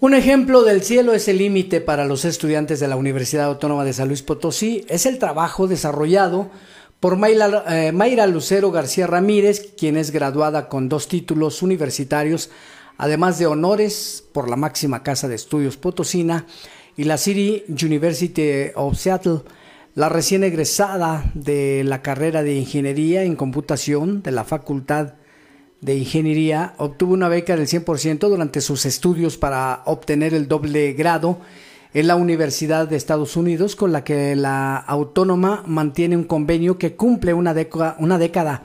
Un 0.00 0.14
ejemplo 0.14 0.62
del 0.62 0.82
cielo 0.82 1.12
es 1.12 1.26
el 1.26 1.38
límite 1.38 1.80
para 1.80 2.04
los 2.04 2.24
estudiantes 2.24 2.78
de 2.78 2.86
la 2.86 2.94
Universidad 2.94 3.46
Autónoma 3.46 3.84
de 3.84 3.92
San 3.92 4.06
Luis 4.06 4.22
Potosí. 4.22 4.84
Es 4.88 5.06
el 5.06 5.18
trabajo 5.18 5.66
desarrollado 5.66 6.52
por 7.00 7.16
eh, 7.16 7.92
Mayra, 7.92 8.26
Lucero 8.26 8.72
García 8.72 9.06
Ramírez, 9.06 9.74
quien 9.78 9.96
es 9.96 10.10
graduada 10.10 10.68
con 10.68 10.88
dos 10.88 11.06
títulos 11.06 11.62
universitarios, 11.62 12.50
además 12.96 13.38
de 13.38 13.46
honores 13.46 14.24
por 14.32 14.50
la 14.50 14.56
máxima 14.56 15.04
casa 15.04 15.28
de 15.28 15.36
estudios 15.36 15.76
Potosina 15.76 16.46
y 16.96 17.04
la 17.04 17.16
City 17.16 17.62
University 17.68 18.72
of 18.74 18.98
Seattle, 18.98 19.42
la 19.94 20.08
recién 20.08 20.42
egresada 20.42 21.30
de 21.34 21.84
la 21.84 22.02
carrera 22.02 22.42
de 22.42 22.56
Ingeniería 22.56 23.22
en 23.22 23.36
Computación 23.36 24.22
de 24.22 24.32
la 24.32 24.42
Facultad 24.42 25.14
de 25.80 25.94
Ingeniería, 25.94 26.74
obtuvo 26.78 27.14
una 27.14 27.28
beca 27.28 27.56
del 27.56 27.68
100% 27.68 28.28
durante 28.28 28.60
sus 28.60 28.84
estudios 28.86 29.36
para 29.36 29.82
obtener 29.86 30.34
el 30.34 30.48
doble 30.48 30.94
grado 30.94 31.38
en 31.94 32.06
la 32.06 32.16
Universidad 32.16 32.88
de 32.88 32.96
Estados 32.96 33.36
Unidos, 33.36 33.76
con 33.76 33.92
la 33.92 34.04
que 34.04 34.36
la 34.36 34.76
autónoma 34.76 35.62
mantiene 35.66 36.16
un 36.16 36.24
convenio 36.24 36.78
que 36.78 36.96
cumple 36.96 37.34
una 37.34 37.54
década, 37.54 37.96
una 37.98 38.18
década 38.18 38.62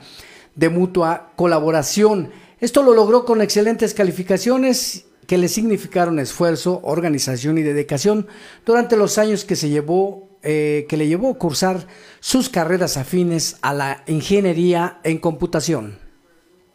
de 0.54 0.68
mutua 0.68 1.32
colaboración. 1.36 2.30
Esto 2.60 2.82
lo 2.82 2.94
logró 2.94 3.24
con 3.24 3.42
excelentes 3.42 3.94
calificaciones 3.94 5.06
que 5.26 5.38
le 5.38 5.48
significaron 5.48 6.18
esfuerzo, 6.18 6.80
organización 6.84 7.58
y 7.58 7.62
dedicación 7.62 8.26
durante 8.66 8.96
los 8.96 9.18
años 9.18 9.44
que 9.44 9.56
se 9.56 9.70
llevó 9.70 10.28
eh, 10.46 10.84
que 10.90 10.98
le 10.98 11.08
llevó 11.08 11.30
a 11.30 11.38
cursar 11.38 11.86
sus 12.20 12.50
carreras 12.50 12.98
afines 12.98 13.56
a 13.62 13.72
la 13.72 14.04
ingeniería 14.06 15.00
en 15.02 15.16
computación. 15.16 16.03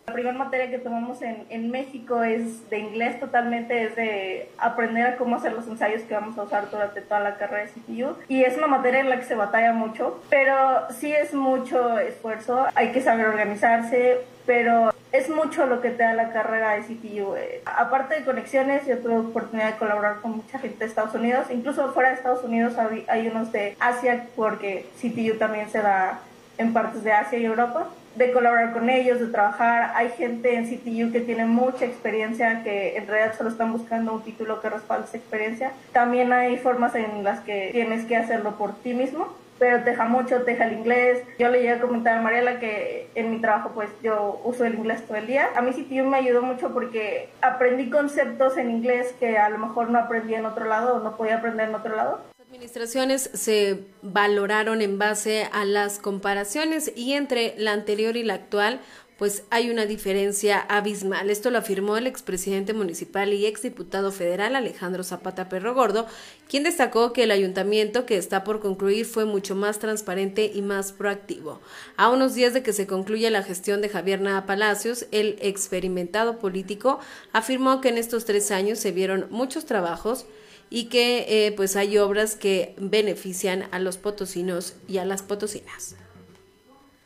La 0.10 0.14
primera 0.14 0.36
materia 0.36 0.72
que 0.72 0.80
tomamos 0.80 1.22
en, 1.22 1.45
en, 1.51 1.70
México 1.70 2.24
es 2.24 2.68
de 2.72 2.80
inglés 2.80 3.20
totalmente, 3.20 3.84
es 3.84 3.95
de 3.95 4.49
aprender 4.57 5.05
a 5.05 5.18
cómo 5.18 5.36
hacer 5.36 5.53
los 5.53 5.68
ensayos 5.68 6.01
que 6.01 6.16
vamos 6.16 6.36
a 6.36 6.41
usar 6.41 6.72
durante 6.72 7.01
toda 7.01 7.20
la 7.20 7.38
carrera 7.38 7.66
de 7.66 7.70
CPU. 7.70 8.16
Y 8.28 8.43
es 8.43 8.57
una 8.57 8.66
materia 8.66 9.01
en 9.01 9.10
la 9.12 9.20
que 9.20 9.26
se 9.26 9.36
batalla 9.36 9.72
mucho, 9.72 10.20
pero 10.32 10.89
sí 10.89 11.14
es 11.14 11.36
mucho 11.36 11.99
esfuerzo, 11.99 12.66
hay 12.74 12.91
que 12.91 13.01
saber 13.01 13.28
organizarse, 13.28 14.22
pero 14.47 14.91
es 15.12 15.30
mucho 15.30 15.68
lo 15.68 15.80
que 15.80 15.91
te 15.91 16.01
da 16.01 16.16
la 16.16 16.32
carrera 16.32 16.72
de 16.72 16.82
CPU. 16.82 17.36
Eh. 17.36 17.62
Aparte 17.68 18.16
de 18.16 18.26
conexiones, 18.26 18.88
yo 18.88 18.97
tuve 18.97 19.16
oportunidad 19.16 19.74
de 19.74 19.78
colaborar 19.78 20.22
con 20.22 20.38
mucha 20.38 20.57
gente 20.57 20.80
de 20.80 20.86
Estados 20.86 21.14
Unidos, 21.14 21.45
incluso 21.51 21.93
fuera 21.93 22.10
de 22.10 22.16
Estados 22.16 22.43
Unidos 22.43 22.80
hay, 22.80 23.05
hay 23.10 23.28
unos 23.28 23.51
de 23.51 23.78
Asia, 23.80 24.26
porque 24.36 24.88
CPU 24.99 25.38
también 25.38 25.70
se 25.70 25.84
da 25.84 26.18
en 26.57 26.74
partes 26.74 27.03
de 27.03 27.12
Asia 27.12 27.38
y 27.38 27.45
Europa 27.45 27.89
de 28.20 28.34
colaborar 28.34 28.74
con 28.74 28.89
ellos, 28.89 29.20
de 29.22 29.28
trabajar. 29.28 29.93
Hay 29.95 30.09
gente 30.09 30.55
en 30.55 30.65
CTU 30.65 31.11
que 31.13 31.22
tiene 31.22 31.45
mucha 31.45 31.86
experiencia, 31.86 32.63
que 32.63 32.97
en 32.97 33.07
realidad 33.07 33.34
solo 33.38 33.49
están 33.49 33.72
buscando 33.72 34.11
un 34.11 34.22
título 34.24 34.61
que 34.61 34.70
respalde 34.70 35.05
esa 35.07 35.17
experiencia. 35.17 35.72
También 35.93 36.34
hay 36.34 36.57
formas 36.57 36.93
en 36.95 37.24
las 37.24 37.39
que 37.39 37.70
tienes 37.72 38.05
que 38.05 38.17
hacerlo 38.17 38.57
por 38.57 38.76
ti 38.76 38.93
mismo, 38.93 39.34
pero 39.57 39.84
te 39.86 39.91
deja 39.91 40.03
mucho, 40.03 40.41
te 40.41 40.51
deja 40.51 40.65
el 40.65 40.74
inglés. 40.74 41.24
Yo 41.39 41.47
le 41.47 41.59
llegué 41.59 41.72
a 41.72 41.80
comentar 41.80 42.17
a 42.17 42.22
Mariela 42.22 42.59
que 42.59 43.09
en 43.15 43.32
mi 43.32 43.39
trabajo 43.39 43.72
pues 43.74 43.89
yo 44.03 44.41
uso 44.43 44.65
el 44.65 44.76
inglés 44.76 45.01
todo 45.07 45.17
el 45.17 45.26
día. 45.26 45.47
A 45.55 45.61
mí 45.61 45.72
CTU 45.72 46.03
me 46.03 46.17
ayudó 46.17 46.41
mucho 46.41 46.74
porque 46.74 47.30
aprendí 47.41 47.89
conceptos 47.89 48.57
en 48.57 48.70
inglés 48.70 49.15
que 49.17 49.38
a 49.38 49.47
lo 49.47 49.59
mejor 49.59 49.89
no 49.91 49.97
aprendí 49.97 50.34
en 50.34 50.45
otro 50.45 50.65
lado 50.65 50.97
o 50.97 50.99
no 50.99 51.15
podía 51.15 51.38
aprender 51.38 51.70
en 51.70 51.76
otro 51.76 51.95
lado 51.95 52.20
administraciones 52.50 53.30
se 53.36 53.84
valoraron 54.02 54.82
en 54.82 54.97
base 54.97 55.47
a 55.52 55.66
las 55.66 56.00
comparaciones 56.00 56.91
y 56.95 57.14
entre 57.14 57.54
la 57.60 57.74
anterior 57.74 58.18
y 58.18 58.24
la 58.24 58.34
actual 58.34 58.82
pues 59.20 59.43
hay 59.52 59.70
una 59.70 59.86
diferencia 59.86 60.60
abismal. 60.60 61.30
Esto 61.30 61.52
lo 61.52 61.60
afirmó 61.60 61.97
el 61.97 62.08
expresidente 62.08 62.74
municipal 62.74 63.34
y 63.34 63.45
exdiputado 63.45 64.12
federal 64.12 64.56
Alejandro 64.56 65.04
Zapata 65.04 65.47
Perro 65.47 65.76
Gordo, 65.76 66.08
quien 66.47 66.64
destacó 66.64 67.14
que 67.14 67.24
el 67.24 67.32
ayuntamiento 67.32 68.08
que 68.08 68.18
está 68.18 68.43
por 68.43 68.62
concluir 68.62 69.06
fue 69.06 69.26
mucho 69.26 69.54
más 69.54 69.78
transparente 69.78 70.50
y 70.52 70.64
más 70.64 70.91
proactivo. 70.91 71.60
A 71.97 72.10
unos 72.10 72.34
días 72.34 72.56
de 72.56 72.64
que 72.64 72.74
se 72.74 72.88
concluya 72.88 73.30
la 73.30 73.43
gestión 73.43 73.82
de 73.82 73.89
Javier 73.89 74.22
Nava 74.22 74.47
Palacios, 74.47 75.06
el 75.12 75.38
experimentado 75.39 76.39
político 76.39 77.00
afirmó 77.32 77.80
que 77.80 77.89
en 77.89 78.00
estos 78.00 78.26
tres 78.26 78.50
años 78.50 78.80
se 78.80 78.91
vieron 78.91 79.28
muchos 79.30 79.66
trabajos 79.66 80.26
y 80.70 80.89
que 80.89 81.47
eh, 81.47 81.51
pues 81.51 81.76
hay 81.76 81.97
obras 81.97 82.36
que 82.36 82.76
benefician 82.78 83.67
a 83.72 83.80
los 83.80 83.97
potosinos 83.97 84.78
y 84.88 84.99
a 84.99 85.05
las 85.05 85.24
potosinas. 85.24 85.95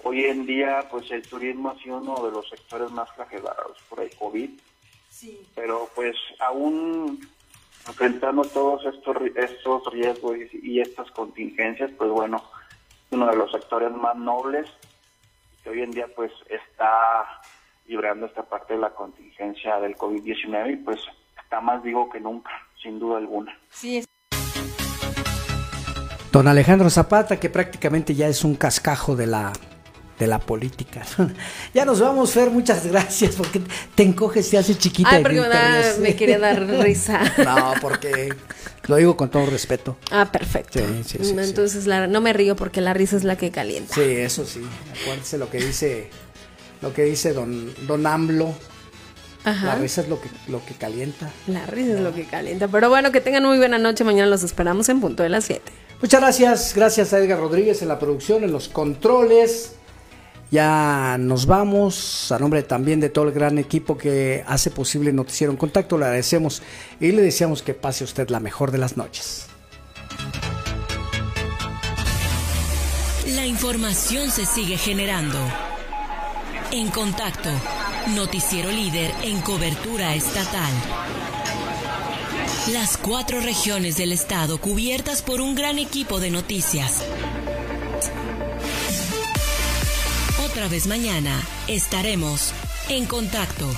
Hoy 0.03 0.25
en 0.25 0.45
día 0.45 0.87
pues 0.91 1.09
el 1.11 1.21
turismo 1.21 1.69
ha 1.69 1.79
sido 1.79 1.97
uno 1.97 2.25
de 2.25 2.31
los 2.31 2.49
sectores 2.49 2.91
más 2.91 3.09
flagelados 3.15 3.77
por 3.89 4.01
el 4.01 4.13
COVID, 4.15 4.49
sí. 5.09 5.47
pero 5.55 5.89
pues 5.95 6.17
aún 6.39 7.25
enfrentando 7.87 8.43
todos 8.43 8.85
estos, 8.85 9.15
estos 9.35 9.93
riesgos 9.93 10.37
y, 10.51 10.79
estas 10.79 11.09
contingencias, 11.11 11.91
pues 11.97 12.09
bueno, 12.09 12.43
uno 13.11 13.27
de 13.27 13.35
los 13.35 13.51
sectores 13.51 13.91
más 13.91 14.15
nobles 14.15 14.69
que 15.63 15.69
hoy 15.69 15.81
en 15.81 15.91
día 15.91 16.07
pues 16.13 16.31
está 16.49 17.41
librando 17.85 18.25
esta 18.25 18.43
parte 18.43 18.73
de 18.73 18.79
la 18.79 18.89
contingencia 18.89 19.79
del 19.79 19.95
COVID-19 19.95 20.73
y 20.73 20.75
pues 20.77 20.99
está 21.41 21.61
más 21.61 21.81
vivo 21.83 22.09
que 22.09 22.19
nunca 22.19 22.51
sin 22.83 22.99
duda 22.99 23.17
alguna. 23.17 23.57
Sí. 23.71 24.03
Don 26.31 26.47
Alejandro 26.47 26.89
Zapata, 26.89 27.39
que 27.39 27.49
prácticamente 27.49 28.13
ya 28.13 28.27
es 28.27 28.43
un 28.43 28.55
cascajo 28.55 29.15
de 29.15 29.27
la 29.27 29.53
de 30.19 30.27
la 30.27 30.39
política. 30.39 31.01
ya 31.73 31.85
nos 31.85 31.99
vamos, 31.99 32.31
Fer, 32.31 32.51
muchas 32.51 32.85
gracias, 32.85 33.35
porque 33.35 33.61
te 33.95 34.03
encoges, 34.03 34.49
te 34.49 34.57
hace 34.57 34.77
chiquita. 34.77 35.09
Ay, 35.09 35.23
porque 35.23 35.41
me, 35.99 36.15
quería 36.15 36.37
dar 36.37 36.65
risa. 36.67 37.21
no, 37.43 37.73
porque 37.81 38.33
lo 38.87 38.95
digo 38.97 39.17
con 39.17 39.29
todo 39.29 39.47
respeto. 39.47 39.97
Ah, 40.11 40.31
perfecto. 40.31 40.79
Sí, 40.79 41.03
sí, 41.03 41.17
sí, 41.23 41.35
Entonces 41.37 41.87
no 41.87 42.21
me 42.21 42.31
río 42.31 42.55
porque 42.55 42.79
la 42.79 42.93
risa 42.93 43.17
es 43.17 43.23
la 43.23 43.37
que 43.37 43.49
calienta. 43.49 43.95
Sí, 43.95 44.01
eso 44.01 44.45
sí. 44.45 44.61
Acuérdese 45.01 45.37
lo 45.37 45.49
que 45.49 45.57
dice, 45.57 46.09
lo 46.81 46.93
que 46.93 47.03
dice 47.03 47.33
don, 47.33 47.73
don 47.87 48.05
AMLO 48.05 48.53
la 49.45 49.75
risa 49.75 50.01
es 50.01 50.09
lo 50.09 50.21
que, 50.21 50.29
lo 50.47 50.65
que 50.65 50.73
calienta. 50.73 51.29
La 51.47 51.65
risa 51.65 51.93
es 51.93 51.99
lo 51.99 52.13
que 52.13 52.25
calienta. 52.25 52.67
Pero 52.67 52.89
bueno, 52.89 53.11
que 53.11 53.21
tengan 53.21 53.43
muy 53.43 53.57
buena 53.57 53.77
noche. 53.77 54.03
Mañana 54.03 54.27
los 54.27 54.43
esperamos 54.43 54.87
en 54.89 55.01
punto 55.01 55.23
de 55.23 55.29
las 55.29 55.45
7. 55.45 55.61
Muchas 56.01 56.21
gracias. 56.21 56.73
Gracias 56.75 57.13
a 57.13 57.19
Edgar 57.19 57.39
Rodríguez 57.39 57.81
en 57.81 57.87
la 57.87 57.99
producción, 57.99 58.43
en 58.43 58.51
los 58.51 58.69
controles. 58.69 59.75
Ya 60.51 61.17
nos 61.19 61.45
vamos. 61.45 62.31
A 62.31 62.39
nombre 62.39 62.61
también 62.63 62.99
de 62.99 63.09
todo 63.09 63.25
el 63.25 63.31
gran 63.31 63.57
equipo 63.57 63.97
que 63.97 64.43
hace 64.47 64.69
posible 64.69 65.11
Noticiero 65.11 65.51
en 65.51 65.57
Contacto, 65.57 65.97
le 65.97 66.05
agradecemos 66.05 66.61
y 66.99 67.11
le 67.11 67.21
deseamos 67.21 67.63
que 67.63 67.73
pase 67.73 68.03
usted 68.03 68.29
la 68.29 68.39
mejor 68.39 68.71
de 68.71 68.77
las 68.77 68.95
noches. 68.95 69.47
La 73.35 73.47
información 73.47 74.29
se 74.29 74.45
sigue 74.45 74.77
generando. 74.77 75.39
En 76.73 76.89
contacto 76.89 77.51
Noticiero 78.15 78.71
líder 78.71 79.13
en 79.21 79.39
cobertura 79.41 80.15
estatal. 80.15 80.73
Las 82.71 82.97
cuatro 82.97 83.39
regiones 83.41 83.95
del 83.95 84.11
estado 84.11 84.59
cubiertas 84.59 85.21
por 85.21 85.39
un 85.39 85.53
gran 85.53 85.77
equipo 85.77 86.19
de 86.19 86.31
noticias. 86.31 87.03
Otra 90.43 90.67
vez 90.67 90.87
mañana 90.87 91.39
estaremos 91.67 92.51
en 92.89 93.05
contacto. 93.05 93.69